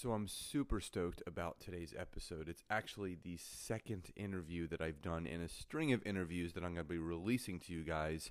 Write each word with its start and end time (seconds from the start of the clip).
So 0.00 0.12
I'm 0.12 0.28
super 0.28 0.78
stoked 0.78 1.24
about 1.26 1.58
today's 1.58 1.92
episode. 1.98 2.48
It's 2.48 2.62
actually 2.70 3.16
the 3.20 3.36
second 3.36 4.12
interview 4.14 4.68
that 4.68 4.80
I've 4.80 5.02
done 5.02 5.26
in 5.26 5.40
a 5.40 5.48
string 5.48 5.92
of 5.92 6.06
interviews 6.06 6.52
that 6.52 6.62
I'm 6.62 6.72
going 6.74 6.86
to 6.86 6.92
be 6.92 6.98
releasing 6.98 7.58
to 7.58 7.72
you 7.72 7.82
guys. 7.82 8.30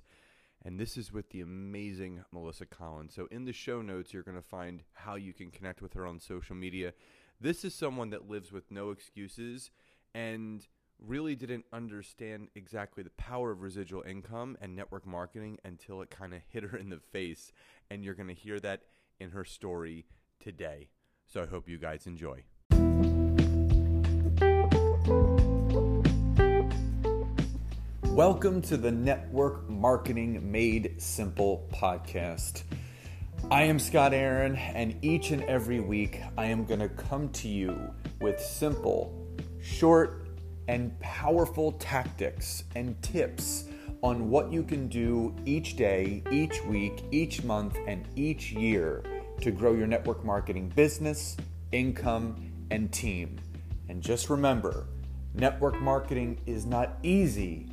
And 0.64 0.80
this 0.80 0.96
is 0.96 1.12
with 1.12 1.28
the 1.28 1.42
amazing 1.42 2.24
Melissa 2.32 2.64
Collins. 2.64 3.12
So 3.14 3.28
in 3.30 3.44
the 3.44 3.52
show 3.52 3.82
notes, 3.82 4.14
you're 4.14 4.22
going 4.22 4.38
to 4.38 4.42
find 4.42 4.82
how 4.94 5.16
you 5.16 5.34
can 5.34 5.50
connect 5.50 5.82
with 5.82 5.92
her 5.92 6.06
on 6.06 6.20
social 6.20 6.56
media. 6.56 6.94
This 7.38 7.66
is 7.66 7.74
someone 7.74 8.08
that 8.10 8.30
lives 8.30 8.50
with 8.50 8.70
no 8.70 8.90
excuses 8.90 9.70
and 10.14 10.66
really 10.98 11.36
didn't 11.36 11.66
understand 11.70 12.48
exactly 12.54 13.02
the 13.02 13.10
power 13.10 13.50
of 13.50 13.60
residual 13.60 14.04
income 14.04 14.56
and 14.62 14.74
network 14.74 15.06
marketing 15.06 15.58
until 15.66 16.00
it 16.00 16.08
kind 16.08 16.32
of 16.32 16.40
hit 16.48 16.62
her 16.62 16.78
in 16.78 16.88
the 16.88 17.00
face. 17.12 17.52
And 17.90 18.02
you're 18.02 18.14
going 18.14 18.28
to 18.28 18.34
hear 18.34 18.58
that 18.60 18.84
in 19.20 19.32
her 19.32 19.44
story 19.44 20.06
today. 20.40 20.88
So 21.30 21.42
I 21.42 21.46
hope 21.46 21.68
you 21.68 21.76
guys 21.76 22.06
enjoy. 22.06 22.42
Welcome 28.04 28.62
to 28.62 28.78
the 28.78 28.90
Network 28.90 29.68
Marketing 29.68 30.50
Made 30.50 30.94
Simple 30.96 31.68
podcast. 31.70 32.62
I 33.50 33.64
am 33.64 33.78
Scott 33.78 34.14
Aaron, 34.14 34.56
and 34.56 34.96
each 35.02 35.30
and 35.30 35.42
every 35.42 35.80
week 35.80 36.22
I 36.38 36.46
am 36.46 36.64
going 36.64 36.80
to 36.80 36.88
come 36.88 37.28
to 37.32 37.48
you 37.48 37.78
with 38.22 38.40
simple, 38.40 39.28
short, 39.60 40.28
and 40.66 40.98
powerful 41.00 41.72
tactics 41.72 42.64
and 42.74 43.00
tips 43.02 43.66
on 44.02 44.30
what 44.30 44.50
you 44.50 44.62
can 44.62 44.88
do 44.88 45.36
each 45.44 45.76
day, 45.76 46.22
each 46.30 46.64
week, 46.64 47.04
each 47.10 47.44
month, 47.44 47.76
and 47.86 48.08
each 48.16 48.50
year 48.52 49.02
to 49.40 49.52
grow 49.52 49.72
your 49.72 49.86
network 49.86 50.24
marketing 50.24 50.72
business, 50.74 51.36
income, 51.70 52.50
and 52.70 52.92
team. 52.92 53.38
And 53.88 54.02
just 54.02 54.30
remember, 54.30 54.86
network 55.32 55.80
marketing 55.80 56.40
is 56.46 56.66
not 56.66 56.98
easy, 57.04 57.68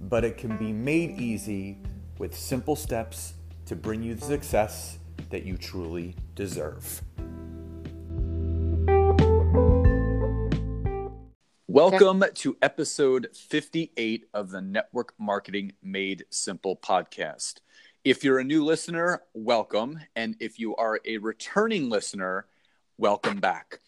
but 0.00 0.24
it 0.24 0.38
can 0.38 0.56
be 0.56 0.72
made 0.72 1.20
easy 1.20 1.78
with 2.18 2.36
simple 2.36 2.76
steps 2.76 3.34
to 3.66 3.74
bring 3.74 4.02
you 4.02 4.14
the 4.14 4.24
success 4.24 4.98
that 5.30 5.44
you 5.44 5.56
truly 5.56 6.14
deserve. 6.36 7.02
Welcome 11.66 12.24
to 12.34 12.56
episode 12.62 13.28
58 13.34 14.26
of 14.32 14.50
the 14.50 14.60
Network 14.60 15.14
Marketing 15.18 15.72
Made 15.82 16.24
Simple 16.30 16.76
podcast. 16.76 17.60
If 18.04 18.22
you're 18.22 18.38
a 18.38 18.44
new 18.44 18.64
listener, 18.64 19.22
welcome. 19.34 19.98
And 20.14 20.36
if 20.38 20.60
you 20.60 20.76
are 20.76 21.00
a 21.04 21.18
returning 21.18 21.90
listener, 21.90 22.46
welcome 22.96 23.38
back. 23.38 23.80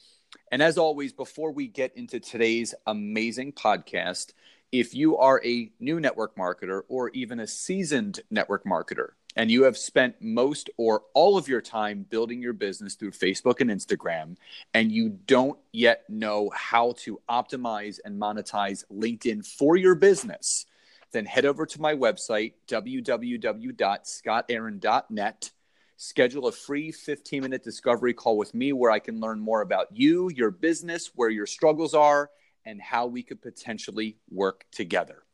And 0.51 0.61
as 0.61 0.79
always, 0.79 1.13
before 1.13 1.53
we 1.53 1.69
get 1.69 1.97
into 1.97 2.19
today's 2.19 2.75
amazing 2.89 3.53
podcast, 3.53 4.33
if 4.73 4.97
you 4.97 5.17
are 5.17 5.41
a 5.45 5.71
new 5.79 6.01
network 6.01 6.37
marketer 6.37 6.83
or 6.89 7.11
even 7.11 7.39
a 7.39 7.47
seasoned 7.47 8.19
network 8.31 8.65
marketer, 8.65 9.11
and 9.37 9.49
you 9.49 9.63
have 9.63 9.79
spent 9.79 10.21
most 10.21 10.71
or 10.77 11.03
all 11.15 11.39
of 11.39 11.47
your 11.47 11.61
time 11.61 12.05
building 12.11 12.43
your 12.43 12.53
business 12.53 12.97
through 12.97 13.13
Facebook 13.13 13.61
and 13.61 13.71
Instagram, 13.71 14.37
and 14.75 14.91
you 14.91 15.09
don't 15.09 15.59
yet 15.73 16.03
know 16.09 16.51
how 16.53 16.95
to 16.99 17.21
optimize 17.29 18.01
and 18.05 18.21
monetize 18.21 18.85
LinkedIn 18.93 19.47
for 19.47 19.77
your 19.77 19.95
business, 19.95 20.67
then 21.13 21.27
head 21.27 21.45
over 21.45 21.67
to 21.67 21.81
my 21.81 21.95
website, 21.95 22.55
www.scottaaron.net. 22.69 25.51
Schedule 25.97 26.47
a 26.47 26.53
free 26.53 26.93
15 26.93 27.43
minute 27.43 27.63
discovery 27.63 28.15
call 28.15 28.39
with 28.39 28.55
me 28.55 28.73
where 28.73 28.91
I 28.91 29.01
can 29.01 29.21
learn 29.21 29.39
more 29.39 29.61
about 29.61 29.89
you, 29.93 30.31
your 30.31 30.51
business, 30.51 31.11
where 31.15 31.29
your 31.29 31.47
struggles 31.47 31.93
are, 31.95 32.31
and 32.65 32.81
how 32.81 33.07
we 33.07 33.23
could 33.23 33.43
potentially 33.43 34.17
work 34.31 34.65
together. 34.73 35.25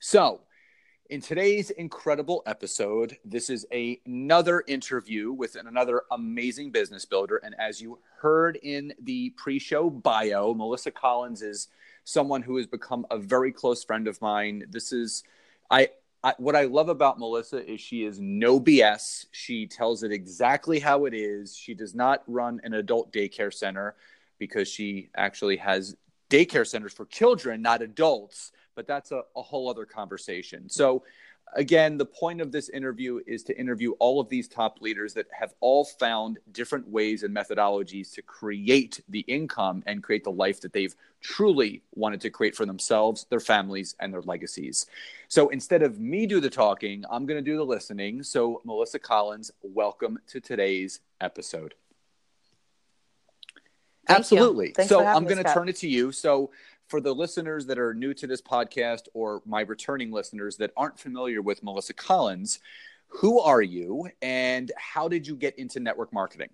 So, 0.00 0.42
in 1.12 1.20
today's 1.20 1.68
incredible 1.68 2.42
episode, 2.46 3.18
this 3.22 3.50
is 3.50 3.66
a, 3.70 4.00
another 4.06 4.64
interview 4.66 5.30
with 5.30 5.56
another 5.56 6.04
amazing 6.10 6.70
business 6.70 7.04
builder. 7.04 7.36
And 7.44 7.54
as 7.58 7.82
you 7.82 7.98
heard 8.16 8.56
in 8.62 8.94
the 8.98 9.28
pre 9.36 9.58
show 9.58 9.90
bio, 9.90 10.54
Melissa 10.54 10.90
Collins 10.90 11.42
is 11.42 11.68
someone 12.04 12.40
who 12.40 12.56
has 12.56 12.66
become 12.66 13.04
a 13.10 13.18
very 13.18 13.52
close 13.52 13.84
friend 13.84 14.08
of 14.08 14.22
mine. 14.22 14.64
This 14.70 14.90
is, 14.90 15.22
I, 15.70 15.90
I, 16.24 16.32
what 16.38 16.56
I 16.56 16.64
love 16.64 16.88
about 16.88 17.18
Melissa 17.18 17.62
is 17.70 17.78
she 17.78 18.04
is 18.04 18.18
no 18.18 18.58
BS. 18.58 19.26
She 19.32 19.66
tells 19.66 20.04
it 20.04 20.12
exactly 20.12 20.78
how 20.80 21.04
it 21.04 21.12
is. 21.12 21.54
She 21.54 21.74
does 21.74 21.94
not 21.94 22.22
run 22.26 22.58
an 22.64 22.72
adult 22.72 23.12
daycare 23.12 23.52
center 23.52 23.96
because 24.38 24.66
she 24.66 25.10
actually 25.14 25.58
has 25.58 25.94
daycare 26.30 26.66
centers 26.66 26.94
for 26.94 27.04
children, 27.04 27.60
not 27.60 27.82
adults. 27.82 28.50
But 28.74 28.86
that's 28.86 29.12
a, 29.12 29.22
a 29.36 29.42
whole 29.42 29.68
other 29.68 29.84
conversation. 29.84 30.68
So 30.68 31.02
again, 31.54 31.98
the 31.98 32.06
point 32.06 32.40
of 32.40 32.52
this 32.52 32.68
interview 32.70 33.20
is 33.26 33.42
to 33.44 33.58
interview 33.58 33.92
all 33.98 34.20
of 34.20 34.28
these 34.28 34.48
top 34.48 34.80
leaders 34.80 35.14
that 35.14 35.26
have 35.38 35.54
all 35.60 35.84
found 35.84 36.38
different 36.52 36.88
ways 36.88 37.22
and 37.22 37.34
methodologies 37.34 38.12
to 38.14 38.22
create 38.22 39.02
the 39.08 39.20
income 39.20 39.82
and 39.86 40.02
create 40.02 40.24
the 40.24 40.30
life 40.30 40.60
that 40.60 40.72
they've 40.72 40.94
truly 41.20 41.82
wanted 41.94 42.20
to 42.22 42.30
create 42.30 42.56
for 42.56 42.66
themselves, 42.66 43.26
their 43.30 43.40
families, 43.40 43.94
and 44.00 44.12
their 44.12 44.22
legacies. 44.22 44.86
So 45.28 45.48
instead 45.50 45.82
of 45.82 46.00
me 46.00 46.26
do 46.26 46.40
the 46.40 46.50
talking, 46.50 47.04
I'm 47.10 47.26
going 47.26 47.42
to 47.42 47.50
do 47.50 47.56
the 47.56 47.64
listening. 47.64 48.22
So, 48.22 48.60
Melissa 48.64 48.98
Collins, 48.98 49.50
welcome 49.62 50.18
to 50.28 50.40
today's 50.40 51.00
episode. 51.20 51.74
Thank 54.06 54.18
Absolutely. 54.18 54.74
So 54.84 55.06
I'm 55.06 55.24
going 55.24 55.42
to 55.42 55.54
turn 55.54 55.68
it 55.68 55.76
to 55.76 55.88
you. 55.88 56.10
So 56.10 56.50
for 56.92 57.00
the 57.00 57.14
listeners 57.14 57.64
that 57.64 57.78
are 57.78 57.94
new 57.94 58.12
to 58.12 58.26
this 58.26 58.42
podcast 58.42 59.08
or 59.14 59.40
my 59.46 59.62
returning 59.62 60.12
listeners 60.12 60.58
that 60.58 60.70
aren't 60.76 60.98
familiar 60.98 61.40
with 61.40 61.62
Melissa 61.62 61.94
Collins, 61.94 62.58
who 63.06 63.40
are 63.40 63.62
you 63.62 64.10
and 64.20 64.70
how 64.76 65.08
did 65.08 65.26
you 65.26 65.34
get 65.34 65.58
into 65.58 65.80
network 65.80 66.12
marketing? 66.12 66.50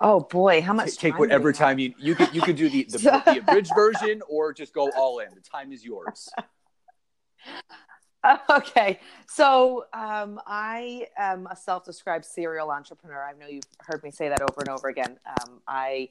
Oh 0.00 0.20
boy, 0.20 0.62
how 0.62 0.72
much? 0.72 0.98
Take, 0.98 1.18
whatever 1.18 1.52
time 1.52 1.80
you 1.80 1.94
you 1.98 2.14
could 2.14 2.32
you 2.32 2.42
could 2.42 2.54
do 2.54 2.70
the 2.70 2.84
the, 2.84 2.98
the 3.26 3.38
abridged 3.40 3.72
version 3.74 4.22
or 4.28 4.52
just 4.52 4.72
go 4.72 4.88
all 4.96 5.18
in. 5.18 5.34
The 5.34 5.40
time 5.40 5.72
is 5.72 5.84
yours. 5.84 6.28
Okay, 8.50 9.00
so 9.26 9.86
um, 9.94 10.38
I 10.46 11.06
am 11.16 11.46
a 11.50 11.56
self-described 11.56 12.26
serial 12.26 12.70
entrepreneur. 12.70 13.24
I 13.24 13.32
know 13.32 13.46
you've 13.46 13.64
heard 13.78 14.04
me 14.04 14.10
say 14.10 14.28
that 14.28 14.42
over 14.42 14.60
and 14.60 14.68
over 14.68 14.88
again. 14.88 15.18
Um, 15.26 15.62
I 15.66 16.10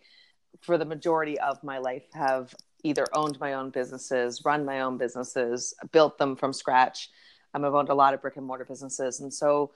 for 0.62 0.78
the 0.78 0.86
majority 0.86 1.40
of 1.40 1.64
my 1.64 1.78
life 1.78 2.04
have 2.14 2.54
either 2.84 3.06
owned 3.14 3.40
my 3.40 3.54
own 3.54 3.70
businesses, 3.70 4.44
run 4.46 4.66
my 4.66 4.82
own 4.82 4.98
businesses, 4.98 5.74
built 5.92 6.18
them 6.18 6.36
from 6.36 6.54
scratch. 6.54 7.10
Um, 7.54 7.66
I've 7.66 7.74
owned 7.74 7.90
a 7.90 7.94
lot 7.94 8.14
of 8.14 8.22
brick 8.22 8.38
and 8.38 8.46
mortar 8.46 8.66
businesses. 8.66 9.20
And 9.20 9.34
so, 9.34 9.72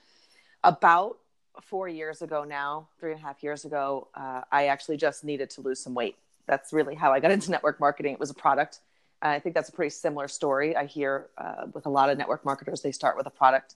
about 0.64 1.18
four 1.62 1.88
years 1.88 2.22
ago 2.22 2.44
now, 2.44 2.88
three 3.00 3.12
and 3.12 3.20
a 3.20 3.24
half 3.24 3.44
years 3.44 3.66
ago, 3.66 4.08
uh, 4.16 4.42
I 4.52 4.68
actually 4.68 4.98
just 4.98 5.24
needed 5.24 5.50
to 5.52 5.62
lose 5.62 5.80
some 5.80 5.94
weight. 5.94 6.16
That's 6.48 6.72
really 6.72 6.96
how 6.96 7.12
I 7.12 7.20
got 7.20 7.32
into 7.38 7.52
network 7.52 7.80
marketing. 7.80 8.14
It 8.14 8.20
was 8.20 8.30
a 8.30 8.36
product. 8.36 8.80
I 9.22 9.40
think 9.40 9.56
that's 9.56 9.70
a 9.70 9.72
pretty 9.72 9.92
similar 9.92 10.28
story 10.28 10.76
I 10.76 10.86
hear 10.86 11.28
uh, 11.38 11.68
with 11.74 11.86
a 11.86 11.90
lot 11.90 12.10
of 12.10 12.18
network 12.18 12.44
marketers. 12.44 12.82
They 12.82 12.92
start 12.92 13.16
with 13.16 13.26
a 13.26 13.30
product, 13.30 13.76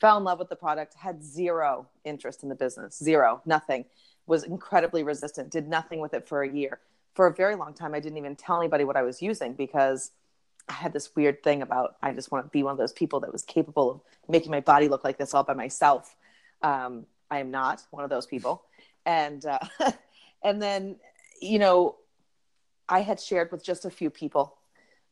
fell 0.00 0.18
in 0.18 0.24
love 0.24 0.38
with 0.38 0.50
the 0.50 0.56
product, 0.56 0.94
had 0.94 1.24
zero 1.24 1.86
interest 2.04 2.42
in 2.42 2.50
the 2.50 2.54
business, 2.54 2.98
zero, 2.98 3.40
nothing 3.46 3.86
was 4.26 4.44
incredibly 4.44 5.02
resistant, 5.02 5.50
did 5.50 5.68
nothing 5.68 6.00
with 6.00 6.14
it 6.14 6.26
for 6.26 6.42
a 6.42 6.50
year. 6.50 6.80
For 7.14 7.26
a 7.26 7.34
very 7.34 7.56
long 7.56 7.74
time, 7.74 7.94
I 7.94 8.00
didn't 8.00 8.18
even 8.18 8.36
tell 8.36 8.58
anybody 8.58 8.84
what 8.84 8.96
I 8.96 9.02
was 9.02 9.20
using 9.20 9.52
because 9.52 10.12
I 10.68 10.74
had 10.74 10.92
this 10.92 11.14
weird 11.14 11.42
thing 11.42 11.62
about 11.62 11.96
I 12.02 12.12
just 12.12 12.30
want 12.30 12.46
to 12.46 12.50
be 12.50 12.62
one 12.62 12.72
of 12.72 12.78
those 12.78 12.92
people 12.92 13.20
that 13.20 13.32
was 13.32 13.42
capable 13.42 13.90
of 13.90 14.00
making 14.28 14.50
my 14.50 14.60
body 14.60 14.88
look 14.88 15.04
like 15.04 15.18
this 15.18 15.34
all 15.34 15.42
by 15.42 15.54
myself. 15.54 16.16
Um, 16.62 17.06
I 17.30 17.38
am 17.38 17.50
not 17.50 17.82
one 17.90 18.04
of 18.04 18.10
those 18.10 18.26
people. 18.26 18.64
And 19.04 19.44
uh, 19.44 19.58
and 20.42 20.62
then 20.62 20.96
you 21.40 21.58
know, 21.58 21.96
I 22.88 23.00
had 23.00 23.20
shared 23.20 23.50
with 23.50 23.64
just 23.64 23.84
a 23.84 23.90
few 23.90 24.10
people, 24.10 24.56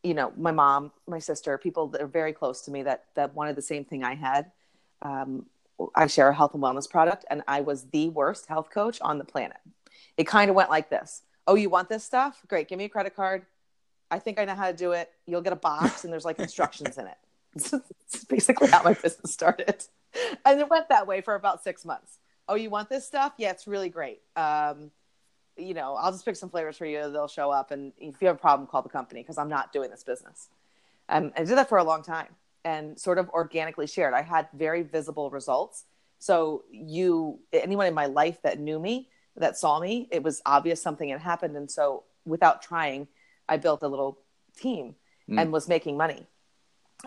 you 0.03 0.15
know, 0.15 0.33
my 0.37 0.53
mom, 0.53 0.93
my 1.09 1.19
sister, 1.19 1.59
people 1.59 1.89
that 1.89 2.01
are 2.01 2.07
very 2.07 2.33
close 2.33 2.63
to 2.63 2.71
me 2.71 2.85
that 2.85 3.07
that 3.15 3.35
wanted 3.35 3.57
the 3.57 3.63
same 3.63 3.85
thing 3.85 4.05
I 4.05 4.15
had. 4.15 4.53
Um, 5.03 5.47
I 5.95 6.07
share 6.07 6.29
a 6.29 6.35
health 6.35 6.55
and 6.55 6.63
wellness 6.63 6.89
product, 6.89 7.25
and 7.31 7.43
I 7.49 7.61
was 7.61 7.85
the 7.91 8.09
worst 8.09 8.47
health 8.47 8.71
coach 8.71 8.99
on 9.01 9.19
the 9.19 9.25
planet. 9.25 9.59
It 10.17 10.25
kind 10.25 10.51
of 10.51 10.57
went 10.57 10.71
like 10.71 10.91
this 10.91 11.23
Oh, 11.47 11.55
you 11.55 11.69
want 11.69 11.89
this 11.89 12.05
stuff? 12.05 12.41
Great. 12.47 12.69
Give 12.69 12.79
me 12.79 12.85
a 12.85 12.89
credit 12.89 13.17
card. 13.17 13.45
I 14.11 14.19
think 14.19 14.39
I 14.39 14.45
know 14.45 14.55
how 14.55 14.71
to 14.71 14.77
do 14.77 14.93
it. 14.93 15.11
You'll 15.27 15.41
get 15.41 15.53
a 15.53 15.57
box, 15.57 16.05
and 16.05 16.13
there's 16.13 16.25
like 16.25 16.39
instructions 16.39 16.99
in 16.99 17.07
it. 17.07 17.19
It's 18.13 18.25
basically 18.25 18.69
how 18.69 18.83
my 18.83 18.95
business 18.95 19.33
started. 19.33 19.85
And 20.45 20.59
it 20.59 20.69
went 20.69 20.89
that 20.89 21.07
way 21.07 21.21
for 21.21 21.37
about 21.37 21.63
six 21.63 21.85
months. 21.85 22.19
Oh, 22.49 22.57
you 22.57 22.71
want 22.71 22.89
this 22.89 23.07
stuff? 23.07 23.33
Yeah, 23.39 23.51
it's 23.51 23.69
really 23.69 23.89
great. 23.89 24.21
Um, 24.35 24.91
you 25.57 25.75
know, 25.75 25.95
I'll 25.95 26.11
just 26.11 26.25
pick 26.25 26.35
some 26.35 26.51
flavors 26.51 26.77
for 26.77 26.87
you. 26.87 27.11
They'll 27.11 27.29
show 27.29 27.53
up. 27.53 27.71
And 27.71 27.93
if 27.99 28.21
you 28.21 28.27
have 28.27 28.37
a 28.37 28.41
problem, 28.41 28.67
call 28.67 28.83
the 28.83 28.89
company 28.89 29.23
because 29.23 29.39
I'm 29.39 29.49
not 29.49 29.73
doing 29.73 29.91
this 29.91 30.03
business. 30.03 30.49
Um, 31.09 31.33
I 31.37 31.45
did 31.45 31.57
that 31.57 31.69
for 31.69 31.79
a 31.79 31.85
long 31.85 32.03
time 32.03 32.35
and 32.65 32.99
sort 32.99 33.19
of 33.19 33.29
organically 33.31 33.87
shared. 33.87 34.15
I 34.15 34.23
had 34.23 34.49
very 34.55 34.83
visible 34.83 35.31
results 35.31 35.85
So 36.21 36.65
you, 36.71 37.41
anyone 37.53 37.87
in 37.87 37.95
my 37.95 38.07
life 38.07 38.43
that 38.43 38.61
knew 38.61 38.79
me, 38.79 39.09
that 39.37 39.57
saw 39.57 39.81
me, 39.81 40.07
it 40.13 40.23
was 40.23 40.43
obvious 40.45 40.81
something 40.83 41.09
had 41.09 41.21
happened. 41.21 41.57
And 41.57 41.71
so 41.71 42.05
without 42.27 42.63
trying, 42.63 43.09
I 43.49 43.57
built 43.57 43.83
a 43.83 43.89
little 43.89 44.19
team 44.57 44.95
mm. 45.29 45.41
and 45.41 45.51
was 45.51 45.67
making 45.67 45.97
money. 45.97 46.27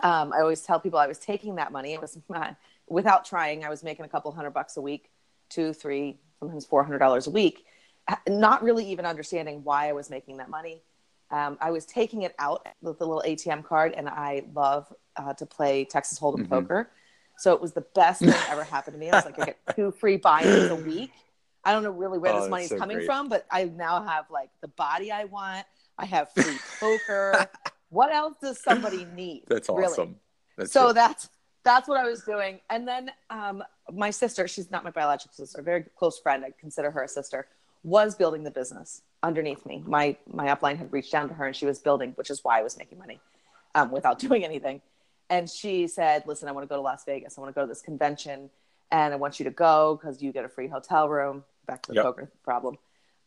Um, 0.02 0.32
I 0.32 0.40
always 0.40 0.62
tell 0.62 0.80
people 0.80 0.98
I 0.98 1.06
was 1.06 1.20
taking 1.20 1.54
that 1.56 1.70
money. 1.70 1.94
It 1.94 2.00
was 2.00 2.18
without 2.88 3.24
trying. 3.24 3.64
I 3.64 3.70
was 3.70 3.84
making 3.84 4.04
a 4.04 4.08
couple 4.08 4.32
hundred 4.32 4.50
bucks 4.50 4.76
a 4.76 4.80
week, 4.80 5.10
two, 5.48 5.72
three, 5.72 6.18
sometimes 6.40 6.66
four 6.66 6.82
hundred 6.82 6.98
dollars 6.98 7.28
a 7.28 7.30
week, 7.30 7.64
not 8.28 8.64
really 8.64 8.84
even 8.90 9.06
understanding 9.06 9.62
why 9.62 9.88
I 9.88 9.92
was 9.92 10.10
making 10.10 10.38
that 10.38 10.50
money. 10.50 10.82
Um, 11.30 11.56
I 11.60 11.70
was 11.70 11.86
taking 11.86 12.22
it 12.22 12.34
out 12.40 12.66
with 12.82 12.98
the 12.98 13.06
little 13.06 13.22
ATM 13.24 13.64
card, 13.64 13.94
and 13.96 14.08
I 14.08 14.44
love 14.52 14.92
uh, 15.16 15.32
to 15.34 15.46
play 15.46 15.84
Texas 15.84 16.18
Hold'em 16.18 16.40
mm-hmm. 16.40 16.52
poker. 16.52 16.90
So 17.36 17.52
it 17.52 17.60
was 17.60 17.72
the 17.72 17.84
best 17.94 18.20
thing 18.20 18.30
that 18.30 18.48
ever 18.50 18.64
happened 18.64 18.94
to 18.94 19.00
me. 19.00 19.10
I 19.10 19.16
was 19.16 19.24
like, 19.24 19.38
I 19.40 19.44
get 19.46 19.58
two 19.76 19.90
free 19.90 20.16
buy-ins 20.16 20.70
a 20.70 20.76
week. 20.76 21.10
I 21.64 21.72
don't 21.72 21.82
know 21.82 21.90
really 21.90 22.18
where 22.18 22.32
oh, 22.32 22.40
this 22.40 22.50
money 22.50 22.64
is 22.64 22.70
so 22.70 22.78
coming 22.78 22.98
great. 22.98 23.06
from, 23.06 23.28
but 23.28 23.46
I 23.50 23.64
now 23.64 24.04
have 24.04 24.30
like 24.30 24.50
the 24.60 24.68
body 24.68 25.10
I 25.10 25.24
want. 25.24 25.66
I 25.98 26.04
have 26.06 26.30
free 26.32 26.58
poker. 26.78 27.46
what 27.88 28.12
else 28.12 28.36
does 28.40 28.60
somebody 28.62 29.06
need? 29.14 29.44
That's 29.48 29.68
awesome. 29.68 30.08
Really? 30.08 30.16
That's 30.58 30.72
so 30.72 30.92
that's 30.92 31.30
that's 31.64 31.88
what 31.88 31.98
I 31.98 32.04
was 32.04 32.22
doing. 32.22 32.60
And 32.68 32.86
then 32.86 33.10
um, 33.30 33.64
my 33.92 34.10
sister, 34.10 34.46
she's 34.46 34.70
not 34.70 34.84
my 34.84 34.90
biological 34.90 35.32
sister, 35.32 35.62
very 35.62 35.84
close 35.96 36.18
friend. 36.18 36.44
I 36.44 36.50
consider 36.60 36.90
her 36.90 37.02
a 37.02 37.08
sister. 37.08 37.46
Was 37.82 38.14
building 38.14 38.44
the 38.44 38.50
business 38.50 39.02
underneath 39.22 39.66
me. 39.66 39.82
My 39.86 40.16
my 40.26 40.46
upline 40.46 40.78
had 40.78 40.92
reached 40.92 41.12
down 41.12 41.28
to 41.28 41.34
her, 41.34 41.46
and 41.46 41.54
she 41.54 41.66
was 41.66 41.78
building, 41.78 42.12
which 42.16 42.30
is 42.30 42.42
why 42.42 42.58
I 42.58 42.62
was 42.62 42.78
making 42.78 42.98
money 42.98 43.20
um, 43.74 43.90
without 43.90 44.18
doing 44.26 44.44
anything. 44.44 44.80
And 45.30 45.48
she 45.48 45.88
said, 45.88 46.24
"Listen, 46.26 46.48
I 46.48 46.52
want 46.52 46.64
to 46.64 46.68
go 46.68 46.76
to 46.76 46.82
Las 46.82 47.04
Vegas. 47.04 47.38
I 47.38 47.40
want 47.40 47.54
to 47.54 47.58
go 47.58 47.62
to 47.62 47.68
this 47.68 47.82
convention, 47.82 48.50
and 48.90 49.14
I 49.14 49.16
want 49.16 49.38
you 49.40 49.44
to 49.44 49.50
go 49.50 49.98
because 50.00 50.22
you 50.22 50.32
get 50.32 50.44
a 50.44 50.48
free 50.48 50.68
hotel 50.68 51.08
room." 51.08 51.44
Back 51.66 51.82
to 51.84 51.92
the 51.92 51.96
yep. 51.96 52.04
poker 52.04 52.30
problem. 52.42 52.76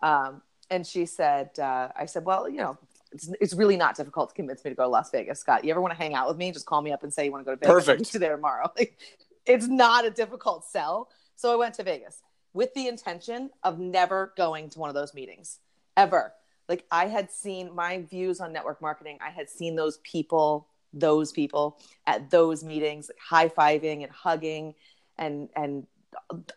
Um, 0.02 0.44
and 0.70 0.86
she 0.86 1.06
said, 1.06 1.58
uh, 1.60 1.90
"I 1.96 2.06
said, 2.06 2.24
well, 2.24 2.48
you 2.48 2.58
know, 2.58 2.78
it's, 3.12 3.32
it's 3.42 3.54
really 3.54 3.78
not 3.78 3.96
difficult 3.96 4.30
to 4.30 4.36
convince 4.36 4.64
me 4.64 4.72
to 4.72 4.76
go 4.76 4.84
to 4.84 4.90
Las 4.90 5.10
Vegas. 5.12 5.40
Scott, 5.40 5.64
you 5.64 5.72
ever 5.72 5.82
want 5.82 5.94
to 5.94 5.98
hang 5.98 6.14
out 6.14 6.28
with 6.28 6.38
me? 6.38 6.52
Just 6.52 6.66
call 6.66 6.82
me 6.82 6.92
up 6.92 7.04
and 7.04 7.14
say 7.14 7.26
you 7.26 7.32
want 7.32 7.44
to 7.44 7.46
go 7.46 7.56
to 7.56 7.58
Vegas. 7.58 7.86
Perfect. 7.86 8.00
I'll 8.16 8.20
there 8.20 8.36
tomorrow. 8.36 8.72
Like, 8.78 8.98
it's 9.46 9.68
not 9.68 10.06
a 10.06 10.12
difficult 10.12 10.66
sell. 10.66 11.10
So 11.36 11.52
I 11.52 11.56
went 11.56 11.76
to 11.76 11.84
Vegas 11.84 12.22
with 12.54 12.74
the 12.74 12.88
intention 12.88 13.50
of 13.64 13.80
never 13.80 14.34
going 14.36 14.70
to 14.72 14.80
one 14.80 14.90
of 14.90 14.96
those 14.96 15.14
meetings 15.14 15.60
ever. 15.96 16.34
Like 16.68 16.86
I 16.92 17.08
had 17.08 17.32
seen 17.32 17.74
my 17.74 18.02
views 18.02 18.42
on 18.42 18.52
network 18.52 18.82
marketing. 18.82 19.20
I 19.22 19.30
had 19.30 19.50
seen 19.50 19.76
those 19.76 20.00
people, 20.00 20.68
those 21.00 21.32
people 21.32 21.80
at 22.06 22.30
those 22.30 22.64
meetings, 22.64 23.12
high 23.20 23.50
fiving 23.50 24.04
and 24.04 24.12
hugging 24.12 24.76
and, 25.18 25.50
and 25.56 25.88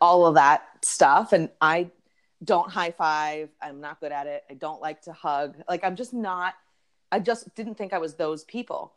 all 0.01 0.27
of 0.27 0.35
that 0.35 0.63
stuff. 0.83 1.33
And 1.33 1.51
I 1.61 1.91
don't 2.43 2.71
high 2.71 2.91
five. 2.91 3.51
I'm 3.61 3.81
not 3.81 4.01
good 4.01 4.13
at 4.13 4.27
it. 4.27 4.45
I 4.51 4.55
don't 4.55 4.81
like 4.81 5.03
to 5.03 5.13
hug. 5.13 5.57
Like 5.69 5.85
I'm 5.85 5.97
just 5.97 6.15
not. 6.15 6.55
I 7.13 7.19
just 7.19 7.55
didn't 7.55 7.75
think 7.75 7.93
I 7.93 7.99
was 7.99 8.15
those 8.15 8.45
people. 8.45 8.93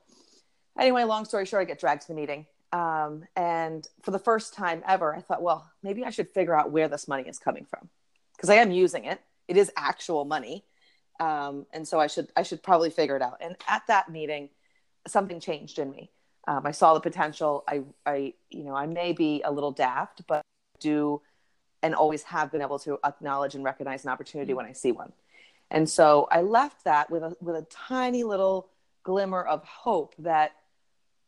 Anyway, 0.79 1.03
long 1.03 1.25
story 1.25 1.45
short, 1.45 1.61
I 1.61 1.65
get 1.65 1.79
dragged 1.79 2.03
to 2.03 2.07
the 2.07 2.13
meeting. 2.13 2.45
Um, 2.71 3.25
and 3.35 3.87
for 4.01 4.11
the 4.11 4.19
first 4.19 4.53
time 4.53 4.81
ever, 4.87 5.15
I 5.15 5.21
thought, 5.21 5.41
well, 5.41 5.69
maybe 5.83 6.03
I 6.03 6.09
should 6.09 6.29
figure 6.29 6.57
out 6.57 6.71
where 6.71 6.87
this 6.87 7.07
money 7.07 7.29
is 7.29 7.37
coming 7.37 7.65
from 7.65 7.89
because 8.35 8.49
I 8.49 8.55
am 8.55 8.71
using 8.71 9.05
it. 9.05 9.21
It 9.47 9.57
is 9.57 9.71
actual 9.77 10.25
money, 10.25 10.63
um, 11.19 11.65
and 11.73 11.87
so 11.87 11.99
I 11.99 12.07
should 12.07 12.29
I 12.35 12.43
should 12.43 12.63
probably 12.63 12.89
figure 12.89 13.15
it 13.15 13.21
out. 13.21 13.37
And 13.41 13.55
at 13.67 13.83
that 13.87 14.09
meeting, 14.09 14.49
something 15.07 15.39
changed 15.39 15.79
in 15.79 15.91
me. 15.91 16.11
Um, 16.47 16.65
I 16.65 16.71
saw 16.71 16.93
the 16.93 16.99
potential. 16.99 17.63
I 17.67 17.83
I 18.05 18.33
you 18.49 18.63
know 18.63 18.75
I 18.75 18.85
may 18.85 19.13
be 19.13 19.41
a 19.43 19.51
little 19.51 19.71
daft, 19.71 20.27
but 20.27 20.41
do 20.79 21.21
and 21.81 21.93
always 21.93 22.23
have 22.23 22.51
been 22.51 22.61
able 22.61 22.79
to 22.79 22.97
acknowledge 23.03 23.55
and 23.55 23.63
recognize 23.63 24.05
an 24.05 24.09
opportunity 24.09 24.53
mm. 24.53 24.55
when 24.55 24.65
I 24.65 24.71
see 24.71 24.91
one. 24.91 25.11
And 25.69 25.89
so 25.89 26.27
I 26.31 26.41
left 26.41 26.85
that 26.85 27.09
with 27.09 27.23
a 27.23 27.35
with 27.41 27.55
a 27.55 27.67
tiny 27.69 28.23
little 28.23 28.69
glimmer 29.03 29.41
of 29.41 29.63
hope 29.63 30.15
that 30.19 30.53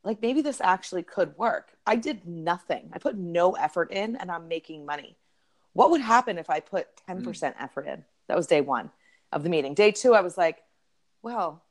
like 0.04 0.22
maybe 0.22 0.42
this 0.42 0.62
actually 0.62 1.04
could 1.04 1.38
work. 1.38 1.72
I 1.86 1.95
did 1.95 2.25
nothing. 2.25 2.89
I 2.94 3.00
put 3.00 3.18
no 3.18 3.54
effort 3.54 3.92
in 3.92 4.16
and 4.16 4.31
I'm 4.31 4.48
making 4.48 4.86
money. 4.86 5.18
What 5.74 5.92
would 5.92 6.01
happen 6.01 6.38
if 6.38 6.50
I 6.50 6.62
put 6.62 6.88
10% 7.10 7.24
mm. 7.24 7.54
effort 7.60 7.88
in? 7.88 8.06
That 8.27 8.38
was 8.38 8.48
day 8.48 8.62
1 8.62 8.92
of 9.31 9.44
the 9.44 9.50
meeting. 9.50 9.74
Day 9.74 9.92
2 9.92 10.13
I 10.13 10.22
was 10.22 10.38
like, 10.38 10.63
well, 11.22 11.63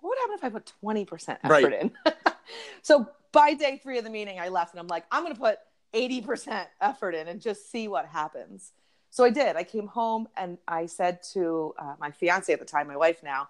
what 0.00 0.10
would 0.10 0.18
happen 0.18 0.34
if 0.34 0.44
I 0.44 0.48
put 0.48 0.72
20% 0.82 1.38
effort 1.42 1.50
right. 1.50 1.72
in? 1.72 1.92
so 2.82 3.08
by 3.32 3.54
day 3.54 3.80
3 3.82 3.98
of 3.98 4.04
the 4.04 4.10
meeting 4.10 4.38
I 4.40 4.48
left 4.48 4.72
and 4.72 4.80
I'm 4.80 4.88
like, 4.88 5.04
I'm 5.10 5.22
going 5.22 5.34
to 5.34 5.40
put 5.40 5.58
80% 5.94 6.66
effort 6.80 7.14
in 7.14 7.28
and 7.28 7.40
just 7.40 7.70
see 7.70 7.88
what 7.88 8.06
happens. 8.06 8.72
So 9.10 9.24
I 9.24 9.30
did. 9.30 9.56
I 9.56 9.64
came 9.64 9.88
home 9.88 10.28
and 10.36 10.58
I 10.68 10.86
said 10.86 11.22
to 11.32 11.74
uh, 11.78 11.94
my 11.98 12.10
fiance 12.10 12.52
at 12.52 12.60
the 12.60 12.64
time, 12.64 12.86
my 12.86 12.96
wife 12.96 13.22
now, 13.22 13.48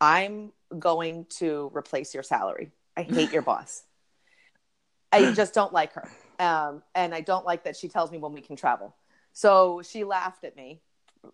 I'm 0.00 0.52
going 0.78 1.26
to 1.38 1.70
replace 1.74 2.12
your 2.12 2.22
salary. 2.22 2.72
I 2.96 3.02
hate 3.02 3.32
your 3.32 3.42
boss. 3.50 3.82
I 5.12 5.32
just 5.32 5.54
don't 5.54 5.72
like 5.72 5.92
her. 5.94 6.08
Um, 6.38 6.82
and 6.94 7.14
I 7.14 7.20
don't 7.20 7.46
like 7.46 7.64
that 7.64 7.76
she 7.76 7.88
tells 7.88 8.10
me 8.10 8.18
when 8.18 8.32
we 8.32 8.40
can 8.40 8.56
travel. 8.56 8.94
So 9.32 9.82
she 9.82 10.04
laughed 10.04 10.44
at 10.44 10.56
me 10.56 10.80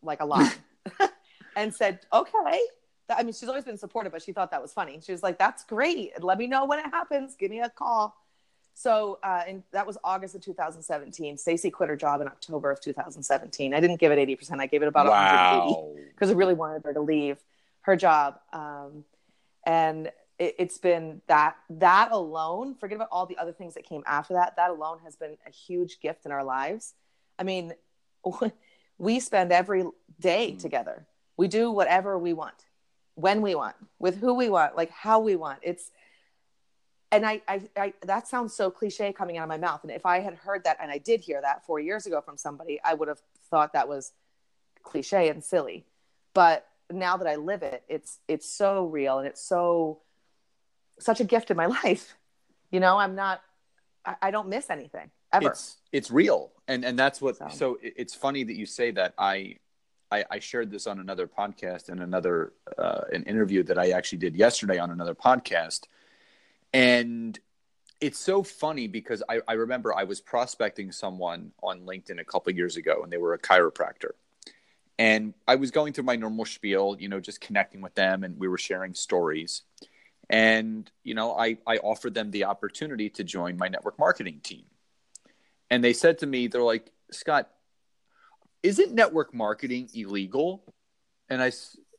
like 0.03 0.21
a 0.21 0.27
lot 0.27 0.57
and 1.57 1.75
said, 1.75 2.01
okay. 2.13 2.61
I 3.11 3.23
mean, 3.23 3.33
she's 3.33 3.49
always 3.49 3.65
been 3.65 3.79
supportive, 3.79 4.13
but 4.13 4.23
she 4.23 4.33
thought 4.33 4.51
that 4.51 4.63
was 4.63 4.73
funny. 4.73 5.01
She 5.03 5.13
was 5.13 5.23
like, 5.23 5.39
that's 5.39 5.65
great. 5.65 6.23
Let 6.23 6.39
me 6.39 6.47
know 6.47 6.65
when 6.65 6.79
it 6.79 6.87
happens. 6.87 7.35
Give 7.35 7.51
me 7.51 7.61
a 7.61 7.69
call. 7.69 8.17
So, 8.75 9.19
uh, 9.23 9.43
and 9.47 9.63
that 9.73 9.87
was 9.87 9.99
August 10.03 10.35
of 10.35 10.41
2017. 10.43 11.37
Stacy 11.37 11.71
quit 11.71 11.89
her 11.89 11.97
job 11.97 12.21
in 12.21 12.29
October 12.29 12.71
of 12.71 12.81
2017. 12.81 13.75
I 13.75 13.81
didn't 13.81 13.99
give 13.99 14.13
it 14.13 14.19
80%. 14.29 14.61
I 14.61 14.67
gave 14.67 14.83
it 14.83 14.89
about 14.89 15.07
wow. 15.07 15.67
180 15.67 16.09
because 16.13 16.31
I 16.31 16.35
really 16.35 16.55
wanted 16.55 16.85
her 16.85 16.95
to 16.95 17.01
leave 17.01 17.39
her 17.83 17.97
job. 17.97 18.39
Um, 18.53 19.05
and 19.67 20.07
it, 20.39 20.55
it's 20.59 20.79
been 20.79 21.21
that, 21.27 21.57
that 21.69 22.11
alone, 22.13 22.75
forget 22.75 22.97
about 22.97 23.09
all 23.13 23.27
the 23.27 23.37
other 23.39 23.53
things 23.53 23.75
that 23.75 23.85
came 23.85 24.03
after 24.07 24.35
that. 24.35 24.57
That 24.57 24.71
alone 24.71 24.99
has 25.05 25.17
been 25.17 25.37
a 25.47 25.51
huge 25.51 26.01
gift 26.01 26.25
in 26.25 26.33
our 26.33 26.45
lives. 26.45 26.95
I 27.39 27.43
mean, 27.43 27.75
we 28.99 29.21
spend 29.21 29.53
every 29.53 29.85
day 30.19 30.53
mm. 30.53 30.59
together. 30.59 31.07
We 31.37 31.49
do 31.49 31.71
whatever 31.71 32.19
we 32.19 32.33
want, 32.33 32.67
when 33.15 33.43
we 33.43 33.55
want, 33.55 33.77
with 33.99 34.19
who 34.19 34.35
we 34.35 34.49
want, 34.49 34.77
like 34.77 34.91
how 34.91 35.21
we 35.21 35.37
want. 35.37 35.59
It's, 35.63 35.91
and 37.13 37.27
I, 37.27 37.43
I, 37.49 37.63
I, 37.77 37.93
that 38.03 38.29
sounds 38.29 38.55
so 38.55 38.71
cliche 38.71 39.13
coming 39.13 39.37
out 39.37 39.45
of 39.45 39.49
my 39.49 39.59
mouth. 39.59 39.81
And 39.83 39.91
if 39.91 40.07
I 40.07 40.21
had 40.21 40.35
heard 40.35 40.65
that, 40.65 40.79
and 40.81 40.91
I 40.91 40.99
did 40.99 41.21
hear 41.21 41.41
that 41.41 41.65
four 41.67 41.81
years 41.81 42.07
ago 42.07 42.21
from 42.21 42.37
somebody, 42.37 42.81
I 42.85 42.95
would 42.95 43.09
have 43.09 43.21
thought 43.51 43.73
that 43.73 43.89
was 43.89 44.13
cliche 44.83 45.29
and 45.29 45.43
silly. 45.43 45.85
But 46.35 46.67
now 46.91 47.17
that 47.17 47.27
I 47.27 47.37
live 47.37 47.63
it, 47.63 47.83
it's, 47.89 48.19
it's 48.29 48.49
so 48.49 48.87
real 48.87 49.19
and 49.19 49.27
it's 49.27 49.43
so, 49.43 50.01
such 50.99 51.21
a 51.21 51.25
gift 51.25 51.51
in 51.51 51.57
my 51.57 51.67
life. 51.85 52.17
You 52.71 52.81
know, 52.81 52.97
I'm 52.97 53.17
not, 53.17 53.43
I, 54.05 54.17
I 54.23 54.31
don't 54.31 54.49
miss 54.49 54.71
anything 54.71 55.11
ever. 55.33 55.49
It's, 55.49 55.79
it's 55.93 56.11
real. 56.11 56.53
And, 56.69 56.85
and 56.85 56.97
that's 56.97 57.21
what, 57.21 57.37
so, 57.37 57.49
so 57.51 57.79
it's 57.83 58.15
funny 58.15 58.45
that 58.45 58.55
you 58.55 58.67
say 58.67 58.93
that 58.93 59.15
I, 59.19 59.57
I, 60.11 60.25
I 60.31 60.39
shared 60.39 60.71
this 60.71 60.87
on 60.87 60.99
another 60.99 61.27
podcast 61.27 61.89
and 61.89 62.03
another, 62.03 62.53
uh, 62.79 63.03
an 63.13 63.23
interview 63.25 63.63
that 63.65 63.79
I 63.79 63.91
actually 63.91 64.19
did 64.19 64.37
yesterday 64.37 64.79
on 64.79 64.91
another 64.91 65.15
podcast 65.15 65.87
and 66.73 67.39
it's 68.01 68.19
so 68.19 68.43
funny 68.43 68.87
because 68.87 69.23
I, 69.29 69.41
I 69.47 69.55
remember 69.55 69.95
I 69.95 70.05
was 70.05 70.21
prospecting 70.21 70.91
someone 70.93 71.53
on 71.63 71.81
LinkedIn 71.83 72.21
a 72.21 72.25
couple 72.25 72.53
years 72.53 72.77
ago, 72.77 73.03
and 73.03 73.13
they 73.13 73.19
were 73.19 73.35
a 73.35 73.39
chiropractor. 73.39 74.13
And 74.99 75.35
I 75.47 75.57
was 75.57 75.71
going 75.71 75.93
through 75.93 76.05
my 76.05 76.17
normal 76.17 76.45
spiel, 76.45 76.97
you 76.99 77.09
know, 77.09 77.21
just 77.21 77.41
connecting 77.41 77.81
with 77.81 77.95
them, 77.95 78.25
and 78.25 78.39
we 78.39 78.49
were 78.49 78.59
sharing 78.59 78.95
stories. 78.95 79.63
And 80.29 80.91
you 81.03 81.15
know, 81.15 81.37
I 81.37 81.59
I 81.67 81.79
offered 81.79 82.15
them 82.15 82.31
the 82.31 82.45
opportunity 82.45 83.11
to 83.11 83.25
join 83.25 83.57
my 83.57 83.69
network 83.69 83.99
marketing 83.99 84.41
team. 84.43 84.65
And 85.71 85.85
they 85.85 85.93
said 85.93 86.19
to 86.19 86.27
me, 86.27 86.49
they're 86.49 86.63
like, 86.63 86.91
Scott, 87.11 87.51
isn't 88.63 88.93
network 88.93 89.35
marketing 89.35 89.89
illegal? 89.95 90.65
And 91.29 91.43
I 91.43 91.53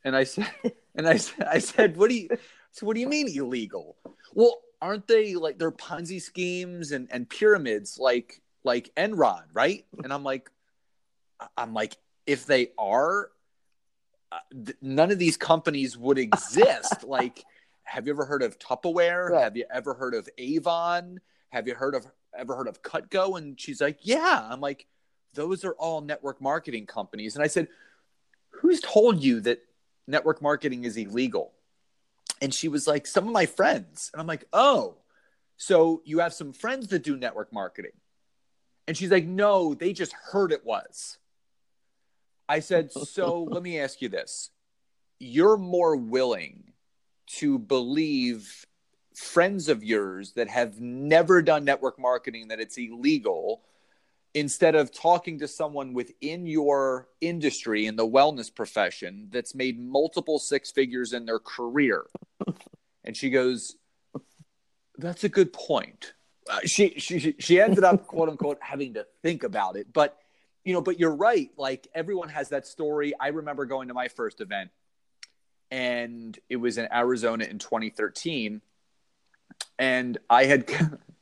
and 0.04 0.16
I 0.16 0.24
said, 0.24 0.50
and 0.96 1.08
I 1.08 1.20
I 1.48 1.60
said, 1.60 1.98
what 1.98 2.10
do 2.10 2.16
you? 2.16 2.30
So 2.72 2.86
what 2.86 2.96
do 2.96 3.02
you 3.02 3.10
mean 3.10 3.28
illegal? 3.28 3.98
Well, 4.34 4.62
aren't 4.82 5.08
they 5.08 5.36
like 5.36 5.60
they're 5.60 5.72
Ponzi 5.72 6.22
schemes 6.22 6.92
and, 6.92 7.08
and 7.12 7.30
pyramids 7.30 7.98
like 8.00 8.42
like 8.64 8.94
Enron, 8.96 9.44
right? 9.54 9.86
And 10.04 10.14
I'm 10.14 10.24
like, 10.24 10.50
I'm 11.58 11.74
like, 11.74 11.98
if 12.26 12.46
they 12.46 12.70
are, 12.78 13.30
uh, 14.32 14.38
th- 14.52 14.78
none 14.82 15.12
of 15.12 15.20
these 15.20 15.38
companies 15.38 15.98
would 15.98 16.18
exist. 16.18 17.04
like, 17.08 17.44
have 17.84 18.08
you 18.08 18.14
ever 18.14 18.26
heard 18.26 18.44
of 18.44 18.60
Tupperware? 18.60 19.40
Have 19.40 19.58
you 19.58 19.66
ever 19.74 19.94
heard 19.94 20.14
of 20.14 20.30
Avon? 20.38 21.20
Have 21.50 21.68
you 21.68 21.76
heard 21.76 21.96
of 21.96 22.06
ever 22.38 22.56
heard 22.56 22.68
of 22.68 22.82
Cutco? 22.82 23.38
And 23.38 23.60
she's 23.60 23.82
like, 23.82 24.00
yeah. 24.02 24.48
I'm 24.50 24.62
like, 24.62 24.86
those 25.34 25.64
are 25.64 25.74
all 25.74 26.02
network 26.02 26.42
marketing 26.42 26.86
companies. 26.86 27.36
And 27.36 27.44
I 27.44 27.48
said, 27.48 27.68
who's 28.50 28.82
told 28.82 29.24
you 29.24 29.40
that 29.42 29.60
network 30.08 30.42
marketing 30.42 30.84
is 30.84 30.98
illegal? 30.98 31.52
And 32.42 32.54
she 32.54 32.68
was 32.68 32.88
like, 32.88 33.06
some 33.06 33.28
of 33.28 33.34
my 33.34 33.46
friends. 33.46 34.10
And 34.14 34.22
I'm 34.22 34.28
like, 34.28 34.46
oh, 34.52 34.96
so 35.58 36.02
you 36.06 36.20
have 36.20 36.34
some 36.34 36.54
friends 36.54 36.88
that 36.88 37.04
do 37.04 37.16
network 37.16 37.54
marketing. 37.54 37.92
And 38.88 38.98
she's 38.98 39.12
like, 39.12 39.26
no, 39.26 39.74
they 39.74 39.94
just 39.94 40.14
heard 40.14 40.52
it 40.52 40.66
was. 40.66 41.18
I 42.50 42.60
said, 42.60 42.92
so 42.92 43.44
let 43.50 43.64
me 43.64 43.80
ask 43.80 44.02
you 44.02 44.10
this. 44.10 44.50
You're 45.20 45.58
more 45.58 45.96
willing 45.96 46.74
to 47.38 47.60
believe 47.60 48.66
friends 49.16 49.70
of 49.70 49.84
yours 49.84 50.34
that 50.34 50.48
have 50.48 50.82
never 50.82 51.42
done 51.42 51.64
network 51.64 52.00
marketing 52.00 52.48
that 52.48 52.60
it's 52.60 52.78
illegal 52.78 53.62
instead 54.34 54.76
of 54.76 54.94
talking 54.94 55.40
to 55.40 55.48
someone 55.48 55.94
within 55.94 56.46
your 56.46 57.08
industry 57.20 57.86
in 57.86 57.96
the 57.96 58.08
wellness 58.08 58.54
profession 58.54 59.28
that's 59.32 59.54
made 59.54 59.80
multiple 59.80 60.40
six 60.40 60.72
figures 60.72 61.14
in 61.14 61.26
their 61.26 61.40
career. 61.40 62.06
And 63.04 63.16
she 63.18 63.30
goes 63.30 63.76
that's 64.98 65.24
a 65.24 65.30
good 65.30 65.52
point. 65.52 66.14
Uh, 66.50 66.60
she 66.66 67.00
she 67.00 67.36
she 67.40 67.60
ended 67.60 67.84
up 67.84 68.08
quote 68.08 68.30
unquote 68.30 68.60
having 68.62 68.94
to 68.94 69.06
think 69.24 69.44
about 69.44 69.76
it. 69.76 69.92
But 69.92 70.18
you 70.64 70.74
know 70.74 70.82
but 70.82 71.00
you're 71.00 71.16
right. 71.16 71.50
Like 71.58 71.88
everyone 71.94 72.30
has 72.30 72.50
that 72.50 72.68
story. 72.68 73.14
I 73.20 73.30
remember 73.30 73.66
going 73.66 73.88
to 73.88 73.94
my 73.94 74.08
first 74.08 74.42
event 74.42 74.70
and 75.72 76.38
it 76.50 76.58
was 76.58 76.78
in 76.78 76.88
arizona 76.94 77.46
in 77.46 77.58
2013 77.58 78.62
and 79.80 80.18
i 80.30 80.44
had 80.44 80.70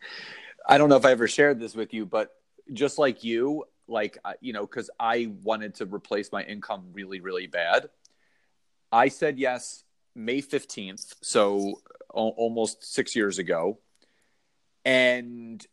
i 0.68 0.78
don't 0.78 0.90
know 0.90 0.98
if 0.98 1.06
i 1.06 1.12
ever 1.12 1.28
shared 1.28 1.60
this 1.60 1.76
with 1.76 1.94
you 1.94 2.06
but 2.06 2.32
just 2.74 2.98
like 2.98 3.24
you 3.24 3.64
like 3.88 4.18
uh, 4.26 4.34
you 4.42 4.54
know 4.54 4.62
because 4.62 4.90
i 5.00 5.32
wanted 5.44 5.76
to 5.76 5.86
replace 5.86 6.32
my 6.32 6.44
income 6.44 6.86
really 6.94 7.20
really 7.20 7.48
bad 7.48 7.90
i 8.92 9.08
said 9.08 9.40
yes 9.40 9.84
may 10.16 10.42
15th 10.42 11.16
so 11.22 11.82
uh, 12.14 12.20
o- 12.20 12.30
almost 12.38 12.84
six 12.84 13.16
years 13.16 13.40
ago 13.40 13.80
and 14.86 15.66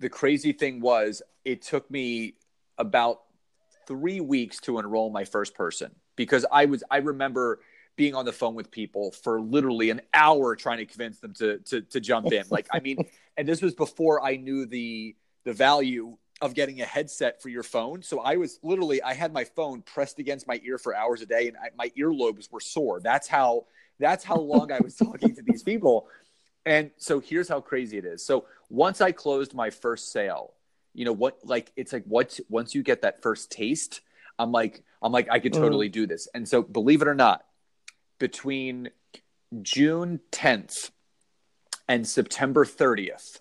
the 0.00 0.08
crazy 0.08 0.52
thing 0.52 0.80
was 0.80 1.22
it 1.44 1.62
took 1.62 1.90
me 1.90 2.34
about 2.76 3.20
three 3.86 4.20
weeks 4.20 4.58
to 4.60 4.78
enroll 4.78 5.10
my 5.10 5.24
first 5.24 5.54
person 5.54 5.90
because 6.16 6.44
I 6.50 6.66
was 6.66 6.84
I 6.90 6.98
remember 6.98 7.60
being 7.96 8.14
on 8.14 8.24
the 8.24 8.32
phone 8.32 8.54
with 8.54 8.70
people 8.70 9.10
for 9.10 9.40
literally 9.40 9.90
an 9.90 10.00
hour 10.14 10.54
trying 10.54 10.78
to 10.78 10.86
convince 10.86 11.18
them 11.20 11.34
to 11.34 11.58
to 11.58 11.80
to 11.82 12.00
jump 12.00 12.32
in. 12.32 12.44
Like 12.50 12.68
I 12.72 12.80
mean, 12.80 12.98
and 13.36 13.48
this 13.48 13.62
was 13.62 13.74
before 13.74 14.24
I 14.24 14.36
knew 14.36 14.66
the 14.66 15.16
the 15.44 15.52
value 15.52 16.16
of 16.40 16.54
getting 16.54 16.80
a 16.80 16.84
headset 16.84 17.42
for 17.42 17.48
your 17.48 17.62
phone. 17.62 18.02
So 18.02 18.20
I 18.20 18.36
was 18.36 18.58
literally 18.62 19.02
I 19.02 19.14
had 19.14 19.32
my 19.32 19.44
phone 19.44 19.82
pressed 19.82 20.18
against 20.18 20.46
my 20.46 20.60
ear 20.64 20.78
for 20.78 20.94
hours 20.94 21.22
a 21.22 21.26
day, 21.26 21.48
and 21.48 21.56
I, 21.56 21.70
my 21.76 21.90
earlobes 21.98 22.50
were 22.50 22.60
sore. 22.60 23.00
That's 23.00 23.28
how 23.28 23.66
that's 23.98 24.24
how 24.24 24.36
long 24.40 24.72
I 24.72 24.80
was 24.80 24.94
talking 24.96 25.34
to 25.34 25.42
these 25.42 25.62
people. 25.62 26.08
And 26.66 26.90
so 26.96 27.20
here's 27.20 27.48
how 27.48 27.60
crazy 27.60 27.96
it 27.96 28.04
is. 28.04 28.24
So 28.24 28.44
once 28.68 29.00
I 29.00 29.12
closed 29.12 29.54
my 29.54 29.70
first 29.70 30.12
sale, 30.12 30.52
you 30.98 31.04
know 31.04 31.12
what 31.12 31.38
like 31.44 31.70
it's 31.76 31.92
like 31.92 32.04
what 32.04 32.38
once 32.48 32.74
you 32.74 32.82
get 32.82 33.02
that 33.02 33.22
first 33.22 33.52
taste 33.52 34.00
i'm 34.38 34.50
like 34.50 34.82
i'm 35.00 35.12
like 35.12 35.28
i 35.30 35.38
could 35.38 35.52
mm. 35.52 35.58
totally 35.60 35.88
mm. 35.88 35.92
do 35.92 36.06
this 36.06 36.28
and 36.34 36.48
so 36.48 36.60
believe 36.60 37.02
it 37.02 37.08
or 37.08 37.14
not 37.14 37.44
between 38.18 38.90
june 39.62 40.20
10th 40.32 40.90
and 41.88 42.06
september 42.06 42.64
30th 42.64 43.38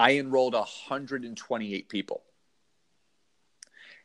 i 0.00 0.18
enrolled 0.18 0.54
128 0.54 1.88
people 1.88 2.22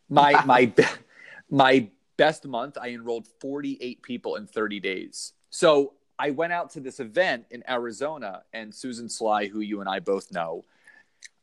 my 0.09 0.43
my 0.45 0.71
my 1.49 1.87
best 2.17 2.45
month 2.45 2.77
i 2.79 2.89
enrolled 2.89 3.27
48 3.39 4.01
people 4.01 4.35
in 4.35 4.45
30 4.45 4.79
days 4.79 5.33
so 5.49 5.93
i 6.19 6.29
went 6.29 6.53
out 6.53 6.69
to 6.71 6.79
this 6.79 6.99
event 6.99 7.45
in 7.49 7.63
arizona 7.69 8.43
and 8.53 8.73
susan 8.73 9.09
sly 9.09 9.47
who 9.47 9.59
you 9.61 9.79
and 9.79 9.89
i 9.89 9.99
both 9.99 10.31
know 10.31 10.63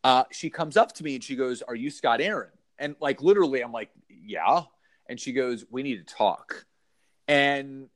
uh, 0.04 0.25
she 0.30 0.50
comes 0.50 0.76
up 0.76 0.92
to 0.92 1.04
me 1.04 1.14
and 1.14 1.25
she 1.25 1.37
goes, 1.37 1.62
Are 1.62 1.75
you 1.75 1.90
Scott 1.90 2.21
Aaron? 2.21 2.50
And 2.78 2.97
like 3.00 3.23
literally, 3.23 3.61
I'm 3.61 3.73
like, 3.73 3.90
Yeah. 4.09 4.62
And 5.09 5.21
she 5.21 5.32
goes, 5.32 5.64
We 5.71 5.82
need 5.82 6.06
to 6.06 6.14
talk. 6.14 6.66
And 7.28 7.88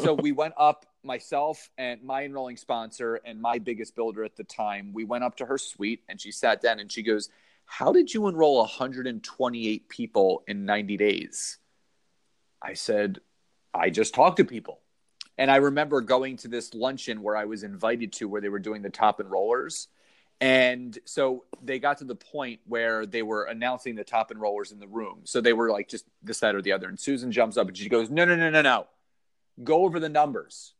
so 0.00 0.14
we 0.14 0.32
went 0.32 0.54
up, 0.56 0.86
myself 1.02 1.70
and 1.78 2.02
my 2.02 2.24
enrolling 2.24 2.56
sponsor 2.56 3.20
and 3.24 3.40
my 3.40 3.58
biggest 3.58 3.94
builder 3.94 4.24
at 4.24 4.36
the 4.36 4.44
time. 4.44 4.92
We 4.92 5.04
went 5.04 5.24
up 5.24 5.36
to 5.36 5.46
her 5.46 5.58
suite 5.58 6.02
and 6.08 6.20
she 6.20 6.32
sat 6.32 6.60
down 6.60 6.80
and 6.80 6.90
she 6.90 7.02
goes, 7.02 7.28
How 7.64 7.92
did 7.92 8.12
you 8.12 8.28
enroll 8.28 8.58
128 8.58 9.88
people 9.88 10.42
in 10.46 10.64
90 10.64 10.96
days? 10.96 11.58
I 12.60 12.74
said, 12.74 13.20
I 13.72 13.90
just 13.90 14.14
talked 14.14 14.38
to 14.38 14.44
people. 14.44 14.80
And 15.36 15.50
I 15.50 15.56
remember 15.56 16.00
going 16.00 16.36
to 16.38 16.48
this 16.48 16.74
luncheon 16.74 17.22
where 17.22 17.36
I 17.36 17.44
was 17.44 17.62
invited 17.62 18.12
to 18.14 18.28
where 18.28 18.40
they 18.40 18.48
were 18.48 18.58
doing 18.58 18.82
the 18.82 18.90
top 18.90 19.20
enrollers 19.20 19.86
and 20.40 20.96
so 21.04 21.44
they 21.62 21.78
got 21.78 21.98
to 21.98 22.04
the 22.04 22.14
point 22.14 22.60
where 22.66 23.06
they 23.06 23.22
were 23.22 23.44
announcing 23.44 23.96
the 23.96 24.04
top 24.04 24.30
enrollers 24.30 24.70
in 24.70 24.78
the 24.78 24.86
room. 24.86 25.22
So 25.24 25.40
they 25.40 25.52
were 25.52 25.70
like 25.70 25.88
just 25.88 26.04
this, 26.22 26.40
that, 26.40 26.54
or 26.54 26.62
the 26.62 26.72
other. 26.72 26.88
And 26.88 26.98
Susan 26.98 27.32
jumps 27.32 27.56
up 27.56 27.66
and 27.66 27.76
she 27.76 27.88
goes, 27.88 28.08
No, 28.08 28.24
no, 28.24 28.36
no, 28.36 28.50
no, 28.50 28.62
no. 28.62 28.86
Go 29.62 29.84
over 29.84 30.00
the 30.00 30.08
numbers. 30.08 30.74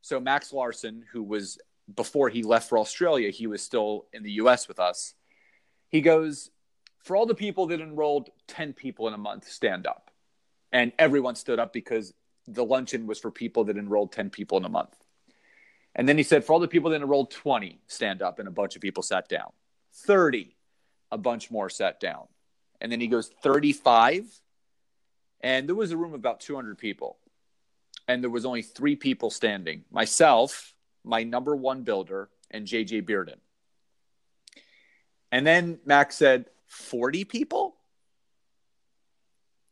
So 0.00 0.20
Max 0.20 0.52
Larson, 0.52 1.04
who 1.12 1.22
was 1.22 1.58
before 1.94 2.28
he 2.28 2.42
left 2.42 2.68
for 2.68 2.78
Australia, 2.78 3.30
he 3.30 3.46
was 3.46 3.62
still 3.62 4.06
in 4.12 4.22
the 4.22 4.32
US 4.32 4.68
with 4.68 4.78
us. 4.78 5.14
He 5.88 6.00
goes, 6.00 6.50
For 6.98 7.16
all 7.16 7.26
the 7.26 7.34
people 7.34 7.66
that 7.66 7.80
enrolled 7.80 8.30
10 8.48 8.72
people 8.72 9.08
in 9.08 9.14
a 9.14 9.18
month, 9.18 9.48
stand 9.48 9.86
up. 9.86 10.10
And 10.72 10.92
everyone 10.98 11.36
stood 11.36 11.58
up 11.58 11.72
because 11.72 12.12
the 12.46 12.64
luncheon 12.64 13.06
was 13.06 13.18
for 13.18 13.30
people 13.30 13.64
that 13.64 13.76
enrolled 13.76 14.12
10 14.12 14.30
people 14.30 14.58
in 14.58 14.64
a 14.64 14.68
month. 14.68 14.94
And 15.94 16.08
then 16.08 16.18
he 16.18 16.24
said, 16.24 16.44
for 16.44 16.52
all 16.52 16.60
the 16.60 16.68
people 16.68 16.90
that 16.90 17.00
enrolled 17.00 17.30
20, 17.30 17.80
stand 17.86 18.20
up, 18.20 18.38
and 18.38 18.48
a 18.48 18.50
bunch 18.50 18.74
of 18.74 18.82
people 18.82 19.02
sat 19.02 19.28
down. 19.28 19.52
30, 19.94 20.56
a 21.12 21.18
bunch 21.18 21.50
more 21.50 21.70
sat 21.70 22.00
down. 22.00 22.26
And 22.80 22.90
then 22.90 23.00
he 23.00 23.06
goes, 23.06 23.30
35. 23.42 24.26
And 25.40 25.68
there 25.68 25.76
was 25.76 25.92
a 25.92 25.96
room 25.96 26.14
of 26.14 26.18
about 26.18 26.40
200 26.40 26.76
people. 26.76 27.18
And 28.06 28.22
there 28.22 28.30
was 28.30 28.44
only 28.44 28.62
three 28.62 28.96
people 28.96 29.30
standing 29.30 29.84
myself, 29.90 30.74
my 31.04 31.22
number 31.22 31.56
one 31.56 31.82
builder, 31.82 32.28
and 32.50 32.66
JJ 32.66 33.02
Bearden. 33.02 33.38
And 35.32 35.46
then 35.46 35.80
Max 35.84 36.16
said, 36.16 36.46
40 36.66 37.24
people? 37.24 37.76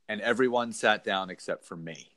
And 0.08 0.20
everyone 0.20 0.72
sat 0.72 1.04
down 1.04 1.30
except 1.30 1.64
for 1.64 1.76
me. 1.76 2.08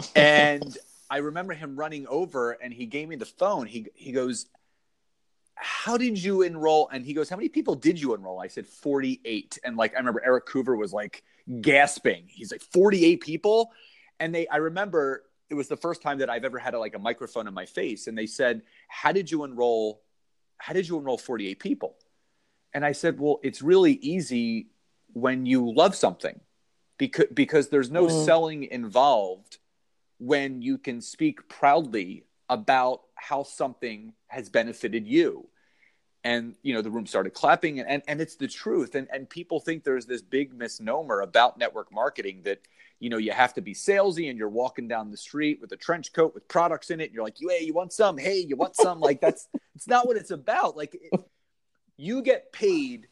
And 0.16 0.76
I 1.10 1.18
remember 1.18 1.54
him 1.54 1.76
running 1.76 2.06
over 2.06 2.52
and 2.52 2.72
he 2.72 2.86
gave 2.86 3.08
me 3.08 3.16
the 3.16 3.26
phone. 3.26 3.66
He 3.66 3.86
he 3.94 4.12
goes, 4.12 4.46
"How 5.56 5.96
did 5.96 6.22
you 6.22 6.42
enroll?" 6.42 6.88
And 6.88 7.04
he 7.04 7.12
goes, 7.14 7.28
"How 7.28 7.36
many 7.36 7.48
people 7.48 7.74
did 7.74 8.00
you 8.00 8.14
enroll?" 8.14 8.40
I 8.40 8.46
said, 8.46 8.66
"48." 8.66 9.58
And 9.64 9.76
like 9.76 9.94
I 9.94 9.98
remember 9.98 10.22
Eric 10.24 10.46
Coover 10.46 10.78
was 10.78 10.92
like 10.92 11.24
gasping. 11.60 12.24
He's 12.28 12.52
like, 12.52 12.62
"48 12.62 13.20
people?" 13.20 13.72
And 14.20 14.34
they 14.34 14.46
I 14.48 14.56
remember 14.56 15.24
it 15.48 15.54
was 15.54 15.66
the 15.66 15.76
first 15.76 16.00
time 16.02 16.18
that 16.18 16.30
I've 16.30 16.44
ever 16.44 16.58
had 16.58 16.74
a, 16.74 16.78
like 16.78 16.94
a 16.94 16.98
microphone 16.98 17.48
in 17.48 17.54
my 17.54 17.66
face 17.66 18.06
and 18.06 18.16
they 18.16 18.26
said, 18.26 18.62
"How 18.88 19.12
did 19.12 19.30
you 19.30 19.44
enroll 19.44 20.02
how 20.58 20.74
did 20.74 20.86
you 20.86 20.98
enroll 20.98 21.18
48 21.18 21.58
people?" 21.58 21.96
And 22.72 22.84
I 22.84 22.92
said, 22.92 23.18
"Well, 23.18 23.40
it's 23.42 23.62
really 23.62 23.94
easy 23.94 24.68
when 25.12 25.46
you 25.46 25.72
love 25.72 25.96
something." 25.96 26.38
Because 26.98 27.26
because 27.32 27.68
there's 27.68 27.90
no 27.90 28.06
mm. 28.06 28.24
selling 28.24 28.64
involved 28.64 29.58
when 30.18 30.60
you 30.60 30.76
can 30.76 31.00
speak 31.00 31.48
proudly 31.48 32.24
about 32.48 33.00
how 33.14 33.42
something 33.42 34.12
has 34.28 34.50
benefited 34.50 35.06
you 35.06 35.48
and 36.24 36.54
you 36.62 36.74
know 36.74 36.82
the 36.82 36.90
room 36.90 37.06
started 37.06 37.30
clapping 37.30 37.80
and, 37.80 37.88
and, 37.88 38.02
and 38.06 38.20
it's 38.20 38.36
the 38.36 38.48
truth 38.48 38.94
and, 38.94 39.08
and 39.12 39.28
people 39.28 39.60
think 39.60 39.84
there's 39.84 40.06
this 40.06 40.22
big 40.22 40.52
misnomer 40.52 41.20
about 41.20 41.58
network 41.58 41.92
marketing 41.92 42.42
that 42.44 42.60
you 43.00 43.10
know 43.10 43.16
you 43.16 43.32
have 43.32 43.54
to 43.54 43.60
be 43.60 43.74
salesy 43.74 44.30
and 44.30 44.38
you're 44.38 44.48
walking 44.48 44.86
down 44.86 45.10
the 45.10 45.16
street 45.16 45.60
with 45.60 45.72
a 45.72 45.76
trench 45.76 46.12
coat 46.12 46.34
with 46.34 46.46
products 46.46 46.90
in 46.90 47.00
it 47.00 47.06
and 47.06 47.14
you're 47.14 47.24
like 47.24 47.36
hey 47.38 47.64
you 47.64 47.74
want 47.74 47.92
some 47.92 48.16
hey 48.16 48.38
you 48.38 48.54
want 48.54 48.76
some 48.76 49.00
like 49.00 49.20
that's 49.20 49.48
it's 49.74 49.88
not 49.88 50.06
what 50.06 50.16
it's 50.16 50.30
about 50.30 50.76
like 50.76 50.94
it, 50.94 51.20
you 51.96 52.22
get 52.22 52.52
paid 52.52 53.08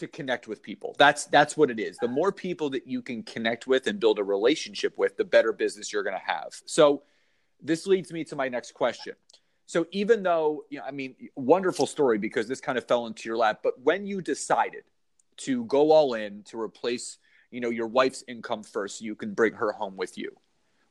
to 0.00 0.08
connect 0.08 0.48
with 0.48 0.62
people. 0.62 0.96
That's 0.98 1.26
that's 1.26 1.56
what 1.56 1.70
it 1.70 1.78
is. 1.78 1.96
The 1.98 2.08
more 2.08 2.32
people 2.32 2.70
that 2.70 2.86
you 2.86 3.02
can 3.02 3.22
connect 3.22 3.66
with 3.66 3.86
and 3.86 4.00
build 4.00 4.18
a 4.18 4.24
relationship 4.24 4.98
with, 4.98 5.16
the 5.16 5.24
better 5.24 5.52
business 5.52 5.92
you're 5.92 6.02
going 6.02 6.16
to 6.16 6.32
have. 6.32 6.48
So 6.64 7.02
this 7.62 7.86
leads 7.86 8.12
me 8.12 8.24
to 8.24 8.36
my 8.36 8.48
next 8.48 8.72
question. 8.72 9.14
So 9.66 9.86
even 9.92 10.22
though, 10.22 10.64
you 10.68 10.78
know, 10.78 10.84
I 10.84 10.90
mean, 10.90 11.14
wonderful 11.36 11.86
story 11.86 12.18
because 12.18 12.48
this 12.48 12.60
kind 12.60 12.76
of 12.76 12.88
fell 12.88 13.06
into 13.06 13.28
your 13.28 13.36
lap, 13.36 13.60
but 13.62 13.74
when 13.80 14.04
you 14.04 14.20
decided 14.20 14.82
to 15.38 15.64
go 15.66 15.92
all 15.92 16.14
in 16.14 16.42
to 16.44 16.58
replace, 16.58 17.18
you 17.50 17.60
know, 17.60 17.70
your 17.70 17.86
wife's 17.86 18.24
income 18.28 18.62
first 18.62 18.98
so 18.98 19.04
you 19.04 19.14
can 19.14 19.34
bring 19.34 19.54
her 19.54 19.72
home 19.72 19.96
with 19.96 20.16
you. 20.16 20.36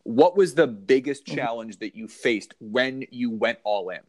What 0.04 0.36
was 0.36 0.56
the 0.56 0.68
biggest 0.68 1.26
mm-hmm. 1.26 1.36
challenge 1.36 1.80
that 1.80 1.96
you 1.96 2.08
faced 2.08 2.54
when 2.60 3.06
you 3.12 3.32
went 3.32 3.60
all 3.64 3.90
in? 3.90 4.00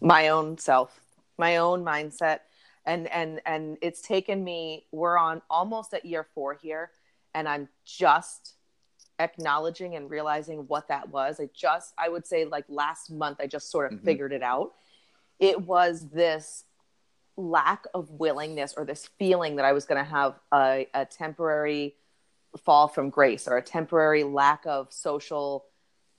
My 0.00 0.28
own 0.28 0.58
self, 0.58 1.00
my 1.38 1.58
own 1.58 1.84
mindset 1.84 2.40
and 2.86 3.08
and 3.08 3.40
and 3.46 3.78
it's 3.82 4.00
taken 4.00 4.42
me 4.42 4.86
we're 4.92 5.16
on 5.16 5.40
almost 5.48 5.94
at 5.94 6.04
year 6.04 6.26
four 6.34 6.54
here 6.54 6.90
and 7.34 7.48
i'm 7.48 7.68
just 7.84 8.54
acknowledging 9.18 9.94
and 9.94 10.10
realizing 10.10 10.60
what 10.66 10.88
that 10.88 11.08
was 11.08 11.40
i 11.40 11.48
just 11.54 11.94
i 11.98 12.08
would 12.08 12.26
say 12.26 12.44
like 12.44 12.64
last 12.68 13.10
month 13.10 13.38
i 13.40 13.46
just 13.46 13.70
sort 13.70 13.86
of 13.86 13.98
mm-hmm. 13.98 14.06
figured 14.06 14.32
it 14.32 14.42
out 14.42 14.72
it 15.38 15.60
was 15.60 16.08
this 16.10 16.64
lack 17.36 17.84
of 17.94 18.10
willingness 18.10 18.74
or 18.76 18.84
this 18.84 19.08
feeling 19.18 19.56
that 19.56 19.64
I 19.64 19.72
was 19.72 19.86
going 19.86 20.02
to 20.02 20.08
have 20.08 20.34
a, 20.52 20.86
a 20.94 21.04
temporary 21.04 21.94
fall 22.64 22.86
from 22.88 23.10
grace 23.10 23.48
or 23.48 23.56
a 23.56 23.62
temporary 23.62 24.22
lack 24.22 24.64
of 24.66 24.92
social 24.92 25.64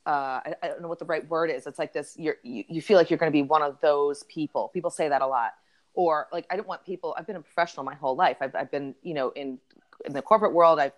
uh, 0.05 0.39
I, 0.45 0.55
I, 0.61 0.67
don't 0.67 0.81
know 0.81 0.87
what 0.87 0.99
the 0.99 1.05
right 1.05 1.27
word 1.27 1.49
is. 1.49 1.65
It's 1.65 1.79
like 1.79 1.91
this, 1.91 2.15
you, 2.15 2.33
you 2.43 2.81
feel 2.81 2.97
like 2.97 3.09
you're 3.09 3.17
going 3.17 3.31
to 3.31 3.35
be 3.35 3.41
one 3.41 3.63
of 3.63 3.81
those 3.81 4.21
people. 4.23 4.69
People 4.71 4.91
say 4.91 5.09
that 5.09 5.21
a 5.21 5.27
lot. 5.27 5.53
Or 5.95 6.27
like, 6.31 6.45
I 6.51 6.55
don't 6.55 6.67
want 6.67 6.85
people, 6.85 7.15
I've 7.17 7.25
been 7.25 7.37
a 7.37 7.41
professional 7.41 7.83
my 7.83 7.95
whole 7.95 8.15
life. 8.15 8.37
I've, 8.39 8.53
I've 8.55 8.69
been, 8.69 8.93
you 9.01 9.15
know, 9.15 9.29
in, 9.31 9.57
in 10.05 10.13
the 10.13 10.21
corporate 10.21 10.53
world, 10.53 10.79
I've 10.79 10.91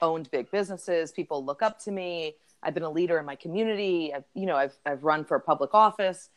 owned 0.00 0.30
big 0.30 0.50
businesses. 0.50 1.10
People 1.10 1.44
look 1.44 1.60
up 1.60 1.80
to 1.80 1.90
me. 1.90 2.36
I've 2.62 2.74
been 2.74 2.84
a 2.84 2.90
leader 2.90 3.18
in 3.18 3.26
my 3.26 3.34
community. 3.34 4.14
I've, 4.14 4.24
you 4.34 4.46
know, 4.46 4.56
I've, 4.56 4.74
I've 4.86 5.02
run 5.02 5.24
for 5.24 5.38
public 5.40 5.74
office. 5.74 6.28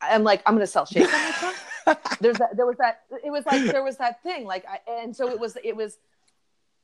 I, 0.00 0.14
am 0.14 0.22
like, 0.22 0.42
I'm 0.46 0.54
going 0.54 0.66
to 0.66 0.70
sell 0.70 0.86
shakes 0.86 1.12
on 1.12 1.20
my. 1.20 1.54
There's 2.20 2.38
that, 2.38 2.56
there 2.56 2.66
was 2.66 2.76
that, 2.78 3.02
it 3.24 3.30
was 3.30 3.46
like, 3.46 3.64
there 3.64 3.84
was 3.84 3.96
that 3.98 4.22
thing 4.22 4.44
like, 4.44 4.64
I, 4.66 4.80
and 5.02 5.14
so 5.14 5.28
it 5.28 5.38
was, 5.38 5.56
it 5.62 5.76
was, 5.76 5.98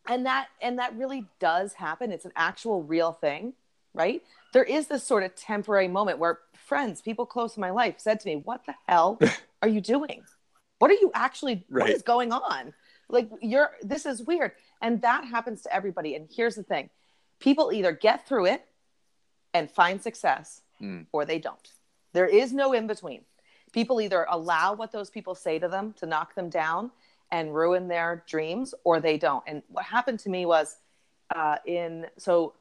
and 0.09 0.27
that, 0.27 0.49
and 0.61 0.79
that 0.79 0.97
really 0.97 1.27
does 1.39 1.75
happen. 1.75 2.13
It's 2.13 2.25
an 2.25 2.33
actual 2.37 2.83
real 2.83 3.13
thing 3.13 3.55
right? 3.95 4.23
There 4.53 4.65
is 4.65 4.87
this 4.89 5.05
sort 5.05 5.23
of 5.23 5.35
temporary 5.35 5.89
moment 5.89 6.19
where 6.19 6.41
friends, 6.55 7.01
people 7.01 7.27
close 7.27 7.55
to 7.55 7.61
my 7.61 7.71
life 7.71 7.97
said 7.99 8.21
to 8.21 8.29
me, 8.29 8.37
What 8.37 8.65
the 8.67 8.75
hell 8.87 9.19
are 9.63 9.69
you 9.69 9.81
doing? 9.81 10.23
What 10.79 10.91
are 10.91 10.95
you 10.95 11.11
actually, 11.15 11.65
right. 11.71 11.83
what 11.83 11.91
is 11.91 12.03
going 12.03 12.33
on? 12.33 12.75
Like, 13.09 13.31
you're, 13.41 13.71
this 13.83 14.07
is 14.07 14.23
weird. 14.23 14.53
And 14.81 15.03
that 15.03 15.25
happens 15.25 15.63
to 15.63 15.73
everybody. 15.73 16.15
And 16.15 16.29
here's 16.35 16.57
the 16.57 16.63
thing 16.63 16.91
people 17.39 17.73
either 17.73 17.93
get 17.93 18.27
through 18.27 18.47
it 18.47 18.65
and 19.55 19.71
find 19.71 20.03
success 20.03 20.63
mm. 20.81 21.07
or 21.13 21.25
they 21.25 21.39
don't. 21.39 21.69
There 22.13 22.27
is 22.27 22.53
no 22.53 22.73
in 22.73 22.87
between. 22.87 23.23
People 23.73 24.01
either 24.01 24.27
allow 24.29 24.75
what 24.75 24.93
those 24.93 25.11
people 25.11 25.35
say 25.35 25.59
to 25.59 25.69
them 25.69 25.95
to 25.99 26.07
knock 26.07 26.35
them 26.35 26.49
down 26.51 26.91
and 27.31 27.55
ruin 27.55 27.89
their 27.89 28.23
dreams 28.29 28.75
or 28.85 29.01
they 29.01 29.17
don't. 29.17 29.43
And 29.47 29.63
what 29.69 29.85
happened 29.85 30.19
to 30.21 30.29
me 30.29 30.45
was 30.45 30.77
uh, 31.35 31.57
in, 31.65 32.07
so 32.19 32.55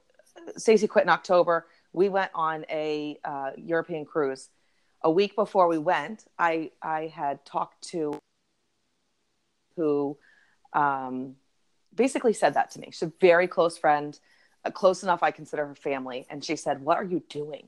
Stacy 0.58 0.88
quit 0.88 1.04
in 1.04 1.10
October. 1.10 1.68
We 1.94 2.10
went 2.10 2.32
on 2.34 2.66
a 2.70 3.20
uh, 3.24 3.52
European 3.58 4.06
cruise. 4.06 4.50
A 5.04 5.12
week 5.12 5.36
before 5.36 5.68
we 5.68 5.78
went, 5.78 6.26
I 6.38 6.72
I 6.82 7.08
had 7.08 7.44
talked 7.44 7.82
to 7.90 8.18
who 9.76 10.18
um, 10.74 11.36
basically 11.94 12.34
said 12.34 12.54
that 12.54 12.72
to 12.72 12.80
me. 12.80 12.90
She's 12.92 13.04
a 13.04 13.12
very 13.20 13.48
close 13.48 13.78
friend, 13.78 14.18
uh, 14.64 14.72
close 14.72 15.02
enough 15.02 15.24
I 15.24 15.32
consider 15.32 15.66
her 15.66 15.76
family, 15.76 16.28
and 16.30 16.46
she 16.46 16.56
said, 16.56 16.84
"What 16.84 16.98
are 16.98 17.04
you 17.04 17.24
doing? 17.30 17.68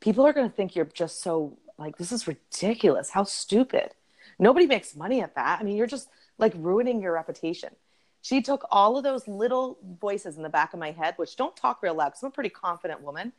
People 0.00 0.26
are 0.26 0.32
going 0.32 0.48
to 0.48 0.54
think 0.54 0.76
you're 0.76 0.84
just 0.84 1.22
so 1.22 1.56
like 1.80 1.96
this 1.96 2.12
is 2.12 2.28
ridiculous. 2.28 3.10
How 3.10 3.24
stupid! 3.24 3.94
Nobody 4.38 4.66
makes 4.66 4.94
money 4.94 5.20
at 5.20 5.34
that. 5.34 5.60
I 5.60 5.64
mean, 5.64 5.76
you're 5.76 5.86
just 5.86 6.08
like 6.38 6.52
ruining 6.56 7.00
your 7.00 7.12
reputation." 7.12 7.74
She 8.22 8.42
took 8.42 8.66
all 8.70 8.96
of 8.96 9.02
those 9.02 9.26
little 9.26 9.78
voices 9.98 10.36
in 10.36 10.42
the 10.42 10.48
back 10.48 10.74
of 10.74 10.78
my 10.78 10.90
head, 10.90 11.14
which 11.16 11.36
don't 11.36 11.56
talk 11.56 11.82
real 11.82 11.94
loud 11.94 12.10
because 12.10 12.22
I'm 12.22 12.28
a 12.28 12.32
pretty 12.32 12.50
confident 12.50 13.00
woman, 13.00 13.32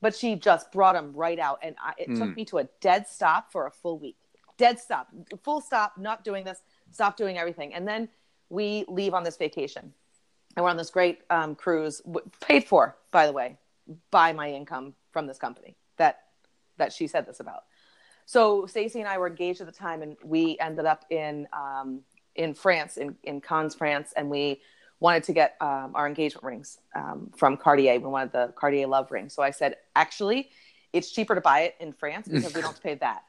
but 0.00 0.14
she 0.14 0.36
just 0.36 0.70
brought 0.70 0.94
them 0.94 1.12
right 1.12 1.38
out. 1.38 1.58
And 1.62 1.74
I, 1.82 1.92
it 1.98 2.08
mm. 2.08 2.18
took 2.18 2.36
me 2.36 2.44
to 2.46 2.58
a 2.58 2.64
dead 2.80 3.08
stop 3.08 3.50
for 3.50 3.66
a 3.66 3.70
full 3.70 3.98
week. 3.98 4.16
Dead 4.56 4.78
stop, 4.78 5.08
full 5.42 5.60
stop, 5.60 5.98
not 5.98 6.24
doing 6.24 6.44
this, 6.44 6.60
stop 6.92 7.16
doing 7.16 7.38
everything. 7.38 7.74
And 7.74 7.86
then 7.86 8.08
we 8.48 8.84
leave 8.88 9.14
on 9.14 9.24
this 9.24 9.36
vacation. 9.36 9.92
And 10.56 10.64
we're 10.64 10.70
on 10.70 10.76
this 10.76 10.90
great 10.90 11.20
um, 11.30 11.54
cruise, 11.54 12.02
paid 12.40 12.64
for, 12.64 12.96
by 13.12 13.26
the 13.26 13.32
way, 13.32 13.56
by 14.10 14.32
my 14.32 14.50
income 14.50 14.94
from 15.12 15.26
this 15.26 15.38
company 15.38 15.76
that 15.96 16.22
that 16.76 16.92
she 16.92 17.08
said 17.08 17.26
this 17.26 17.40
about. 17.40 17.64
So 18.28 18.66
Stacy 18.66 19.00
and 19.00 19.08
I 19.08 19.16
were 19.16 19.26
engaged 19.26 19.62
at 19.62 19.66
the 19.66 19.72
time, 19.72 20.02
and 20.02 20.14
we 20.22 20.58
ended 20.60 20.84
up 20.84 21.06
in 21.08 21.48
um, 21.50 22.02
in 22.34 22.52
France, 22.52 22.98
in, 22.98 23.16
in 23.24 23.40
Cannes, 23.40 23.74
France, 23.74 24.12
and 24.14 24.28
we 24.28 24.60
wanted 25.00 25.22
to 25.24 25.32
get 25.32 25.56
um, 25.62 25.92
our 25.94 26.06
engagement 26.06 26.44
rings 26.44 26.76
um, 26.94 27.30
from 27.34 27.56
Cartier. 27.56 27.98
We 27.98 28.10
wanted 28.10 28.32
the 28.32 28.52
Cartier 28.54 28.86
love 28.86 29.10
ring. 29.10 29.30
So 29.30 29.42
I 29.42 29.50
said, 29.50 29.76
actually, 29.96 30.50
it's 30.92 31.10
cheaper 31.10 31.34
to 31.36 31.40
buy 31.40 31.60
it 31.60 31.76
in 31.80 31.94
France 31.94 32.28
because 32.28 32.54
we 32.54 32.60
don't 32.60 32.64
have 32.64 32.74
to 32.74 32.82
pay 32.82 32.96
that. 32.96 33.22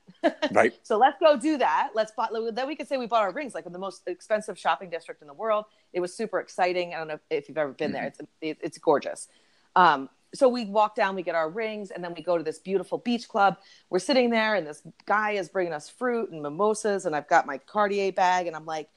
right. 0.51 0.73
So 0.83 0.97
let's 0.97 1.17
go 1.17 1.39
do 1.39 1.57
that. 1.59 1.91
Let's 1.95 2.11
buy. 2.11 2.27
Then 2.51 2.67
we 2.67 2.75
could 2.75 2.89
say 2.89 2.97
we 2.97 3.07
bought 3.07 3.23
our 3.23 3.31
rings 3.31 3.55
like 3.55 3.65
in 3.65 3.71
the 3.71 3.79
most 3.79 4.05
expensive 4.05 4.59
shopping 4.59 4.89
district 4.89 5.21
in 5.21 5.29
the 5.29 5.33
world. 5.33 5.63
It 5.93 6.01
was 6.01 6.13
super 6.13 6.41
exciting. 6.41 6.93
I 6.93 6.97
don't 6.97 7.07
know 7.07 7.19
if 7.29 7.47
you've 7.47 7.57
ever 7.57 7.71
been 7.71 7.93
mm-hmm. 7.93 7.93
there. 7.93 8.13
It's 8.41 8.59
it's 8.61 8.77
gorgeous. 8.79 9.29
Um, 9.77 10.09
so 10.33 10.47
we 10.47 10.65
walk 10.65 10.95
down, 10.95 11.15
we 11.15 11.23
get 11.23 11.35
our 11.35 11.49
rings, 11.49 11.91
and 11.91 12.03
then 12.03 12.13
we 12.13 12.21
go 12.21 12.37
to 12.37 12.43
this 12.43 12.59
beautiful 12.59 12.97
beach 12.97 13.27
club. 13.27 13.57
We're 13.89 13.99
sitting 13.99 14.29
there, 14.29 14.55
and 14.55 14.65
this 14.65 14.83
guy 15.05 15.31
is 15.31 15.49
bringing 15.49 15.73
us 15.73 15.89
fruit 15.89 16.31
and 16.31 16.41
mimosas, 16.41 17.05
and 17.05 17.15
I've 17.15 17.27
got 17.27 17.45
my 17.45 17.57
Cartier 17.57 18.11
bag, 18.11 18.47
and 18.47 18.55
I'm 18.55 18.65
like, 18.65 18.89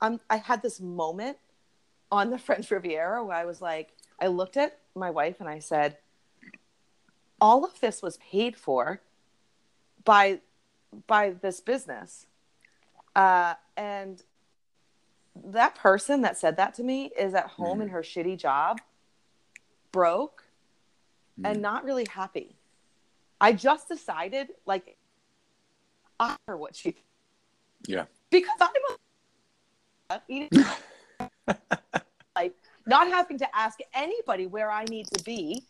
I'm, 0.00 0.20
I 0.28 0.36
had 0.36 0.62
this 0.62 0.80
moment 0.80 1.38
on 2.10 2.30
the 2.30 2.38
French 2.46 2.70
Riviera 2.70 3.24
where 3.24 3.36
I 3.36 3.44
was 3.44 3.60
like, 3.60 3.92
I 4.20 4.28
looked 4.28 4.56
at 4.56 4.78
my 4.94 5.10
wife 5.10 5.40
and 5.40 5.48
I 5.48 5.58
said, 5.58 5.98
all 7.40 7.64
of 7.64 7.78
this 7.80 8.02
was 8.02 8.16
paid 8.16 8.56
for 8.56 9.02
by 10.04 10.40
by 11.06 11.30
this 11.30 11.60
business. 11.60 12.26
Uh, 13.14 13.54
and 13.76 14.22
that 15.44 15.74
person 15.74 16.22
that 16.22 16.38
said 16.38 16.56
that 16.56 16.74
to 16.74 16.82
me 16.82 17.10
is 17.18 17.34
at 17.34 17.46
home 17.48 17.78
mm. 17.78 17.82
in 17.82 17.88
her 17.88 18.02
shitty 18.02 18.38
job, 18.38 18.80
broke, 19.92 20.44
mm. 21.40 21.50
and 21.50 21.62
not 21.62 21.84
really 21.84 22.06
happy. 22.10 22.56
I 23.40 23.52
just 23.52 23.88
decided, 23.88 24.48
like, 24.64 24.96
I 26.18 26.36
her 26.48 26.56
what 26.56 26.74
she. 26.74 26.96
Yeah. 27.86 28.06
Because 28.30 28.58
I'm 28.60 28.70
a 30.10 30.20
like 32.36 32.54
not 32.86 33.08
having 33.08 33.38
to 33.38 33.56
ask 33.56 33.78
anybody 33.92 34.46
where 34.46 34.70
I 34.70 34.84
need 34.84 35.06
to 35.08 35.24
be, 35.24 35.64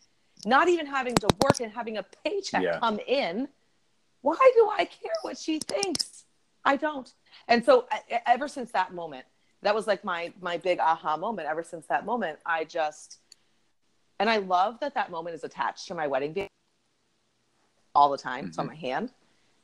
not 0.45 0.67
even 0.67 0.85
having 0.85 1.15
to 1.15 1.27
work 1.43 1.59
and 1.59 1.71
having 1.71 1.97
a 1.97 2.05
paycheck 2.23 2.63
yeah. 2.63 2.79
come 2.79 2.99
in. 3.07 3.47
Why 4.21 4.51
do 4.55 4.69
I 4.71 4.85
care 4.85 5.13
what 5.21 5.37
she 5.37 5.59
thinks? 5.59 6.25
I 6.65 6.75
don't. 6.75 7.11
And 7.47 7.63
so 7.63 7.87
ever 8.25 8.47
since 8.47 8.71
that 8.71 8.93
moment, 8.93 9.25
that 9.63 9.73
was 9.73 9.87
like 9.87 10.03
my 10.03 10.31
my 10.41 10.57
big 10.57 10.79
aha 10.79 11.17
moment. 11.17 11.47
Ever 11.47 11.63
since 11.63 11.87
that 11.87 12.05
moment, 12.05 12.39
I 12.45 12.63
just 12.63 13.19
and 14.19 14.29
I 14.29 14.37
love 14.37 14.79
that 14.79 14.93
that 14.95 15.11
moment 15.11 15.35
is 15.35 15.43
attached 15.43 15.87
to 15.87 15.95
my 15.95 16.07
wedding 16.07 16.33
day 16.33 16.47
all 17.93 18.09
the 18.09 18.17
time. 18.17 18.39
Mm-hmm. 18.39 18.47
It's 18.49 18.57
on 18.57 18.65
mm-hmm. 18.65 18.73
my 18.73 18.79
hand 18.79 19.11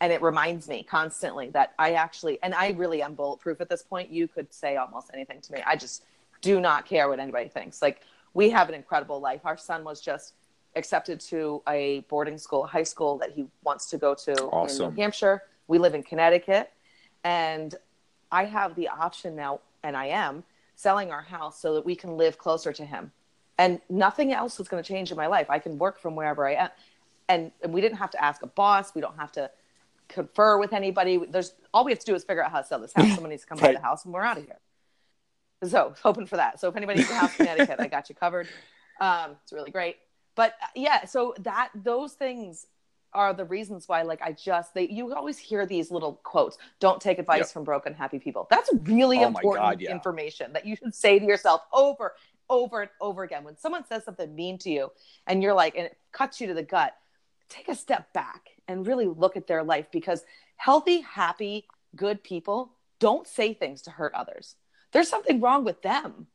and 0.01 0.11
it 0.11 0.21
reminds 0.21 0.67
me 0.67 0.83
constantly 0.83 1.49
that 1.51 1.73
I 1.79 1.93
actually 1.93 2.37
and 2.43 2.53
I 2.53 2.71
really 2.71 3.01
am 3.01 3.13
bulletproof 3.13 3.61
at 3.61 3.69
this 3.69 3.83
point. 3.83 4.09
You 4.09 4.27
could 4.27 4.53
say 4.53 4.75
almost 4.75 5.11
anything 5.13 5.39
to 5.41 5.53
me. 5.53 5.63
I 5.65 5.75
just 5.75 6.03
do 6.41 6.59
not 6.59 6.85
care 6.85 7.07
what 7.07 7.19
anybody 7.19 7.47
thinks. 7.47 7.81
Like 7.81 8.01
we 8.33 8.49
have 8.49 8.67
an 8.69 8.75
incredible 8.75 9.21
life. 9.21 9.41
Our 9.45 9.57
son 9.57 9.83
was 9.83 10.01
just 10.01 10.33
accepted 10.75 11.19
to 11.19 11.61
a 11.67 12.01
boarding 12.09 12.37
school, 12.37 12.65
high 12.65 12.83
school 12.83 13.17
that 13.19 13.31
he 13.31 13.45
wants 13.63 13.89
to 13.91 13.97
go 13.97 14.15
to 14.15 14.33
awesome. 14.47 14.87
in 14.87 14.95
New 14.95 15.01
Hampshire. 15.01 15.43
We 15.67 15.77
live 15.77 15.95
in 15.95 16.03
Connecticut 16.03 16.71
and 17.23 17.75
I 18.31 18.45
have 18.45 18.75
the 18.75 18.89
option 18.89 19.35
now 19.35 19.61
and 19.83 19.95
I 19.95 20.07
am 20.07 20.43
selling 20.75 21.11
our 21.11 21.21
house 21.21 21.61
so 21.61 21.75
that 21.75 21.85
we 21.85 21.95
can 21.95 22.17
live 22.17 22.37
closer 22.37 22.73
to 22.73 22.83
him. 22.83 23.11
And 23.57 23.81
nothing 23.89 24.33
else 24.33 24.59
is 24.59 24.67
going 24.67 24.81
to 24.81 24.87
change 24.87 25.11
in 25.11 25.17
my 25.17 25.27
life. 25.27 25.49
I 25.49 25.59
can 25.59 25.77
work 25.77 25.99
from 25.99 26.15
wherever 26.15 26.47
I 26.47 26.55
am. 26.55 26.69
And, 27.29 27.51
and 27.61 27.73
we 27.73 27.81
didn't 27.81 27.97
have 27.97 28.11
to 28.11 28.23
ask 28.23 28.41
a 28.41 28.47
boss. 28.47 28.95
We 28.95 29.01
don't 29.01 29.17
have 29.17 29.31
to 29.33 29.49
confer 30.07 30.57
with 30.57 30.73
anybody. 30.73 31.17
There's 31.17 31.53
all 31.73 31.85
we 31.85 31.91
have 31.91 31.99
to 31.99 32.05
do 32.05 32.15
is 32.15 32.23
figure 32.23 32.43
out 32.43 32.51
how 32.51 32.61
to 32.61 32.67
sell 32.67 32.79
this 32.79 32.93
house. 32.93 33.07
Someone 33.13 33.29
needs 33.29 33.43
to 33.43 33.47
come 33.47 33.57
right. 33.59 33.73
buy 33.75 33.79
the 33.79 33.85
house, 33.85 34.05
and 34.05 34.13
we're 34.13 34.23
out 34.23 34.37
of 34.37 34.45
here. 34.45 34.59
So 35.63 35.93
hoping 36.01 36.25
for 36.25 36.37
that. 36.37 36.59
So 36.59 36.67
if 36.67 36.75
anybody 36.75 36.99
needs 36.99 37.11
a 37.11 37.15
house 37.15 37.39
in 37.39 37.45
Connecticut, 37.45 37.79
I 37.79 37.87
got 37.87 38.09
you 38.09 38.15
covered. 38.15 38.47
Um, 38.99 39.37
it's 39.43 39.53
really 39.53 39.71
great. 39.71 39.97
But 40.35 40.55
uh, 40.61 40.67
yeah, 40.75 41.05
so 41.05 41.35
that 41.39 41.69
those 41.75 42.13
things 42.13 42.67
are 43.13 43.33
the 43.33 43.45
reasons 43.45 43.87
why 43.87 44.01
like 44.01 44.21
i 44.23 44.31
just 44.31 44.73
they 44.73 44.87
you 44.87 45.13
always 45.13 45.37
hear 45.37 45.65
these 45.65 45.91
little 45.91 46.13
quotes 46.23 46.57
don't 46.79 46.99
take 46.99 47.19
advice 47.19 47.39
yep. 47.41 47.47
from 47.49 47.63
broken 47.63 47.93
happy 47.93 48.17
people 48.17 48.47
that's 48.49 48.71
really 48.83 49.19
oh 49.19 49.27
important 49.27 49.63
God, 49.63 49.81
yeah. 49.81 49.91
information 49.91 50.51
that 50.53 50.65
you 50.65 50.75
should 50.75 50.93
say 50.93 51.19
to 51.19 51.25
yourself 51.25 51.61
over 51.71 52.13
over 52.49 52.81
and 52.81 52.91
over 53.01 53.23
again 53.23 53.43
when 53.43 53.57
someone 53.57 53.85
says 53.85 54.03
something 54.03 54.35
mean 54.35 54.57
to 54.57 54.69
you 54.69 54.91
and 55.27 55.41
you're 55.41 55.53
like 55.53 55.75
and 55.75 55.85
it 55.85 55.97
cuts 56.11 56.41
you 56.41 56.47
to 56.47 56.53
the 56.53 56.63
gut 56.63 56.93
take 57.49 57.67
a 57.67 57.75
step 57.75 58.11
back 58.13 58.49
and 58.67 58.87
really 58.87 59.05
look 59.05 59.37
at 59.37 59.47
their 59.47 59.63
life 59.63 59.87
because 59.91 60.23
healthy, 60.57 61.01
happy, 61.01 61.67
good 61.95 62.23
people 62.23 62.71
don't 62.99 63.27
say 63.27 63.53
things 63.53 63.83
to 63.83 63.91
hurt 63.91 64.13
others. 64.13 64.55
There's 64.91 65.09
something 65.09 65.41
wrong 65.41 65.63
with 65.63 65.81
them 65.81 66.27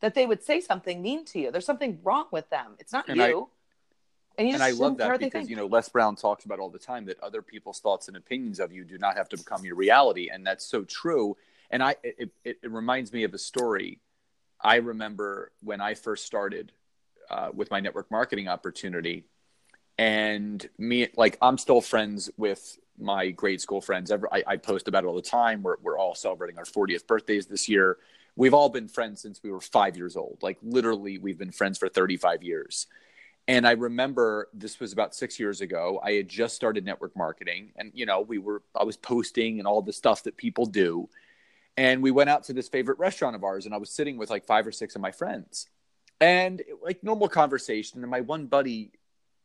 that 0.00 0.14
they 0.14 0.26
would 0.26 0.42
say 0.42 0.60
something 0.60 1.00
mean 1.02 1.24
to 1.26 1.38
you. 1.38 1.50
There's 1.50 1.66
something 1.66 1.98
wrong 2.02 2.26
with 2.30 2.48
them. 2.50 2.74
It's 2.78 2.92
not 2.92 3.08
and 3.08 3.16
you. 3.16 3.22
I, 3.22 4.40
and, 4.40 4.48
you 4.48 4.54
and 4.54 4.62
I 4.62 4.70
love 4.70 4.96
that 4.98 5.20
because 5.20 5.48
you 5.48 5.56
know 5.56 5.66
Les 5.66 5.88
Brown 5.88 6.16
talks 6.16 6.44
about 6.44 6.58
all 6.58 6.68
the 6.68 6.78
time 6.78 7.04
that 7.06 7.20
other 7.20 7.40
people's 7.40 7.78
thoughts 7.78 8.08
and 8.08 8.16
opinions 8.16 8.58
of 8.58 8.72
you 8.72 8.84
do 8.84 8.98
not 8.98 9.16
have 9.16 9.28
to 9.28 9.36
become 9.36 9.64
your 9.64 9.76
reality, 9.76 10.28
and 10.32 10.44
that's 10.44 10.64
so 10.64 10.82
true. 10.82 11.36
And 11.70 11.82
I 11.82 11.96
it, 12.02 12.30
it, 12.44 12.58
it 12.62 12.70
reminds 12.70 13.12
me 13.12 13.22
of 13.22 13.32
a 13.32 13.38
story. 13.38 14.00
I 14.64 14.76
remember 14.76 15.52
when 15.62 15.80
I 15.80 15.94
first 15.94 16.24
started 16.24 16.72
uh, 17.30 17.50
with 17.54 17.70
my 17.70 17.80
network 17.80 18.10
marketing 18.10 18.48
opportunity 18.48 19.24
and 19.96 20.68
me 20.76 21.08
like 21.16 21.38
i'm 21.40 21.56
still 21.56 21.80
friends 21.80 22.28
with 22.36 22.76
my 22.98 23.30
grade 23.30 23.60
school 23.60 23.80
friends. 23.80 24.10
Ever, 24.10 24.28
I, 24.32 24.42
I 24.46 24.56
post 24.56 24.88
about 24.88 25.04
it 25.04 25.06
all 25.06 25.16
the 25.16 25.22
time. 25.22 25.62
We're 25.62 25.76
we're 25.82 25.98
all 25.98 26.14
celebrating 26.14 26.58
our 26.58 26.64
40th 26.64 27.06
birthdays 27.06 27.46
this 27.46 27.68
year. 27.68 27.98
We've 28.36 28.54
all 28.54 28.68
been 28.68 28.88
friends 28.88 29.22
since 29.22 29.42
we 29.42 29.50
were 29.50 29.60
five 29.60 29.96
years 29.96 30.16
old. 30.16 30.38
Like 30.42 30.58
literally, 30.62 31.18
we've 31.18 31.38
been 31.38 31.52
friends 31.52 31.78
for 31.78 31.88
35 31.88 32.42
years. 32.42 32.86
And 33.46 33.66
I 33.66 33.72
remember 33.72 34.48
this 34.54 34.80
was 34.80 34.92
about 34.92 35.14
six 35.14 35.38
years 35.38 35.60
ago. 35.60 36.00
I 36.02 36.12
had 36.12 36.28
just 36.28 36.56
started 36.56 36.84
network 36.84 37.14
marketing, 37.16 37.72
and 37.76 37.90
you 37.94 38.06
know, 38.06 38.20
we 38.20 38.38
were 38.38 38.62
I 38.74 38.84
was 38.84 38.96
posting 38.96 39.58
and 39.58 39.66
all 39.66 39.82
the 39.82 39.92
stuff 39.92 40.22
that 40.24 40.36
people 40.36 40.66
do. 40.66 41.08
And 41.76 42.02
we 42.02 42.10
went 42.10 42.30
out 42.30 42.44
to 42.44 42.52
this 42.52 42.68
favorite 42.68 42.98
restaurant 42.98 43.34
of 43.34 43.42
ours, 43.42 43.66
and 43.66 43.74
I 43.74 43.78
was 43.78 43.90
sitting 43.90 44.16
with 44.16 44.30
like 44.30 44.46
five 44.46 44.66
or 44.66 44.72
six 44.72 44.94
of 44.94 45.00
my 45.00 45.10
friends, 45.10 45.68
and 46.20 46.62
like 46.82 47.02
normal 47.02 47.28
conversation. 47.28 48.02
And 48.02 48.10
my 48.10 48.20
one 48.20 48.46
buddy 48.46 48.92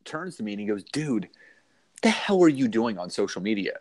turns 0.05 0.37
to 0.37 0.43
me 0.43 0.53
and 0.53 0.59
he 0.61 0.67
goes, 0.67 0.83
"Dude, 0.83 1.23
what 1.23 2.01
the 2.01 2.09
hell 2.09 2.41
are 2.43 2.49
you 2.49 2.67
doing 2.67 2.97
on 2.97 3.09
social 3.09 3.41
media?" 3.41 3.79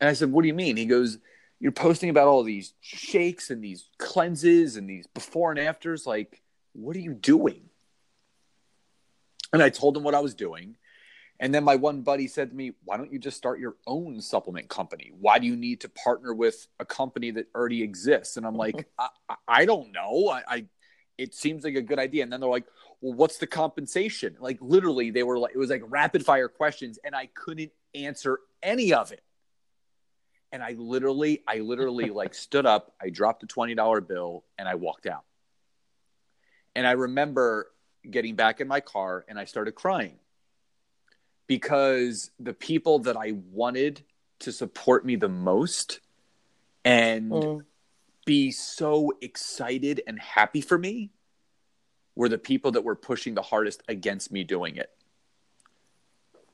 And 0.00 0.10
I 0.10 0.12
said, 0.12 0.32
"What 0.32 0.42
do 0.42 0.48
you 0.48 0.54
mean?" 0.54 0.76
He 0.76 0.84
goes, 0.84 1.18
"You're 1.60 1.72
posting 1.72 2.10
about 2.10 2.28
all 2.28 2.42
these 2.42 2.74
shakes 2.80 3.50
and 3.50 3.64
these 3.64 3.88
cleanses 3.96 4.76
and 4.76 4.88
these 4.88 5.06
before 5.06 5.50
and 5.50 5.58
afters. 5.58 6.06
Like, 6.06 6.42
what 6.74 6.94
are 6.94 7.00
you 7.00 7.14
doing?" 7.14 7.70
And 9.52 9.62
I 9.62 9.70
told 9.70 9.96
him 9.96 10.02
what 10.02 10.14
I 10.14 10.20
was 10.20 10.34
doing. 10.34 10.76
And 11.40 11.52
then 11.52 11.64
my 11.64 11.76
one 11.76 12.02
buddy 12.02 12.28
said 12.28 12.50
to 12.50 12.56
me, 12.56 12.72
Why 12.84 12.96
don't 12.96 13.12
you 13.12 13.18
just 13.18 13.36
start 13.36 13.58
your 13.58 13.76
own 13.86 14.20
supplement 14.20 14.68
company? 14.68 15.12
Why 15.18 15.38
do 15.38 15.46
you 15.46 15.56
need 15.56 15.80
to 15.80 15.88
partner 15.88 16.32
with 16.32 16.66
a 16.78 16.84
company 16.84 17.30
that 17.32 17.46
already 17.54 17.82
exists? 17.82 18.36
And 18.36 18.46
I'm 18.46 18.56
like, 18.56 18.88
I, 18.98 19.08
I, 19.48 19.64
don't 19.64 19.92
know. 19.92 20.28
I, 20.28 20.42
I, 20.46 20.64
it 21.18 21.34
seems 21.34 21.64
like 21.64 21.74
a 21.74 21.82
good 21.82 21.98
idea. 21.98 22.22
And 22.22 22.32
then 22.32 22.40
they're 22.40 22.48
like, 22.48 22.66
Well, 23.00 23.14
what's 23.14 23.38
the 23.38 23.46
compensation? 23.46 24.36
Like 24.38 24.58
literally, 24.60 25.10
they 25.10 25.24
were 25.24 25.38
like, 25.38 25.54
it 25.54 25.58
was 25.58 25.70
like 25.70 25.82
rapid 25.86 26.24
fire 26.24 26.48
questions, 26.48 26.98
and 27.04 27.16
I 27.16 27.26
couldn't 27.34 27.72
answer 27.94 28.38
any 28.62 28.92
of 28.92 29.10
it. 29.10 29.22
And 30.52 30.62
I 30.62 30.76
literally, 30.78 31.42
I 31.48 31.58
literally 31.58 32.10
like 32.10 32.34
stood 32.46 32.64
up, 32.64 32.94
I 33.02 33.10
dropped 33.10 33.42
a 33.42 33.46
$20 33.46 34.06
bill, 34.06 34.44
and 34.56 34.68
I 34.68 34.76
walked 34.76 35.06
out. 35.06 35.24
And 36.76 36.86
I 36.86 36.92
remember 36.92 37.70
getting 38.08 38.36
back 38.36 38.60
in 38.60 38.68
my 38.68 38.80
car 38.80 39.24
and 39.28 39.38
I 39.38 39.46
started 39.46 39.74
crying 39.74 40.18
because 41.46 42.30
the 42.38 42.54
people 42.54 43.00
that 43.00 43.16
I 43.16 43.32
wanted 43.52 44.02
to 44.40 44.52
support 44.52 45.04
me 45.04 45.16
the 45.16 45.28
most 45.28 46.00
and 46.84 47.30
mm. 47.30 47.60
be 48.26 48.50
so 48.50 49.12
excited 49.20 50.02
and 50.06 50.20
happy 50.20 50.60
for 50.60 50.78
me 50.78 51.10
were 52.14 52.28
the 52.28 52.38
people 52.38 52.72
that 52.72 52.84
were 52.84 52.94
pushing 52.94 53.34
the 53.34 53.42
hardest 53.42 53.82
against 53.88 54.30
me 54.30 54.44
doing 54.44 54.76
it. 54.76 54.90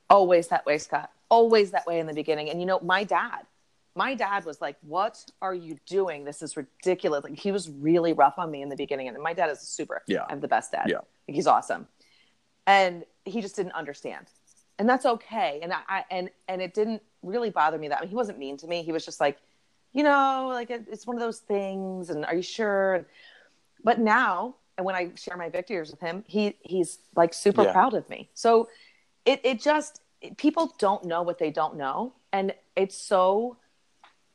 Always 0.08 0.48
that 0.48 0.66
way, 0.66 0.78
Scott. 0.78 1.10
Always 1.28 1.70
that 1.72 1.86
way 1.86 2.00
in 2.00 2.06
the 2.06 2.14
beginning. 2.14 2.50
And 2.50 2.60
you 2.60 2.66
know, 2.66 2.80
my 2.80 3.04
dad, 3.04 3.46
my 3.94 4.14
dad 4.14 4.44
was 4.44 4.60
like, 4.60 4.76
What 4.82 5.24
are 5.40 5.54
you 5.54 5.78
doing? 5.86 6.24
This 6.24 6.42
is 6.42 6.56
ridiculous. 6.56 7.24
Like, 7.24 7.38
he 7.38 7.52
was 7.52 7.68
really 7.68 8.12
rough 8.12 8.34
on 8.38 8.50
me 8.50 8.62
in 8.62 8.68
the 8.68 8.76
beginning. 8.76 9.08
And 9.08 9.18
my 9.22 9.34
dad 9.34 9.50
is 9.50 9.62
a 9.62 9.66
super. 9.66 10.02
Yeah. 10.06 10.24
I'm 10.28 10.40
the 10.40 10.48
best 10.48 10.72
dad. 10.72 10.86
Yeah. 10.88 11.00
He's 11.26 11.46
awesome. 11.46 11.86
And 12.66 13.04
he 13.24 13.40
just 13.40 13.56
didn't 13.56 13.72
understand. 13.72 14.26
And 14.80 14.88
that's 14.88 15.04
okay. 15.04 15.60
And 15.62 15.74
I, 15.74 16.06
and, 16.10 16.30
and 16.48 16.62
it 16.62 16.72
didn't 16.72 17.02
really 17.22 17.50
bother 17.50 17.76
me 17.76 17.88
that 17.88 17.98
I 17.98 18.00
mean, 18.00 18.08
he 18.08 18.16
wasn't 18.16 18.38
mean 18.38 18.56
to 18.56 18.66
me. 18.66 18.82
He 18.82 18.92
was 18.92 19.04
just 19.04 19.20
like, 19.20 19.36
you 19.92 20.02
know, 20.02 20.48
like 20.54 20.70
it, 20.70 20.86
it's 20.90 21.06
one 21.06 21.16
of 21.16 21.20
those 21.20 21.40
things. 21.40 22.08
And 22.08 22.24
are 22.24 22.34
you 22.34 22.40
sure? 22.40 23.04
But 23.84 24.00
now, 24.00 24.54
and 24.78 24.86
when 24.86 24.94
I 24.94 25.10
share 25.16 25.36
my 25.36 25.50
victories 25.50 25.90
with 25.90 26.00
him, 26.00 26.24
he, 26.26 26.56
he's 26.62 27.00
like 27.14 27.34
super 27.34 27.64
yeah. 27.64 27.72
proud 27.72 27.92
of 27.92 28.08
me. 28.08 28.30
So 28.32 28.70
it, 29.26 29.42
it 29.44 29.60
just, 29.60 30.00
people 30.38 30.74
don't 30.78 31.04
know 31.04 31.20
what 31.20 31.38
they 31.38 31.50
don't 31.50 31.76
know. 31.76 32.14
And 32.32 32.54
it's 32.74 32.96
so 32.96 33.58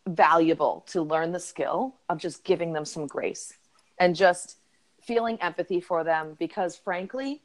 valuable 0.06 0.86
to 0.90 1.02
learn 1.02 1.32
the 1.32 1.40
skill 1.40 1.96
of 2.08 2.20
just 2.20 2.44
giving 2.44 2.72
them 2.72 2.86
some 2.86 3.08
grace 3.08 3.58
and 3.98 4.16
just 4.16 4.58
feeling 5.02 5.42
empathy 5.42 5.82
for 5.82 6.04
them 6.04 6.36
because 6.38 6.76
frankly 6.76 7.42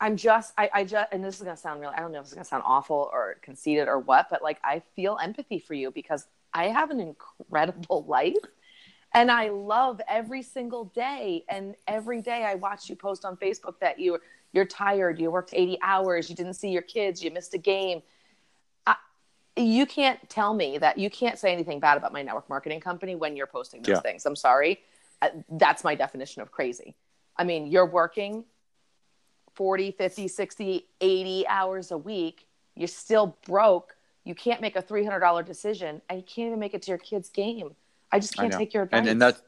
i'm 0.00 0.16
just 0.16 0.52
i, 0.58 0.70
I 0.72 0.84
just 0.84 1.08
and 1.12 1.24
this 1.24 1.36
is 1.36 1.42
going 1.42 1.56
to 1.56 1.60
sound 1.60 1.80
really 1.80 1.94
i 1.94 2.00
don't 2.00 2.12
know 2.12 2.18
if 2.18 2.24
it's 2.24 2.34
going 2.34 2.44
to 2.44 2.48
sound 2.48 2.62
awful 2.66 3.10
or 3.12 3.36
conceited 3.42 3.88
or 3.88 3.98
what 3.98 4.28
but 4.30 4.42
like 4.42 4.58
i 4.64 4.82
feel 4.94 5.18
empathy 5.22 5.58
for 5.58 5.74
you 5.74 5.90
because 5.90 6.26
i 6.52 6.64
have 6.68 6.90
an 6.90 7.00
incredible 7.00 8.04
life 8.08 8.34
and 9.14 9.30
i 9.30 9.48
love 9.48 10.00
every 10.08 10.42
single 10.42 10.86
day 10.86 11.44
and 11.48 11.74
every 11.86 12.20
day 12.20 12.44
i 12.44 12.54
watch 12.54 12.88
you 12.88 12.96
post 12.96 13.24
on 13.24 13.36
facebook 13.36 13.78
that 13.80 13.98
you 13.98 14.18
you're 14.52 14.64
tired 14.64 15.20
you 15.20 15.30
worked 15.30 15.50
80 15.52 15.78
hours 15.82 16.30
you 16.30 16.36
didn't 16.36 16.54
see 16.54 16.70
your 16.70 16.82
kids 16.82 17.22
you 17.22 17.30
missed 17.30 17.54
a 17.54 17.58
game 17.58 18.02
you 19.56 19.86
can't 19.86 20.28
tell 20.28 20.52
me 20.52 20.78
that 20.78 20.98
you 20.98 21.08
can't 21.08 21.38
say 21.38 21.52
anything 21.52 21.80
bad 21.80 21.96
about 21.96 22.12
my 22.12 22.22
network 22.22 22.48
marketing 22.48 22.80
company 22.80 23.14
when 23.14 23.36
you're 23.36 23.46
posting 23.46 23.82
those 23.82 23.96
yeah. 23.96 24.00
things. 24.00 24.26
I'm 24.26 24.36
sorry. 24.36 24.80
Uh, 25.22 25.28
that's 25.50 25.82
my 25.82 25.94
definition 25.94 26.42
of 26.42 26.50
crazy. 26.50 26.94
I 27.36 27.44
mean, 27.44 27.66
you're 27.66 27.86
working 27.86 28.44
40, 29.56 29.90
50, 29.92 30.28
60, 30.28 30.86
80 31.00 31.46
hours 31.48 31.90
a 31.90 31.98
week. 31.98 32.46
You're 32.74 32.88
still 32.88 33.36
broke. 33.46 33.96
You 34.24 34.34
can't 34.34 34.60
make 34.60 34.76
a 34.76 34.82
$300 34.82 35.44
decision 35.44 36.00
and 36.08 36.18
you 36.18 36.24
can't 36.24 36.48
even 36.48 36.58
make 36.58 36.74
it 36.74 36.82
to 36.82 36.90
your 36.90 36.98
kid's 36.98 37.28
game. 37.28 37.74
I 38.12 38.20
just 38.20 38.36
can't 38.36 38.54
I 38.54 38.58
take 38.58 38.72
your 38.72 38.84
advice. 38.84 39.00
And, 39.00 39.08
and 39.08 39.22
that, 39.22 39.40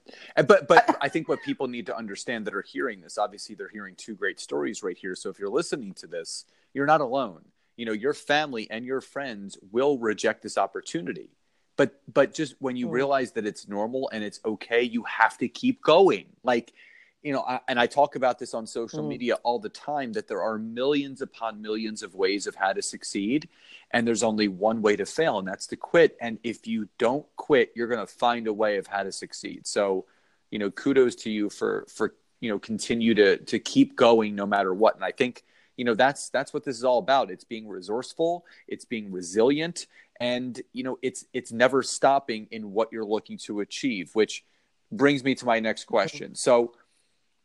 but, 0.48 0.66
but 0.66 0.98
I 1.00 1.08
think 1.08 1.28
what 1.28 1.42
people 1.42 1.68
need 1.68 1.86
to 1.86 1.96
understand 1.96 2.46
that 2.46 2.54
are 2.54 2.62
hearing 2.62 3.00
this, 3.00 3.16
obviously 3.16 3.54
they're 3.54 3.68
hearing 3.68 3.94
two 3.94 4.14
great 4.14 4.40
stories 4.40 4.82
right 4.82 4.98
here. 4.98 5.14
So 5.14 5.30
if 5.30 5.38
you're 5.38 5.48
listening 5.48 5.94
to 5.94 6.06
this, 6.06 6.44
you're 6.72 6.86
not 6.86 7.00
alone 7.00 7.44
you 7.78 7.86
know 7.86 7.92
your 7.92 8.12
family 8.12 8.68
and 8.70 8.84
your 8.84 9.00
friends 9.00 9.56
will 9.70 9.96
reject 9.98 10.42
this 10.42 10.58
opportunity 10.58 11.30
but 11.76 11.98
but 12.12 12.34
just 12.34 12.56
when 12.58 12.76
you 12.76 12.88
mm. 12.88 12.92
realize 12.92 13.32
that 13.32 13.46
it's 13.46 13.66
normal 13.66 14.10
and 14.12 14.22
it's 14.22 14.40
okay 14.44 14.82
you 14.82 15.02
have 15.04 15.38
to 15.38 15.48
keep 15.48 15.80
going 15.80 16.26
like 16.42 16.74
you 17.22 17.32
know 17.32 17.40
I, 17.40 17.60
and 17.68 17.78
i 17.80 17.86
talk 17.86 18.14
about 18.16 18.38
this 18.38 18.54
on 18.54 18.66
social 18.66 19.02
mm. 19.02 19.08
media 19.08 19.34
all 19.42 19.58
the 19.58 19.68
time 19.68 20.12
that 20.12 20.28
there 20.28 20.42
are 20.42 20.58
millions 20.58 21.20
upon 21.20 21.60
millions 21.60 22.02
of 22.02 22.14
ways 22.14 22.46
of 22.46 22.54
how 22.54 22.72
to 22.72 22.82
succeed 22.82 23.48
and 23.90 24.06
there's 24.06 24.22
only 24.22 24.48
one 24.48 24.82
way 24.82 24.96
to 24.96 25.06
fail 25.06 25.38
and 25.38 25.48
that's 25.48 25.66
to 25.68 25.76
quit. 25.76 26.16
And 26.20 26.38
if 26.42 26.66
you 26.66 26.88
don't 26.98 27.26
quit 27.36 27.72
you're 27.74 27.88
going 27.88 28.06
to 28.06 28.12
find 28.12 28.46
a 28.46 28.52
way 28.52 28.76
of 28.76 28.86
how 28.86 29.02
to 29.02 29.12
succeed. 29.12 29.66
So 29.66 30.06
you 30.50 30.58
know 30.58 30.70
kudos 30.70 31.14
to 31.16 31.30
you 31.30 31.50
for 31.50 31.86
for 31.88 32.14
you 32.40 32.50
know 32.50 32.58
continue 32.58 33.14
to 33.14 33.38
to 33.38 33.58
keep 33.58 33.96
going 33.96 34.34
no 34.34 34.46
matter 34.46 34.72
what. 34.72 34.94
And 34.94 35.04
i 35.04 35.10
think 35.10 35.44
you 35.76 35.84
know 35.84 35.94
that's 35.94 36.30
that's 36.30 36.52
what 36.52 36.64
this 36.64 36.76
is 36.76 36.84
all 36.84 36.98
about. 36.98 37.30
It's 37.30 37.44
being 37.44 37.68
resourceful 37.68 38.44
it's 38.66 38.84
being 38.84 39.10
resilient 39.10 39.86
and 40.20 40.60
you 40.72 40.84
know 40.84 40.98
it's 41.02 41.24
it's 41.32 41.52
never 41.52 41.82
stopping 41.82 42.46
in 42.50 42.72
what 42.72 42.92
you're 42.92 43.04
looking 43.04 43.38
to 43.38 43.60
achieve 43.60 44.10
which 44.14 44.44
brings 44.90 45.22
me 45.22 45.34
to 45.34 45.44
my 45.44 45.60
next 45.60 45.84
question. 45.84 46.34
So 46.34 46.72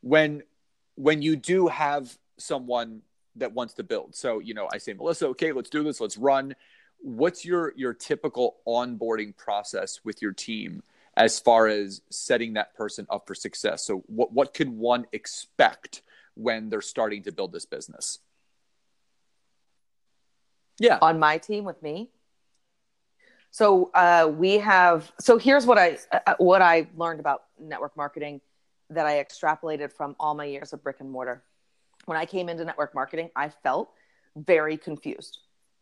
when 0.04 0.44
when 0.96 1.22
you 1.22 1.36
do 1.36 1.68
have 1.68 2.16
someone 2.38 3.02
that 3.36 3.52
wants 3.52 3.74
to 3.74 3.84
build 3.84 4.16
so 4.16 4.39
you 4.39 4.54
know 4.54 4.68
i 4.72 4.78
say 4.78 4.94
melissa 4.94 5.28
okay 5.28 5.52
let's 5.52 5.70
do 5.70 5.84
this 5.84 6.00
let's 6.00 6.18
run 6.18 6.56
what's 7.00 7.44
your 7.44 7.74
your 7.76 7.94
typical 7.94 8.58
onboarding 8.68 9.36
process 9.36 10.00
with 10.04 10.22
your 10.22 10.32
team 10.32 10.84
as 11.18 11.39
far 11.39 11.68
as 11.68 12.02
setting 12.12 12.54
that 12.54 12.76
person 12.76 13.08
up 13.10 13.26
for 13.26 13.34
success 13.34 13.84
so 13.84 14.04
what 14.08 14.32
what 14.32 14.54
could 14.54 14.70
one 14.70 15.06
expect 15.13 16.04
when 16.36 16.70
they're 16.70 16.82
starting 16.82 17.24
to 17.24 17.32
build 17.32 17.52
this 17.52 17.66
business. 17.66 18.20
Yeah. 20.80 21.00
On 21.02 21.20
my 21.20 21.38
team 21.38 21.63
with 21.63 21.82
me. 21.84 22.10
So 23.52 23.92
uh, 23.94 24.32
we 24.36 24.58
have. 24.58 25.12
So 25.20 25.38
here's 25.38 25.66
what 25.66 25.78
I 25.78 25.98
uh, 26.12 26.34
what 26.39 26.62
I 26.62 26.88
learned 26.98 27.20
about 27.20 27.44
network 27.60 27.96
marketing 27.96 28.42
that 28.89 29.06
I 29.06 29.24
extrapolated 29.24 29.91
from 29.91 30.15
all 30.19 30.34
my 30.34 30.46
years 30.46 30.74
of 30.74 30.84
brick 30.84 30.98
and 31.00 31.10
mortar. 31.10 31.43
When 32.06 32.17
I 32.17 32.26
came 32.26 32.50
into 32.50 32.65
network 32.65 32.93
marketing, 32.93 33.30
I 33.36 33.50
felt 33.50 33.91
very 34.36 34.78
confused. 34.78 35.39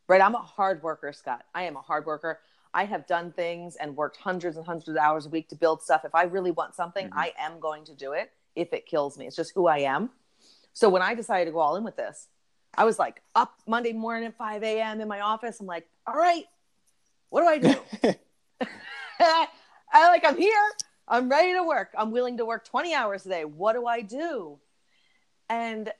Right? 0.08 0.22
I'm 0.22 0.36
a 0.36 0.40
hard 0.40 0.84
worker, 0.84 1.14
Scott. 1.14 1.44
I 1.56 1.64
am 1.64 1.76
a 1.76 1.82
hard 1.82 2.06
worker. 2.06 2.40
I 2.74 2.86
have 2.86 3.08
done 3.08 3.32
things 3.32 3.76
and 3.76 3.96
worked 3.96 4.18
hundreds 4.18 4.58
and 4.58 4.66
hundreds 4.66 4.90
of 4.90 4.98
hours 4.98 5.26
a 5.26 5.30
week 5.30 5.50
to 5.50 5.56
build 5.56 5.82
stuff. 5.82 6.06
If 6.06 6.16
I 6.16 6.24
really 6.24 6.52
want 6.52 6.76
something, 6.76 7.08
mm-hmm. 7.08 7.20
I 7.20 7.34
am 7.40 7.60
going 7.60 7.86
to 7.86 7.96
do 7.96 8.14
it 8.14 8.32
if 8.56 8.74
it 8.74 8.86
kills 8.86 9.18
me. 9.18 9.28
It's 9.28 9.36
just 9.36 9.54
who 9.56 9.68
I 9.68 9.80
am. 9.80 10.10
So 10.74 10.90
when 10.90 11.02
I 11.02 11.16
decided 11.16 11.46
to 11.46 11.52
go 11.52 11.60
all 11.60 11.76
in 11.76 11.84
with 11.84 11.98
this, 11.98 12.28
I 12.78 12.86
was 12.86 12.98
like 12.98 13.22
up 13.36 13.54
Monday 13.68 13.92
morning 13.92 14.28
at 14.28 14.38
5 14.38 14.64
a.m. 14.64 15.02
in 15.02 15.08
my 15.08 15.20
office. 15.20 15.60
I'm 15.60 15.66
like, 15.66 15.88
all 16.08 16.16
right, 16.16 16.46
what 17.30 17.42
do 17.42 17.48
I 17.48 17.58
do? 17.58 18.16
I 19.94 20.08
like, 20.08 20.26
I'm 20.26 20.38
here. 20.38 20.72
I'm 21.08 21.30
ready 21.30 21.54
to 21.54 21.64
work. 21.64 21.94
I'm 21.98 22.12
willing 22.12 22.38
to 22.38 22.46
work 22.46 22.66
20 22.66 22.94
hours 22.94 23.26
a 23.26 23.30
day. 23.30 23.46
What 23.46 23.74
do 23.74 23.86
I 23.86 24.02
do? 24.02 24.60
And 25.50 25.92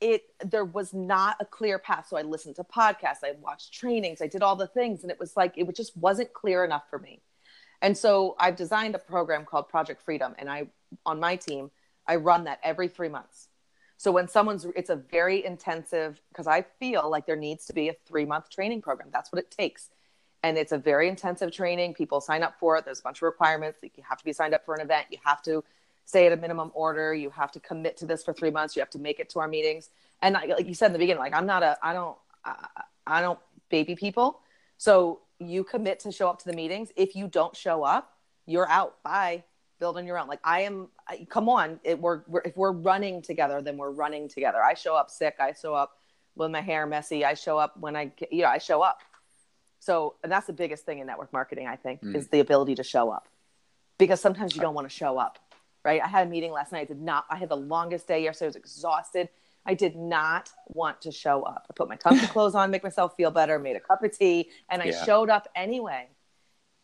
it 0.00 0.24
there 0.44 0.64
was 0.64 0.92
not 0.92 1.36
a 1.40 1.44
clear 1.44 1.78
path. 1.78 2.08
So 2.08 2.16
I 2.16 2.22
listened 2.22 2.56
to 2.56 2.64
podcasts, 2.64 3.24
I 3.24 3.32
watched 3.40 3.72
trainings, 3.72 4.20
I 4.20 4.26
did 4.26 4.42
all 4.42 4.56
the 4.56 4.66
things, 4.66 5.02
and 5.02 5.10
it 5.10 5.18
was 5.18 5.36
like 5.36 5.54
it 5.56 5.74
just 5.74 5.96
wasn't 5.96 6.32
clear 6.32 6.64
enough 6.64 6.84
for 6.90 6.98
me. 6.98 7.20
And 7.80 7.96
so 7.96 8.36
I've 8.38 8.56
designed 8.56 8.94
a 8.94 8.98
program 8.98 9.44
called 9.44 9.68
Project 9.68 10.02
Freedom, 10.02 10.34
and 10.38 10.50
I 10.50 10.68
on 11.04 11.18
my 11.20 11.36
team, 11.36 11.70
I 12.06 12.16
run 12.16 12.44
that 12.44 12.60
every 12.62 12.88
three 12.88 13.08
months. 13.08 13.48
So 13.98 14.12
when 14.12 14.28
someone's, 14.28 14.66
it's 14.76 14.90
a 14.90 14.96
very 14.96 15.44
intensive, 15.44 16.20
because 16.28 16.46
I 16.46 16.66
feel 16.78 17.08
like 17.10 17.26
there 17.26 17.36
needs 17.36 17.64
to 17.66 17.72
be 17.72 17.88
a 17.88 17.96
three 18.06 18.24
month 18.24 18.50
training 18.50 18.82
program. 18.82 19.08
That's 19.12 19.32
what 19.32 19.38
it 19.38 19.50
takes. 19.50 19.88
And 20.42 20.56
it's 20.56 20.72
a 20.72 20.78
very 20.78 21.08
intensive 21.08 21.50
training. 21.50 21.94
People 21.94 22.20
sign 22.20 22.42
up 22.42 22.58
for 22.58 22.76
it. 22.76 22.84
There's 22.84 23.00
a 23.00 23.02
bunch 23.02 23.18
of 23.18 23.22
requirements. 23.22 23.78
Like 23.82 23.96
you 23.96 24.04
have 24.08 24.18
to 24.18 24.24
be 24.24 24.32
signed 24.32 24.54
up 24.54 24.64
for 24.64 24.74
an 24.74 24.80
event. 24.80 25.06
You 25.10 25.18
have 25.24 25.42
to 25.42 25.64
stay 26.04 26.26
at 26.26 26.32
a 26.32 26.36
minimum 26.36 26.70
order. 26.74 27.14
You 27.14 27.30
have 27.30 27.50
to 27.52 27.60
commit 27.60 27.96
to 27.98 28.06
this 28.06 28.22
for 28.22 28.32
three 28.32 28.50
months. 28.50 28.76
You 28.76 28.80
have 28.80 28.90
to 28.90 28.98
make 28.98 29.18
it 29.18 29.28
to 29.30 29.40
our 29.40 29.48
meetings. 29.48 29.90
And 30.22 30.34
like 30.34 30.66
you 30.66 30.74
said 30.74 30.86
in 30.86 30.92
the 30.92 30.98
beginning, 30.98 31.20
like 31.20 31.34
I'm 31.34 31.46
not 31.46 31.62
a, 31.62 31.76
I 31.82 31.92
don't, 31.92 32.16
I, 32.44 32.66
I 33.06 33.20
don't 33.20 33.38
baby 33.68 33.96
people. 33.96 34.40
So 34.78 35.20
you 35.38 35.64
commit 35.64 36.00
to 36.00 36.12
show 36.12 36.28
up 36.28 36.38
to 36.40 36.46
the 36.46 36.54
meetings. 36.54 36.92
If 36.96 37.16
you 37.16 37.28
don't 37.28 37.56
show 37.56 37.82
up, 37.82 38.12
you're 38.46 38.68
out. 38.68 39.02
Bye. 39.02 39.44
Build 39.78 39.98
on 39.98 40.06
your 40.06 40.18
own. 40.18 40.28
Like 40.28 40.40
I 40.42 40.60
am. 40.60 40.88
I, 41.06 41.26
come 41.28 41.48
on. 41.48 41.78
It, 41.84 42.00
we're, 42.00 42.22
we're 42.28 42.40
if 42.46 42.56
we're 42.56 42.72
running 42.72 43.20
together, 43.20 43.60
then 43.60 43.76
we're 43.76 43.90
running 43.90 44.26
together. 44.28 44.62
I 44.62 44.72
show 44.72 44.96
up 44.96 45.10
sick. 45.10 45.36
I 45.38 45.52
show 45.52 45.74
up 45.74 45.98
with 46.34 46.50
my 46.50 46.62
hair 46.62 46.86
messy. 46.86 47.26
I 47.26 47.34
show 47.34 47.58
up 47.58 47.76
when 47.78 47.94
I 47.94 48.10
you 48.30 48.42
know 48.42 48.48
I 48.48 48.56
show 48.56 48.80
up. 48.80 49.00
So 49.86 50.16
and 50.24 50.32
that's 50.32 50.48
the 50.48 50.52
biggest 50.52 50.84
thing 50.84 50.98
in 50.98 51.06
network 51.06 51.32
marketing. 51.32 51.68
I 51.68 51.76
think 51.76 52.02
mm. 52.02 52.16
is 52.16 52.26
the 52.26 52.40
ability 52.40 52.74
to 52.74 52.82
show 52.82 53.08
up, 53.10 53.28
because 53.98 54.20
sometimes 54.20 54.56
you 54.56 54.60
don't 54.60 54.74
want 54.74 54.90
to 54.90 54.94
show 54.94 55.16
up. 55.16 55.38
Right. 55.84 56.02
I 56.02 56.08
had 56.08 56.26
a 56.26 56.30
meeting 56.30 56.50
last 56.50 56.72
night. 56.72 56.80
I 56.80 56.84
did 56.84 57.00
not. 57.00 57.24
I 57.30 57.36
had 57.36 57.48
the 57.48 57.56
longest 57.56 58.08
day 58.08 58.24
yesterday. 58.24 58.46
I 58.46 58.48
was 58.48 58.56
exhausted. 58.56 59.28
I 59.64 59.74
did 59.74 59.94
not 59.94 60.50
want 60.66 61.00
to 61.02 61.12
show 61.12 61.42
up. 61.42 61.66
I 61.70 61.72
put 61.74 61.88
my 61.88 61.94
comfy 61.94 62.26
clothes 62.34 62.56
on, 62.56 62.72
make 62.72 62.82
myself 62.82 63.14
feel 63.16 63.30
better, 63.30 63.60
made 63.60 63.76
a 63.76 63.80
cup 63.80 64.02
of 64.02 64.16
tea, 64.18 64.50
and 64.68 64.82
I 64.82 64.86
yeah. 64.86 65.04
showed 65.04 65.30
up 65.30 65.46
anyway. 65.54 66.08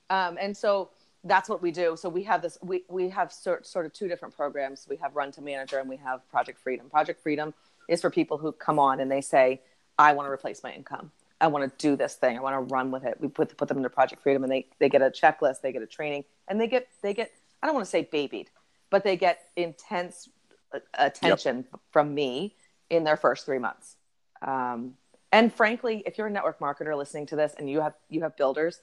Um, 0.08 0.38
and 0.40 0.56
so 0.56 0.90
that's 1.24 1.48
what 1.48 1.60
we 1.60 1.72
do. 1.72 1.96
So 1.96 2.08
we 2.08 2.22
have 2.22 2.40
this. 2.40 2.56
We 2.62 2.84
we 2.88 3.08
have 3.08 3.32
sort 3.32 3.66
sort 3.66 3.84
of 3.84 3.92
two 3.92 4.06
different 4.06 4.36
programs. 4.36 4.86
We 4.88 4.96
have 4.98 5.16
Run 5.16 5.32
to 5.32 5.42
Manager 5.42 5.80
and 5.80 5.88
we 5.88 5.96
have 5.96 6.28
Project 6.30 6.60
Freedom. 6.60 6.88
Project 6.88 7.20
Freedom 7.20 7.52
is 7.88 8.00
for 8.00 8.10
people 8.10 8.38
who 8.38 8.52
come 8.52 8.78
on 8.78 9.00
and 9.00 9.10
they 9.10 9.22
say, 9.22 9.60
"I 9.98 10.12
want 10.12 10.28
to 10.28 10.30
replace 10.30 10.62
my 10.62 10.72
income. 10.72 11.10
I 11.42 11.48
want 11.48 11.78
to 11.78 11.86
do 11.86 11.96
this 11.96 12.14
thing. 12.14 12.38
I 12.38 12.40
want 12.40 12.54
to 12.54 12.74
run 12.74 12.90
with 12.90 13.04
it." 13.04 13.18
We 13.20 13.28
put 13.28 13.56
put 13.56 13.68
them 13.68 13.76
into 13.76 13.90
Project 13.90 14.22
Freedom 14.22 14.42
and 14.44 14.50
they 14.50 14.66
they 14.78 14.88
get 14.88 15.02
a 15.02 15.10
checklist, 15.10 15.60
they 15.60 15.72
get 15.72 15.82
a 15.82 15.86
training, 15.86 16.24
and 16.48 16.60
they 16.60 16.68
get 16.68 16.88
they 17.02 17.12
get. 17.12 17.32
I 17.62 17.66
don't 17.66 17.74
want 17.74 17.84
to 17.84 17.90
say 17.90 18.08
babied, 18.10 18.48
but 18.90 19.04
they 19.04 19.16
get 19.16 19.50
intense 19.56 20.28
uh, 20.72 20.78
attention 20.94 21.66
yep. 21.70 21.80
from 21.90 22.14
me 22.14 22.54
in 22.88 23.04
their 23.04 23.16
first 23.16 23.44
three 23.44 23.58
months. 23.58 23.96
Um, 24.40 24.94
and 25.32 25.52
frankly, 25.52 26.02
if 26.06 26.18
you're 26.18 26.26
a 26.26 26.30
network 26.30 26.58
marketer 26.60 26.96
listening 26.96 27.26
to 27.26 27.36
this 27.36 27.54
and 27.58 27.68
you 27.68 27.80
have 27.80 27.94
you 28.08 28.22
have 28.22 28.36
builders, 28.36 28.80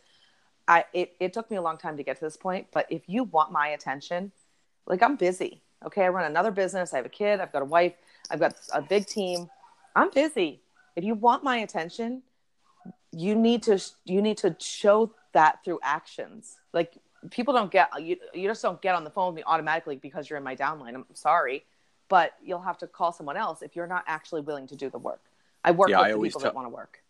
I 0.68 0.86
it, 0.94 1.16
it 1.20 1.34
took 1.34 1.50
me 1.50 1.58
a 1.58 1.62
long 1.62 1.78
time 1.78 1.98
to 1.98 2.04
get 2.04 2.18
to 2.20 2.26
this 2.26 2.38
point. 2.38 2.68
But 2.74 2.88
if 2.90 3.04
you 3.08 3.24
want 3.24 3.52
my 3.52 3.70
attention, 3.70 4.32
like 4.86 5.02
I'm 5.04 5.16
busy. 5.16 5.62
Okay, 5.86 6.04
I 6.04 6.10
run 6.10 6.26
another 6.26 6.52
business. 6.52 6.94
I 6.94 6.98
have 6.98 7.06
a 7.06 7.10
kid. 7.10 7.40
I've 7.40 7.54
got 7.54 7.62
a 7.62 7.66
wife. 7.66 7.94
I've 8.30 8.40
got 8.40 8.56
a 8.74 8.82
big 8.82 9.06
team. 9.06 9.50
I'm 9.96 10.10
busy. 10.12 10.62
If 10.96 11.04
you 11.04 11.14
want 11.16 11.44
my 11.44 11.58
attention, 11.58 12.22
you 13.12 13.36
need 13.36 13.64
to 13.64 13.80
you 14.06 14.22
need 14.22 14.38
to 14.40 14.56
show 14.60 15.12
that 15.34 15.64
through 15.64 15.80
actions. 15.84 16.58
Like 16.74 16.94
people 17.32 17.54
don't 17.54 17.72
get 17.72 17.90
you 18.02 18.18
you 18.34 18.48
just 18.48 18.62
don't 18.62 18.82
get 18.82 18.96
on 18.96 19.04
the 19.04 19.10
phone 19.10 19.28
with 19.28 19.36
me 19.36 19.44
automatically 19.46 19.96
because 19.96 20.30
you're 20.30 20.38
in 20.38 20.44
my 20.44 20.56
downline. 20.56 20.96
I'm 20.96 21.06
sorry 21.14 21.66
but 22.10 22.34
you'll 22.44 22.62
have 22.62 22.78
to 22.80 22.88
call 22.88 23.14
someone 23.14 23.38
else 23.38 23.62
if 23.62 23.76
you're 23.76 23.88
not 23.88 24.04
actually 24.08 24.42
willing 24.42 24.68
to 24.68 24.76
do 24.76 24.90
the 24.90 24.98
work. 24.98 25.22
I 25.64 25.72
work 25.72 25.90
yeah, 25.90 26.02
with 26.02 26.18
I 26.18 26.22
people 26.22 26.42
that 26.42 26.56
want 26.56 26.66
to 26.66 26.70
work, 26.70 27.02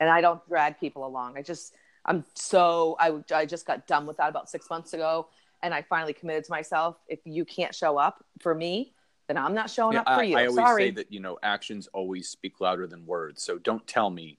and 0.00 0.10
I 0.10 0.20
don't 0.20 0.46
drag 0.48 0.78
people 0.78 1.06
along. 1.06 1.38
I 1.38 1.42
just 1.42 1.74
I'm 2.04 2.24
so 2.34 2.96
I 2.98 3.14
I 3.34 3.46
just 3.46 3.66
got 3.66 3.86
done 3.86 4.06
with 4.06 4.16
that 4.18 4.28
about 4.28 4.50
six 4.50 4.68
months 4.68 4.92
ago, 4.92 5.28
and 5.62 5.72
I 5.72 5.82
finally 5.82 6.12
committed 6.12 6.44
to 6.44 6.50
myself. 6.50 6.96
If 7.08 7.20
you 7.24 7.44
can't 7.44 7.74
show 7.74 7.96
up 7.98 8.24
for 8.40 8.54
me, 8.54 8.92
then 9.28 9.36
I'm 9.36 9.54
not 9.54 9.70
showing 9.70 9.94
yeah, 9.94 10.00
up 10.00 10.06
for 10.06 10.20
I, 10.20 10.22
you. 10.22 10.36
I 10.36 10.46
always 10.46 10.66
Sorry. 10.66 10.86
say 10.86 10.90
that 10.92 11.12
you 11.12 11.20
know 11.20 11.38
actions 11.42 11.88
always 11.92 12.28
speak 12.28 12.60
louder 12.60 12.86
than 12.86 13.06
words. 13.06 13.42
So 13.42 13.58
don't 13.58 13.86
tell 13.86 14.10
me, 14.10 14.38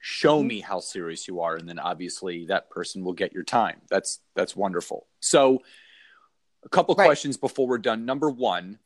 show 0.00 0.38
mm-hmm. 0.38 0.48
me 0.48 0.60
how 0.60 0.80
serious 0.80 1.28
you 1.28 1.40
are, 1.40 1.56
and 1.56 1.68
then 1.68 1.78
obviously 1.78 2.46
that 2.46 2.70
person 2.70 3.04
will 3.04 3.12
get 3.12 3.32
your 3.32 3.44
time. 3.44 3.80
That's 3.88 4.20
that's 4.34 4.56
wonderful. 4.56 5.06
So, 5.20 5.62
a 6.64 6.68
couple 6.68 6.94
right. 6.96 7.06
questions 7.06 7.36
before 7.36 7.66
we're 7.66 7.78
done. 7.78 8.04
Number 8.04 8.28
one 8.28 8.78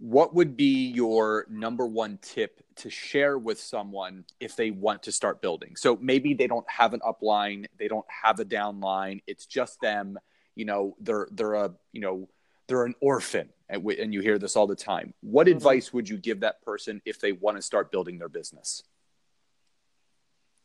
what 0.00 0.34
would 0.34 0.56
be 0.56 0.88
your 0.88 1.46
number 1.50 1.86
one 1.86 2.18
tip 2.22 2.64
to 2.74 2.88
share 2.88 3.38
with 3.38 3.60
someone 3.60 4.24
if 4.40 4.56
they 4.56 4.70
want 4.70 5.02
to 5.02 5.12
start 5.12 5.42
building 5.42 5.76
so 5.76 5.98
maybe 6.00 6.32
they 6.32 6.46
don't 6.46 6.68
have 6.70 6.94
an 6.94 7.00
upline 7.00 7.66
they 7.78 7.86
don't 7.86 8.06
have 8.08 8.40
a 8.40 8.44
downline 8.44 9.20
it's 9.26 9.44
just 9.44 9.78
them 9.82 10.18
you 10.56 10.64
know 10.64 10.96
they're 11.00 11.28
they're 11.32 11.52
a 11.52 11.70
you 11.92 12.00
know 12.00 12.26
they're 12.66 12.86
an 12.86 12.94
orphan 13.02 13.50
and, 13.68 13.84
we, 13.84 14.00
and 14.00 14.14
you 14.14 14.20
hear 14.20 14.38
this 14.38 14.56
all 14.56 14.66
the 14.66 14.74
time 14.74 15.12
what 15.20 15.46
mm-hmm. 15.46 15.56
advice 15.56 15.92
would 15.92 16.08
you 16.08 16.16
give 16.16 16.40
that 16.40 16.62
person 16.62 17.02
if 17.04 17.20
they 17.20 17.32
want 17.32 17.58
to 17.58 17.62
start 17.62 17.92
building 17.92 18.18
their 18.18 18.30
business 18.30 18.82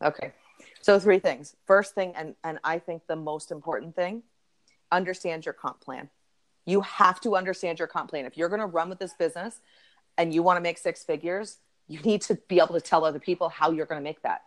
okay 0.04 0.32
so 0.82 1.00
three 1.00 1.20
things 1.20 1.56
first 1.66 1.96
thing 1.96 2.14
and 2.16 2.36
and 2.44 2.60
i 2.64 2.80
think 2.80 3.02
the 3.08 3.16
most 3.16 3.52
important 3.52 3.96
thing 3.96 4.24
understand 4.92 5.46
your 5.46 5.54
comp 5.54 5.82
plan 5.82 6.10
you 6.66 6.82
have 6.82 7.20
to 7.22 7.36
understand 7.36 7.80
your 7.80 7.88
comp 7.88 8.10
plan. 8.10 8.26
If 8.26 8.38
you're 8.38 8.50
going 8.50 8.60
to 8.60 8.66
run 8.66 8.90
with 8.90 9.00
this 9.00 9.14
business 9.14 9.60
and 10.18 10.34
you 10.34 10.44
want 10.44 10.58
to 10.58 10.62
make 10.62 10.78
six 10.78 11.04
figures, 11.04 11.60
you 11.88 12.00
need 12.00 12.22
to 12.24 12.36
be 12.48 12.58
able 12.58 12.74
to 12.74 12.82
tell 12.82 13.06
other 13.06 13.20
people 13.20 13.50
how 13.50 13.72
you're 13.72 13.86
going 13.86 14.02
to 14.02 14.04
make 14.04 14.22
that. 14.24 14.42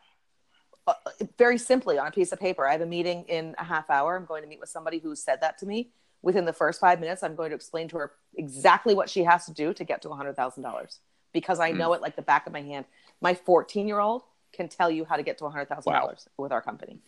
Uh, 0.86 0.94
very 1.36 1.58
simply 1.58 1.98
on 1.98 2.06
a 2.06 2.10
piece 2.10 2.32
of 2.32 2.40
paper. 2.40 2.66
I 2.66 2.72
have 2.72 2.80
a 2.80 2.86
meeting 2.86 3.24
in 3.28 3.54
a 3.58 3.64
half 3.64 3.88
hour. 3.90 4.16
I'm 4.16 4.24
going 4.24 4.42
to 4.42 4.48
meet 4.48 4.58
with 4.58 4.70
somebody 4.70 4.98
who 4.98 5.14
said 5.14 5.40
that 5.42 5.58
to 5.58 5.66
me. 5.66 5.90
Within 6.20 6.44
the 6.44 6.52
first 6.52 6.80
five 6.80 6.98
minutes, 6.98 7.22
I'm 7.22 7.36
going 7.36 7.50
to 7.50 7.54
explain 7.54 7.88
to 7.88 7.98
her 7.98 8.12
exactly 8.34 8.94
what 8.94 9.08
she 9.08 9.22
has 9.22 9.46
to 9.46 9.52
do 9.52 9.72
to 9.74 9.84
get 9.84 10.02
to 10.02 10.08
$100,000 10.08 10.98
because 11.32 11.60
I 11.60 11.72
mm. 11.72 11.76
know 11.76 11.92
it 11.92 12.02
like 12.02 12.16
the 12.16 12.22
back 12.22 12.46
of 12.46 12.52
my 12.52 12.62
hand. 12.62 12.86
My 13.20 13.34
14 13.34 13.86
year 13.86 14.00
old 14.00 14.22
can 14.52 14.68
tell 14.68 14.90
you 14.90 15.04
how 15.04 15.16
to 15.16 15.22
get 15.22 15.38
to 15.38 15.44
$100,000 15.44 15.86
wow. 15.86 16.14
with 16.36 16.52
our 16.52 16.62
company. 16.62 16.98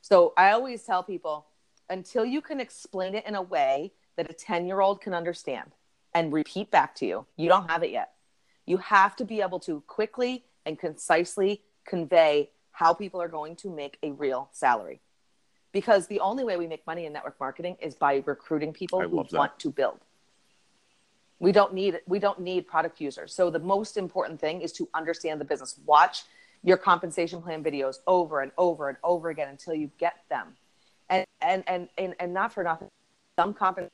So 0.00 0.32
I 0.36 0.52
always 0.52 0.82
tell 0.82 1.02
people 1.02 1.46
until 1.88 2.24
you 2.24 2.40
can 2.40 2.60
explain 2.60 3.14
it 3.14 3.26
in 3.26 3.34
a 3.34 3.42
way 3.42 3.92
that 4.16 4.30
a 4.30 4.32
10 4.32 4.66
year 4.66 4.80
old 4.80 5.00
can 5.00 5.14
understand 5.14 5.72
and 6.14 6.32
repeat 6.32 6.70
back 6.70 6.94
to 6.96 7.06
you. 7.06 7.26
You 7.36 7.48
don't 7.48 7.70
have 7.70 7.82
it 7.82 7.90
yet. 7.90 8.12
You 8.66 8.78
have 8.78 9.16
to 9.16 9.24
be 9.24 9.40
able 9.40 9.60
to 9.60 9.82
quickly 9.86 10.44
and 10.64 10.78
concisely 10.78 11.62
convey 11.84 12.50
how 12.72 12.94
people 12.94 13.20
are 13.20 13.28
going 13.28 13.56
to 13.56 13.70
make 13.70 13.98
a 14.02 14.12
real 14.12 14.48
salary. 14.52 15.00
Because 15.72 16.06
the 16.06 16.20
only 16.20 16.44
way 16.44 16.56
we 16.56 16.66
make 16.66 16.86
money 16.86 17.06
in 17.06 17.12
network 17.12 17.38
marketing 17.38 17.76
is 17.80 17.94
by 17.94 18.22
recruiting 18.26 18.72
people 18.72 19.00
who 19.00 19.24
want 19.32 19.58
to 19.60 19.70
build. 19.70 19.98
We 21.38 21.52
don't 21.52 21.72
need 21.72 22.00
we 22.06 22.18
don't 22.18 22.40
need 22.40 22.66
product 22.66 23.00
users. 23.00 23.32
So 23.34 23.50
the 23.50 23.58
most 23.58 23.96
important 23.96 24.40
thing 24.40 24.60
is 24.60 24.72
to 24.74 24.88
understand 24.92 25.40
the 25.40 25.44
business. 25.44 25.78
Watch 25.86 26.24
your 26.62 26.76
compensation 26.76 27.42
plan 27.42 27.64
videos 27.64 27.96
over 28.06 28.40
and 28.40 28.52
over 28.58 28.88
and 28.88 28.98
over 29.02 29.30
again 29.30 29.48
until 29.48 29.74
you 29.74 29.90
get 29.98 30.16
them. 30.28 30.48
And 31.08 31.24
and 31.40 31.64
and 31.66 31.88
and, 31.98 32.14
and 32.20 32.34
not 32.34 32.52
for 32.52 32.62
nothing. 32.62 32.88
Some 33.38 33.54
compensation 33.54 33.90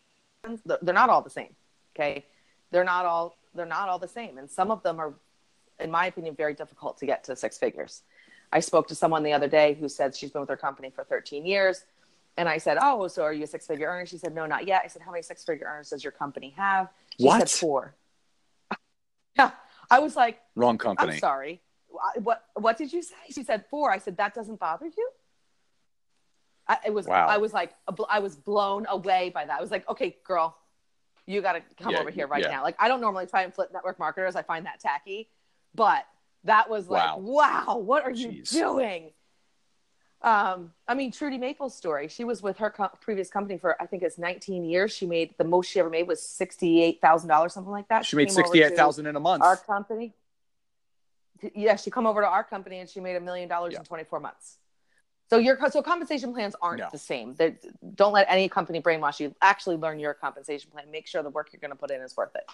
they're 0.82 0.94
not 0.94 1.10
all 1.10 1.22
the 1.22 1.30
same 1.30 1.54
okay? 1.96 2.24
They're 2.70 2.84
not 2.84 3.04
all 3.04 3.36
they're 3.54 3.66
not 3.66 3.88
all 3.88 3.98
the 3.98 4.08
same. 4.08 4.38
And 4.38 4.50
some 4.50 4.70
of 4.70 4.82
them 4.82 5.00
are 5.00 5.14
in 5.80 5.90
my 5.90 6.06
opinion 6.06 6.34
very 6.34 6.54
difficult 6.54 6.98
to 6.98 7.06
get 7.06 7.24
to 7.24 7.36
six 7.36 7.58
figures. 7.58 8.02
I 8.52 8.60
spoke 8.60 8.88
to 8.88 8.94
someone 8.94 9.22
the 9.22 9.32
other 9.32 9.48
day 9.48 9.74
who 9.74 9.88
said 9.88 10.14
she's 10.14 10.30
been 10.30 10.40
with 10.40 10.50
her 10.50 10.56
company 10.56 10.90
for 10.90 11.04
13 11.04 11.44
years. 11.44 11.84
And 12.38 12.50
i 12.50 12.58
said 12.58 12.76
oh 12.82 13.08
so 13.08 13.22
are 13.22 13.32
you 13.32 13.44
a 13.44 13.46
six 13.46 13.66
figure 13.66 13.88
earner? 13.88 14.06
She 14.06 14.18
said 14.18 14.34
no 14.34 14.46
not 14.46 14.66
yet. 14.66 14.82
I 14.84 14.88
said 14.88 15.02
how 15.02 15.10
many 15.10 15.22
six 15.22 15.44
figure 15.44 15.66
earners 15.66 15.90
does 15.90 16.04
your 16.04 16.12
company 16.12 16.54
have? 16.56 16.88
She 17.18 17.26
what? 17.26 17.38
said 17.40 17.50
four. 17.50 17.94
Yeah. 19.38 19.50
I 19.90 19.98
was 19.98 20.16
like 20.16 20.40
wrong 20.54 20.78
company. 20.78 21.12
I'm 21.12 21.18
sorry 21.18 21.60
what 22.22 22.44
what 22.54 22.76
did 22.76 22.92
you 22.92 23.02
say 23.02 23.14
she 23.30 23.42
said 23.42 23.64
four 23.70 23.90
i 23.90 23.98
said 23.98 24.16
that 24.16 24.34
doesn't 24.34 24.58
bother 24.58 24.86
you 24.86 25.10
I, 26.68 26.78
it 26.86 26.94
was 26.94 27.06
wow. 27.06 27.26
I 27.26 27.38
was 27.38 27.52
like 27.52 27.72
I 28.08 28.18
was 28.18 28.36
blown 28.36 28.86
away 28.88 29.30
by 29.32 29.44
that. 29.44 29.58
I 29.58 29.60
was 29.60 29.70
like, 29.70 29.88
okay, 29.88 30.16
girl, 30.24 30.56
you 31.26 31.40
got 31.40 31.52
to 31.52 31.62
come 31.80 31.92
yeah, 31.92 32.00
over 32.00 32.10
here 32.10 32.26
right 32.26 32.42
yeah. 32.42 32.50
now. 32.50 32.62
Like 32.62 32.76
I 32.78 32.88
don't 32.88 33.00
normally 33.00 33.26
try 33.26 33.42
and 33.42 33.54
flip 33.54 33.70
network 33.72 33.98
marketers. 33.98 34.36
I 34.36 34.42
find 34.42 34.66
that 34.66 34.80
tacky, 34.80 35.28
but 35.74 36.04
that 36.44 36.68
was 36.68 36.88
like, 36.88 37.16
wow, 37.16 37.66
wow 37.66 37.78
what 37.78 38.04
are 38.04 38.10
Jeez. 38.10 38.52
you 38.52 38.60
doing? 38.60 39.12
Um, 40.22 40.72
I 40.88 40.94
mean, 40.94 41.12
Trudy 41.12 41.38
Maple's 41.38 41.76
story. 41.76 42.08
She 42.08 42.24
was 42.24 42.42
with 42.42 42.56
her 42.58 42.70
co- 42.70 42.90
previous 43.00 43.28
company 43.28 43.58
for 43.58 43.80
I 43.80 43.86
think 43.86 44.02
it's 44.02 44.18
19 44.18 44.64
years. 44.64 44.92
She 44.92 45.06
made 45.06 45.34
the 45.38 45.44
most 45.44 45.70
she 45.70 45.78
ever 45.78 45.90
made 45.90 46.08
was 46.08 46.22
sixty 46.22 46.82
eight 46.82 47.00
thousand 47.00 47.28
dollars, 47.28 47.52
something 47.52 47.72
like 47.72 47.88
that. 47.88 48.04
She, 48.04 48.10
she 48.10 48.16
made 48.16 48.32
sixty 48.32 48.62
eight 48.62 48.74
thousand 48.74 49.06
in 49.06 49.14
a 49.14 49.20
month. 49.20 49.42
Our 49.44 49.56
company. 49.56 50.14
Yeah, 51.54 51.76
she 51.76 51.90
come 51.90 52.06
over 52.06 52.20
to 52.20 52.26
our 52.26 52.44
company 52.44 52.78
and 52.78 52.88
she 52.88 53.00
made 53.00 53.16
a 53.16 53.20
million 53.20 53.48
dollars 53.48 53.74
in 53.74 53.84
24 53.84 54.20
months. 54.20 54.58
So 55.28 55.38
your 55.38 55.58
so 55.70 55.82
compensation 55.82 56.32
plans 56.32 56.54
aren't 56.62 56.80
no. 56.80 56.88
the 56.92 56.98
same. 56.98 57.34
They're, 57.34 57.56
don't 57.94 58.12
let 58.12 58.26
any 58.30 58.48
company 58.48 58.80
brainwash 58.80 59.18
you. 59.18 59.34
Actually, 59.42 59.76
learn 59.76 59.98
your 59.98 60.14
compensation 60.14 60.70
plan. 60.70 60.90
Make 60.90 61.08
sure 61.08 61.22
the 61.22 61.30
work 61.30 61.50
you're 61.52 61.60
going 61.60 61.72
to 61.72 61.76
put 61.76 61.90
in 61.90 62.00
is 62.00 62.16
worth 62.16 62.34
it. 62.36 62.44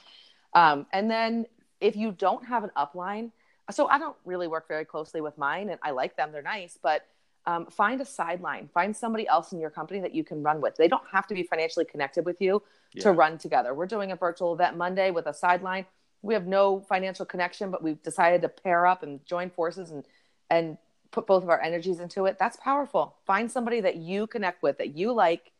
Um, 0.55 0.87
and 0.93 1.11
then 1.11 1.47
if 1.81 1.97
you 1.97 2.13
don't 2.13 2.47
have 2.47 2.65
an 2.65 2.71
upline, 2.77 3.31
so 3.71 3.89
I 3.89 3.99
don't 3.99 4.17
really 4.25 4.49
work 4.49 4.69
very 4.69 4.85
closely 4.85 5.21
with 5.21 5.37
mine, 5.37 5.69
and 5.69 5.79
I 5.83 5.91
like 5.91 6.17
them. 6.17 6.33
They're 6.33 6.43
nice, 6.43 6.79
but 6.83 7.07
um, 7.47 7.67
find 7.67 8.01
a 8.01 8.05
sideline. 8.05 8.69
Find 8.73 8.97
somebody 8.97 9.27
else 9.29 9.53
in 9.53 9.61
your 9.61 9.71
company 9.71 10.01
that 10.01 10.15
you 10.15 10.25
can 10.25 10.43
run 10.43 10.61
with. 10.61 10.77
They 10.77 10.89
don't 10.89 11.07
have 11.11 11.27
to 11.29 11.35
be 11.35 11.43
financially 11.43 11.85
connected 11.85 12.25
with 12.25 12.41
you 12.41 12.63
yeah. 12.95 13.03
to 13.03 13.13
run 13.13 13.39
together. 13.39 13.75
We're 13.75 13.87
doing 13.87 14.13
a 14.13 14.17
virtual 14.17 14.55
event 14.55 14.77
Monday 14.77 15.11
with 15.11 15.27
a 15.27 15.35
sideline. 15.35 15.87
We 16.23 16.35
have 16.35 16.47
no 16.47 16.81
financial 16.81 17.27
connection, 17.27 17.71
but 17.71 17.83
we've 17.83 18.03
decided 18.03 18.43
to 18.43 18.49
pair 18.49 18.87
up 18.87 19.03
and 19.03 19.25
join 19.27 19.51
forces 19.51 19.91
and 19.91 20.05
and 20.49 20.79
put 21.11 21.27
both 21.27 21.43
of 21.43 21.51
our 21.51 21.61
energies 21.61 22.01
into 22.01 22.27
it. 22.27 22.39
That's 22.39 22.57
powerful. 22.57 23.17
Find 23.27 23.51
somebody 23.51 23.81
that 23.81 23.97
you 23.97 24.27
connect 24.27 24.63
with, 24.63 24.79
that 24.79 24.97
you 24.97 25.13
like, 25.13 25.53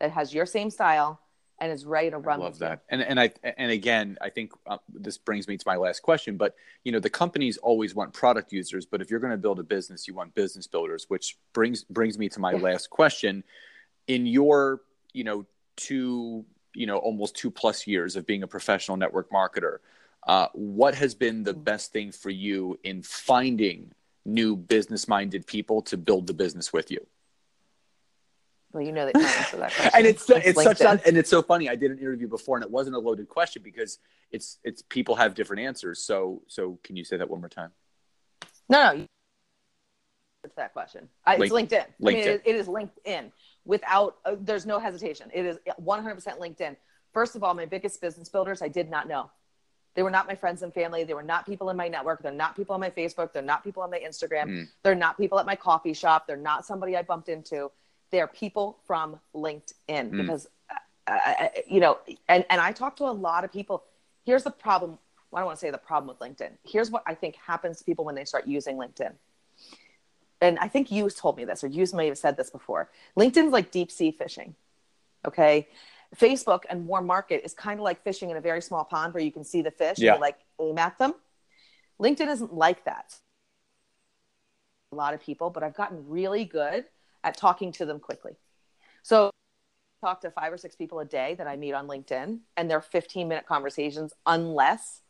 that 0.00 0.10
has 0.10 0.34
your 0.34 0.46
same 0.46 0.70
style, 0.70 1.20
and 1.60 1.72
is 1.72 1.84
ready 1.84 2.10
to 2.10 2.18
run. 2.18 2.40
I 2.40 2.44
love 2.44 2.58
that. 2.58 2.82
And 2.88 3.02
and 3.02 3.20
I 3.20 3.32
and 3.56 3.70
again, 3.70 4.18
I 4.20 4.30
think 4.30 4.52
uh, 4.66 4.78
this 4.92 5.18
brings 5.18 5.46
me 5.46 5.56
to 5.56 5.64
my 5.66 5.76
last 5.76 6.02
question. 6.02 6.36
But 6.36 6.54
you 6.84 6.92
know, 6.92 7.00
the 7.00 7.10
companies 7.10 7.56
always 7.58 7.94
want 7.94 8.12
product 8.12 8.52
users, 8.52 8.86
but 8.86 9.00
if 9.00 9.10
you're 9.10 9.20
going 9.20 9.32
to 9.32 9.38
build 9.38 9.60
a 9.60 9.64
business, 9.64 10.08
you 10.08 10.14
want 10.14 10.34
business 10.34 10.66
builders. 10.66 11.06
Which 11.08 11.38
brings 11.52 11.84
brings 11.84 12.18
me 12.18 12.28
to 12.30 12.40
my 12.40 12.52
last 12.52 12.90
question. 12.90 13.44
In 14.08 14.26
your 14.26 14.80
you 15.12 15.24
know 15.24 15.46
two 15.76 16.44
you 16.74 16.86
know 16.86 16.98
almost 16.98 17.36
two 17.36 17.50
plus 17.50 17.86
years 17.86 18.16
of 18.16 18.26
being 18.26 18.42
a 18.42 18.48
professional 18.48 18.96
network 18.96 19.30
marketer 19.30 19.78
uh, 20.28 20.48
what 20.52 20.94
has 20.94 21.14
been 21.14 21.42
the 21.42 21.54
best 21.54 21.90
thing 21.90 22.12
for 22.12 22.30
you 22.30 22.78
in 22.84 23.02
finding 23.02 23.90
new 24.26 24.54
business 24.54 25.08
minded 25.08 25.46
people 25.46 25.80
to 25.80 25.96
build 25.96 26.26
the 26.26 26.34
business 26.34 26.70
with 26.70 26.90
you? 26.90 27.04
Well, 28.72 28.82
you 28.82 28.92
know 28.92 29.06
that 29.06 29.16
answer 29.38 29.56
that 29.56 29.72
question. 29.72 29.90
and 29.94 30.06
it's 30.06 30.28
it's, 30.28 30.46
it's 30.46 30.62
such 30.62 30.80
a, 30.82 31.00
and 31.06 31.16
it's 31.16 31.30
so 31.30 31.40
funny. 31.40 31.70
I 31.70 31.76
did 31.76 31.90
an 31.90 31.98
interview 31.98 32.28
before, 32.28 32.58
and 32.58 32.64
it 32.64 32.70
wasn't 32.70 32.96
a 32.96 32.98
loaded 32.98 33.26
question 33.28 33.62
because 33.62 33.98
it's 34.30 34.58
it's 34.62 34.82
people 34.82 35.16
have 35.16 35.34
different 35.34 35.62
answers. 35.62 36.00
So 36.00 36.42
so 36.46 36.78
can 36.84 36.94
you 36.94 37.04
say 37.04 37.16
that 37.16 37.30
one 37.30 37.40
more 37.40 37.48
time? 37.48 37.70
No, 38.68 38.92
no. 38.92 39.06
It's 40.44 40.54
that 40.56 40.74
question. 40.74 41.08
I, 41.24 41.36
it's 41.36 41.52
LinkedIn. 41.52 41.70
LinkedIn. 41.70 41.84
I 42.02 42.04
mean, 42.04 42.16
it, 42.16 42.42
it 42.44 42.54
is 42.54 42.68
LinkedIn 42.68 43.32
without. 43.64 44.16
Uh, 44.26 44.36
there's 44.38 44.66
no 44.66 44.78
hesitation. 44.78 45.30
It 45.32 45.46
is 45.46 45.58
100% 45.82 46.38
LinkedIn. 46.38 46.76
First 47.12 47.34
of 47.34 47.42
all, 47.42 47.54
my 47.54 47.64
biggest 47.64 48.00
business 48.00 48.28
builders 48.28 48.62
I 48.62 48.68
did 48.68 48.90
not 48.90 49.08
know. 49.08 49.30
They 49.98 50.04
were 50.04 50.12
not 50.12 50.28
my 50.28 50.36
friends 50.36 50.62
and 50.62 50.72
family. 50.72 51.02
They 51.02 51.14
were 51.14 51.24
not 51.24 51.44
people 51.44 51.70
in 51.70 51.76
my 51.76 51.88
network. 51.88 52.22
They're 52.22 52.30
not 52.30 52.54
people 52.54 52.72
on 52.72 52.80
my 52.80 52.88
Facebook. 52.88 53.32
They're 53.32 53.42
not 53.42 53.64
people 53.64 53.82
on 53.82 53.90
my 53.90 53.98
Instagram. 53.98 54.44
Mm. 54.44 54.68
They're 54.84 54.94
not 54.94 55.18
people 55.18 55.40
at 55.40 55.44
my 55.44 55.56
coffee 55.56 55.92
shop. 55.92 56.28
They're 56.28 56.36
not 56.36 56.64
somebody 56.64 56.96
I 56.96 57.02
bumped 57.02 57.28
into. 57.28 57.72
They're 58.12 58.28
people 58.28 58.78
from 58.86 59.18
LinkedIn 59.34 59.72
mm. 59.88 60.16
because, 60.16 60.46
uh, 61.08 61.18
uh, 61.18 61.48
you 61.66 61.80
know, 61.80 61.98
and, 62.28 62.44
and 62.48 62.60
I 62.60 62.70
talk 62.70 62.94
to 62.98 63.06
a 63.06 63.10
lot 63.10 63.42
of 63.42 63.52
people. 63.52 63.82
Here's 64.24 64.44
the 64.44 64.52
problem. 64.52 64.98
I 65.34 65.38
don't 65.40 65.46
want 65.46 65.58
to 65.58 65.60
say 65.60 65.72
the 65.72 65.78
problem 65.78 66.16
with 66.16 66.20
LinkedIn. 66.20 66.52
Here's 66.62 66.92
what 66.92 67.02
I 67.04 67.14
think 67.14 67.34
happens 67.34 67.78
to 67.78 67.84
people 67.84 68.04
when 68.04 68.14
they 68.14 68.24
start 68.24 68.46
using 68.46 68.76
LinkedIn. 68.76 69.14
And 70.40 70.60
I 70.60 70.68
think 70.68 70.92
you 70.92 71.10
told 71.10 71.36
me 71.36 71.44
this, 71.44 71.64
or 71.64 71.66
you 71.66 71.84
may 71.92 72.06
have 72.06 72.18
said 72.18 72.36
this 72.36 72.50
before. 72.50 72.88
LinkedIn's 73.16 73.50
like 73.50 73.72
deep 73.72 73.90
sea 73.90 74.12
fishing. 74.12 74.54
Okay. 75.26 75.66
Facebook 76.16 76.62
and 76.68 76.86
warm 76.86 77.06
market 77.06 77.42
is 77.44 77.52
kind 77.54 77.78
of 77.78 77.84
like 77.84 78.02
fishing 78.02 78.30
in 78.30 78.36
a 78.36 78.40
very 78.40 78.62
small 78.62 78.84
pond 78.84 79.14
where 79.14 79.22
you 79.22 79.32
can 79.32 79.44
see 79.44 79.62
the 79.62 79.70
fish 79.70 79.98
yeah. 79.98 80.12
and 80.12 80.18
you 80.18 80.20
like 80.20 80.38
aim 80.60 80.78
at 80.78 80.98
them. 80.98 81.12
LinkedIn 82.00 82.28
isn't 82.28 82.54
like 82.54 82.84
that. 82.84 83.14
A 84.92 84.96
lot 84.96 85.12
of 85.12 85.20
people, 85.20 85.50
but 85.50 85.62
I've 85.62 85.74
gotten 85.74 86.08
really 86.08 86.44
good 86.44 86.84
at 87.22 87.36
talking 87.36 87.72
to 87.72 87.84
them 87.84 88.00
quickly. 88.00 88.36
So 89.02 89.30
I 90.02 90.06
talk 90.06 90.20
to 90.22 90.30
five 90.30 90.52
or 90.52 90.56
six 90.56 90.76
people 90.76 91.00
a 91.00 91.04
day 91.04 91.34
that 91.34 91.46
I 91.46 91.56
meet 91.56 91.74
on 91.74 91.86
LinkedIn 91.86 92.38
and 92.56 92.70
they're 92.70 92.80
15 92.80 93.28
minute 93.28 93.46
conversations 93.46 94.12
unless 94.24 95.02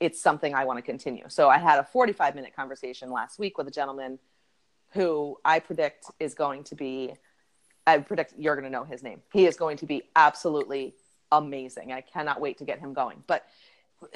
it's 0.00 0.22
something 0.22 0.54
I 0.54 0.64
want 0.64 0.78
to 0.78 0.82
continue. 0.82 1.24
So 1.28 1.48
I 1.48 1.58
had 1.58 1.78
a 1.78 1.84
45 1.84 2.34
minute 2.34 2.54
conversation 2.54 3.10
last 3.10 3.38
week 3.38 3.58
with 3.58 3.68
a 3.68 3.70
gentleman 3.70 4.18
who 4.92 5.36
I 5.44 5.58
predict 5.58 6.06
is 6.18 6.34
going 6.34 6.64
to 6.64 6.74
be 6.74 7.14
I 7.88 7.98
predict 7.98 8.34
you're 8.36 8.54
going 8.54 8.64
to 8.64 8.70
know 8.70 8.84
his 8.84 9.02
name. 9.02 9.20
He 9.32 9.46
is 9.46 9.56
going 9.56 9.78
to 9.78 9.86
be 9.86 10.02
absolutely 10.14 10.94
amazing. 11.32 11.92
I 11.92 12.02
cannot 12.02 12.40
wait 12.40 12.58
to 12.58 12.64
get 12.64 12.78
him 12.78 12.92
going. 12.92 13.22
But 13.26 13.46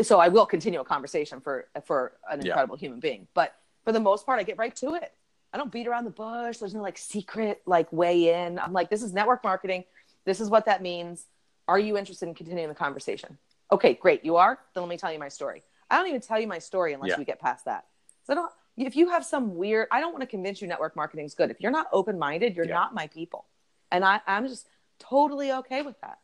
so 0.02 0.20
I 0.20 0.28
will 0.28 0.46
continue 0.46 0.80
a 0.80 0.84
conversation 0.84 1.40
for 1.40 1.66
for 1.84 2.12
an 2.30 2.40
incredible 2.44 2.76
yeah. 2.76 2.80
human 2.80 3.00
being. 3.00 3.26
But 3.34 3.54
for 3.84 3.92
the 3.92 4.00
most 4.00 4.26
part, 4.26 4.38
I 4.38 4.42
get 4.42 4.58
right 4.58 4.74
to 4.76 4.94
it. 4.94 5.12
I 5.52 5.58
don't 5.58 5.72
beat 5.72 5.86
around 5.86 6.04
the 6.04 6.10
bush. 6.10 6.58
There's 6.58 6.74
no 6.74 6.82
like 6.82 6.98
secret 6.98 7.62
like 7.66 7.92
way 7.92 8.44
in. 8.44 8.58
I'm 8.58 8.72
like, 8.72 8.90
this 8.90 9.02
is 9.02 9.12
network 9.12 9.42
marketing. 9.42 9.84
This 10.24 10.40
is 10.40 10.48
what 10.50 10.66
that 10.66 10.82
means. 10.82 11.26
Are 11.66 11.78
you 11.78 11.96
interested 11.96 12.28
in 12.28 12.34
continuing 12.34 12.68
the 12.68 12.74
conversation? 12.74 13.38
Okay, 13.70 13.94
great. 13.94 14.24
You 14.24 14.36
are. 14.36 14.58
Then 14.74 14.82
let 14.82 14.90
me 14.90 14.96
tell 14.96 15.12
you 15.12 15.18
my 15.18 15.28
story. 15.28 15.62
I 15.90 15.96
don't 15.96 16.08
even 16.08 16.20
tell 16.20 16.40
you 16.40 16.46
my 16.46 16.58
story 16.58 16.92
unless 16.92 17.10
yeah. 17.10 17.18
we 17.18 17.24
get 17.24 17.40
past 17.40 17.64
that. 17.64 17.86
So 18.24 18.32
I 18.32 18.36
don't. 18.36 18.52
If 18.76 18.96
you 18.96 19.10
have 19.10 19.24
some 19.24 19.56
weird, 19.56 19.88
I 19.90 20.00
don't 20.00 20.12
want 20.12 20.22
to 20.22 20.26
convince 20.26 20.62
you 20.62 20.68
network 20.68 20.96
marketing 20.96 21.26
is 21.26 21.34
good. 21.34 21.50
If 21.50 21.60
you're 21.60 21.72
not 21.72 21.88
open 21.92 22.18
minded, 22.18 22.56
you're 22.56 22.66
yeah. 22.66 22.74
not 22.74 22.94
my 22.94 23.06
people. 23.08 23.44
And 23.92 24.04
I, 24.04 24.20
I'm 24.26 24.48
just 24.48 24.66
totally 24.98 25.52
okay 25.52 25.82
with 25.82 26.00
that. 26.00 26.18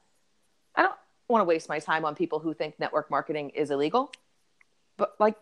I 0.75 0.83
don't 0.83 0.95
want 1.29 1.43
to 1.43 1.45
waste 1.45 1.69
my 1.69 1.79
time 1.79 2.05
on 2.05 2.15
people 2.15 2.41
who 2.41 2.55
think 2.55 2.81
network 2.81 3.11
marketing 3.11 3.51
is 3.51 3.71
illegal. 3.71 4.11
But 4.97 5.15
like, 5.21 5.37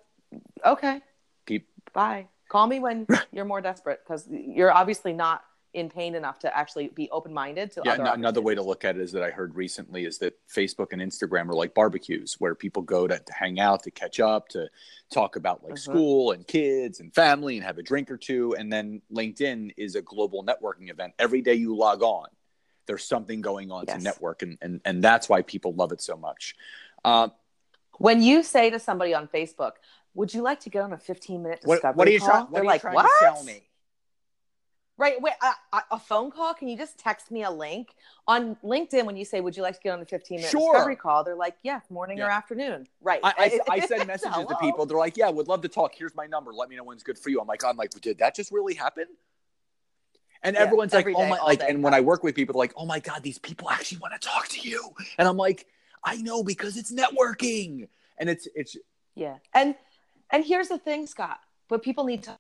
okay. 0.65 1.01
Keep 1.47 1.69
bye. 1.95 2.27
Call 2.49 2.67
me 2.67 2.81
when 2.81 3.07
you're 3.33 3.45
more 3.45 3.61
desperate 3.61 4.01
because 4.05 4.29
you're 4.29 4.73
obviously 4.73 5.13
not 5.13 5.45
in 5.77 5.91
pain 5.91 6.15
enough 6.15 6.39
to 6.39 6.57
actually 6.57 6.89
be 6.89 7.09
open 7.11 7.35
minded 7.35 7.71
to 7.71 7.83
yeah, 7.85 8.15
another 8.15 8.41
way 8.41 8.55
to 8.55 8.63
look 8.63 8.83
at 8.83 8.97
it 8.97 9.03
is 9.03 9.13
that 9.13 9.23
I 9.23 9.31
heard 9.31 9.55
recently 9.55 10.07
is 10.07 10.17
that 10.19 10.35
Facebook 10.49 10.89
and 10.93 11.03
Instagram 11.03 11.51
are 11.51 11.55
like 11.55 11.75
barbecues 11.75 12.37
where 12.39 12.55
people 12.55 12.81
go 12.81 13.07
to, 13.07 13.19
to 13.19 13.33
hang 13.35 13.61
out, 13.61 13.83
to 13.83 13.91
catch 13.91 14.19
up, 14.19 14.49
to 14.49 14.71
talk 15.13 15.37
about 15.37 15.63
like 15.63 15.75
mm-hmm. 15.75 15.93
school 15.93 16.33
and 16.33 16.47
kids 16.47 17.01
and 17.01 17.15
family 17.15 17.59
and 17.59 17.67
have 17.67 17.77
a 17.77 17.83
drink 17.83 18.11
or 18.11 18.17
two. 18.17 18.57
And 18.59 18.73
then 18.73 19.03
LinkedIn 19.13 19.75
is 19.77 19.97
a 19.97 20.03
global 20.03 20.43
networking 20.43 20.91
event. 20.91 21.13
Every 21.19 21.43
day 21.43 21.55
you 21.55 21.77
log 21.77 22.03
on, 22.03 22.29
there's 22.87 23.05
something 23.05 23.43
going 23.43 23.71
on 23.71 23.85
yes. 23.87 23.99
to 23.99 24.03
network. 24.03 24.41
And, 24.41 24.57
and, 24.63 24.81
and 24.87 25.05
that's 25.05 25.29
why 25.29 25.43
people 25.43 25.75
love 25.75 25.93
it 25.93 26.01
so 26.01 26.17
much. 26.17 26.57
Uh, 27.05 27.29
when 27.99 28.23
you 28.23 28.43
say 28.43 28.71
to 28.71 28.79
somebody 28.79 29.13
on 29.13 29.29
Facebook, 29.29 29.73
would 30.15 30.33
you 30.33 30.41
like 30.41 30.61
to 30.61 30.71
get 30.71 30.81
on 30.81 30.95
a 30.95 30.99
15 30.99 31.43
minute 31.43 31.61
discovery 31.61 31.81
what, 31.83 31.97
what 31.97 32.09
are 32.09 32.11
you 32.13 32.21
call? 32.21 32.29
Try, 32.31 32.41
what 32.41 32.53
They're 32.53 32.63
are 32.63 32.65
like, 32.65 32.81
trying 32.81 32.95
what? 32.95 33.03
to 33.03 33.11
sell 33.21 33.45
me? 33.45 33.63
Right. 34.99 35.21
Wait, 35.21 35.35
a, 35.73 35.83
a, 35.91 35.99
phone 35.99 36.31
call? 36.31 36.55
Can 36.55 36.69
you 36.69 36.77
just 36.77 36.99
text 36.99 37.31
me 37.31 37.43
a 37.43 37.51
link 37.51 37.95
on 38.27 38.57
LinkedIn 38.65 39.05
when 39.05 39.15
you 39.15 39.27
say, 39.27 39.43
"Would 39.43 39.55
you 39.55 39.63
like 39.63 39.75
to 39.75 39.81
get 39.83 39.93
on 39.93 40.01
the 40.01 40.07
15 40.07 40.37
minute 40.37 40.51
sure. 40.51 40.73
discovery 40.73 40.97
call?" 40.97 41.23
They're 41.23 41.35
like, 41.35 41.57
"Yeah, 41.63 41.81
morning 41.91 42.17
yeah. 42.19 42.27
or 42.27 42.31
afternoon." 42.31 42.87
Right. 43.03 43.21
I, 43.23 43.61
I, 43.69 43.75
I 43.75 43.81
send 43.81 44.07
messages 44.07 44.47
to 44.47 44.57
people. 44.57 44.87
They're 44.87 44.97
like, 44.97 45.19
"Yeah, 45.19 45.29
would 45.29 45.49
love 45.49 45.61
to 45.63 45.69
talk. 45.69 45.95
Here's 45.95 46.15
my 46.15 46.27
number. 46.27 46.55
Let 46.55 46.71
me 46.71 46.77
know 46.77 46.85
when's 46.85 47.03
good 47.03 47.19
for 47.19 47.29
you." 47.29 47.41
I'm 47.41 47.47
like, 47.47 47.63
"I'm 47.63 47.77
like, 47.77 47.91
did 48.01 48.19
that 48.19 48.35
just 48.35 48.51
really 48.51 48.73
happen?" 48.73 49.05
And 50.43 50.55
yeah, 50.55 50.63
everyone's 50.63 50.95
like, 50.95 51.07
"Oh 51.15 51.27
my!" 51.27 51.41
Like, 51.41 51.61
and 51.63 51.83
when 51.83 51.93
I 51.93 52.01
work 52.01 52.23
with 52.23 52.35
people, 52.35 52.55
they're 52.55 52.61
like, 52.61 52.75
"Oh 52.75 52.87
my 52.87 53.01
god, 53.01 53.23
these 53.23 53.39
people 53.39 53.69
actually 53.69 53.99
want 53.99 54.15
to 54.15 54.27
talk 54.27 54.49
to 54.49 54.67
you." 54.67 54.95
And 55.19 55.29
I'm 55.29 55.37
like, 55.37 55.67
"I 56.05 56.17
know 56.17 56.43
because 56.43 56.79
it's 56.79 56.91
networking." 56.91 57.89
And 58.19 58.31
it's 58.31 58.49
it's 58.55 58.79
yeah. 59.15 59.37
And 59.53 59.75
and 60.31 60.43
here's 60.43 60.69
the 60.69 60.79
thing, 60.79 61.07
Scott. 61.07 61.41
But 61.69 61.83
people 61.83 62.05
need 62.05 62.23
to 62.23 62.37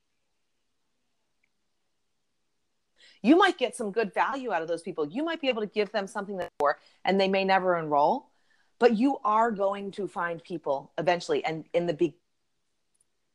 you 3.26 3.36
might 3.36 3.58
get 3.58 3.74
some 3.74 3.90
good 3.90 4.14
value 4.14 4.52
out 4.52 4.62
of 4.62 4.68
those 4.68 4.82
people. 4.82 5.06
You 5.06 5.24
might 5.24 5.40
be 5.40 5.48
able 5.48 5.62
to 5.62 5.66
give 5.68 5.90
them 5.90 6.06
something 6.06 6.36
that 6.36 6.52
for, 6.58 6.78
and 7.04 7.20
they 7.20 7.28
may 7.28 7.44
never 7.44 7.76
enroll, 7.76 8.30
but 8.78 8.96
you 8.96 9.18
are 9.24 9.50
going 9.50 9.90
to 9.92 10.06
find 10.06 10.42
people 10.42 10.92
eventually. 10.96 11.44
And 11.44 11.64
in 11.74 11.86
the 11.86 11.94
big 11.94 12.14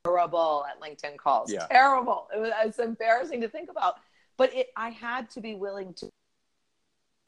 terrible 0.06 0.66
at 0.70 0.80
LinkedIn 0.80 1.18
calls, 1.18 1.52
yeah. 1.52 1.66
terrible. 1.68 2.28
It 2.34 2.40
was, 2.40 2.52
it's 2.64 2.80
embarrassing 2.80 3.42
to 3.42 3.50
think 3.50 3.70
about, 3.70 3.96
but 4.38 4.54
it, 4.54 4.68
I 4.78 4.90
had 4.90 5.30
to 5.32 5.42
be 5.42 5.56
willing 5.56 5.94
to 5.96 6.10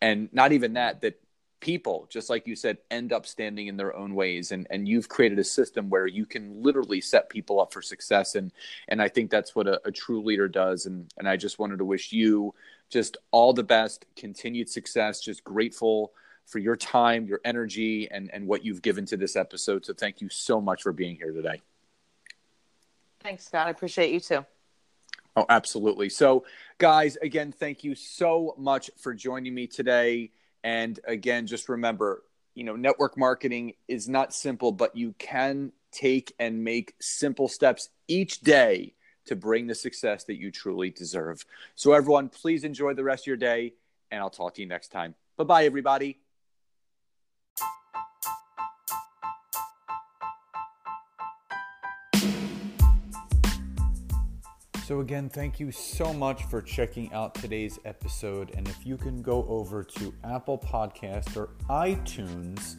and 0.01 0.29
not 0.33 0.53
even 0.53 0.73
that 0.73 1.03
that 1.03 1.21
people, 1.61 2.07
just 2.11 2.29
like 2.29 2.47
you 2.47 2.55
said, 2.55 2.79
end 2.91 3.13
up 3.13 3.27
standing 3.27 3.67
in 3.67 3.77
their 3.77 3.95
own 3.97 4.15
ways, 4.15 4.53
and 4.53 4.67
and 4.71 4.87
you've 4.89 5.09
created 5.09 5.39
a 5.39 5.45
system 5.45 5.89
where 5.89 6.07
you 6.07 6.27
can 6.27 6.63
literally 6.63 7.01
set 7.01 7.29
people 7.29 7.61
up 7.61 7.73
for 7.73 7.83
success, 7.83 8.35
and 8.35 8.53
and 8.89 9.01
I 9.01 9.09
think 9.09 9.31
that's 9.31 9.55
what 9.55 9.67
a, 9.67 9.81
a 9.87 9.93
true 9.93 10.23
leader 10.23 10.49
does, 10.49 10.87
and 10.87 11.13
and 11.19 11.29
I 11.29 11.37
just 11.37 11.59
wanted 11.59 11.79
to 11.79 11.85
wish 11.85 12.13
you 12.13 12.55
just 12.89 13.17
all 13.31 13.53
the 13.53 13.65
best, 13.65 14.07
continued 14.17 14.69
success, 14.69 15.21
just 15.21 15.43
grateful 15.45 16.13
for 16.47 16.59
your 16.59 16.77
time, 16.77 17.27
your 17.27 17.41
energy, 17.45 18.09
and, 18.11 18.31
and 18.33 18.47
what 18.47 18.65
you've 18.65 18.81
given 18.81 19.05
to 19.07 19.17
this 19.17 19.35
episode. 19.35 19.85
So 19.85 19.93
thank 19.93 20.21
you 20.21 20.29
so 20.29 20.61
much 20.61 20.83
for 20.83 20.93
being 20.93 21.17
here 21.17 21.33
today. 21.33 21.61
Thanks, 23.21 23.47
Scott. 23.47 23.67
I 23.67 23.71
appreciate 23.71 24.13
you 24.13 24.21
too. 24.21 24.47
Oh, 25.35 25.45
absolutely. 25.49 26.09
So, 26.09 26.47
guys, 26.79 27.17
again, 27.17 27.53
thank 27.53 27.85
you 27.85 27.95
so 27.95 28.55
much 28.57 28.91
for 28.97 29.13
joining 29.13 29.55
me 29.55 29.67
today. 29.67 30.31
And 30.67 30.99
again, 31.07 31.47
just 31.47 31.69
remember, 31.69 32.25
you 32.57 32.65
know, 32.65 32.75
network 32.75 33.17
marketing 33.17 33.75
is 33.87 34.09
not 34.09 34.35
simple, 34.35 34.73
but 34.73 34.97
you 34.97 35.15
can 35.17 35.71
take 35.93 36.35
and 36.41 36.65
make 36.65 36.95
simple 37.01 37.47
steps 37.47 37.91
each 38.09 38.41
day 38.41 38.93
to 39.27 39.37
bring 39.37 39.69
the 39.69 39.77
success 39.77 40.25
that 40.25 40.41
you 40.41 40.51
truly 40.51 40.91
deserve. 40.91 41.47
So, 41.77 41.93
everyone, 41.93 42.29
please 42.31 42.65
enjoy 42.65 42.95
the 42.95 43.05
rest 43.05 43.23
of 43.23 43.27
your 43.29 43.37
day, 43.37 43.75
and 44.11 44.21
I'll 44.21 44.29
talk 44.29 44.55
to 44.55 44.61
you 44.61 44.67
next 44.67 44.89
time. 44.89 45.15
Bye 45.37 45.45
bye, 45.45 45.65
everybody. 45.67 46.19
So, 54.87 55.01
again, 55.01 55.29
thank 55.29 55.59
you 55.59 55.73
so 55.73 56.13
much 56.13 56.45
for 56.45 56.63
checking 56.63 57.13
out 57.13 57.35
today's 57.35 57.81
episode. 57.85 58.53
And 58.57 58.69
if 58.69 58.87
you 58.87 58.97
can 58.97 59.21
go 59.21 59.45
over 59.49 59.83
to 59.83 60.15
Apple 60.23 60.59
Podcast 60.59 61.37
or 61.37 61.49
iTunes 61.69 62.77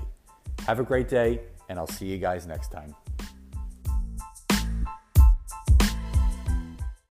Have 0.68 0.80
a 0.80 0.84
great 0.84 1.10
day, 1.10 1.41
and 1.68 1.80
I'll 1.80 1.88
see 1.88 2.05
you 2.05 2.20
guys 2.20 2.45
next 2.45 2.72
time. 2.72 2.95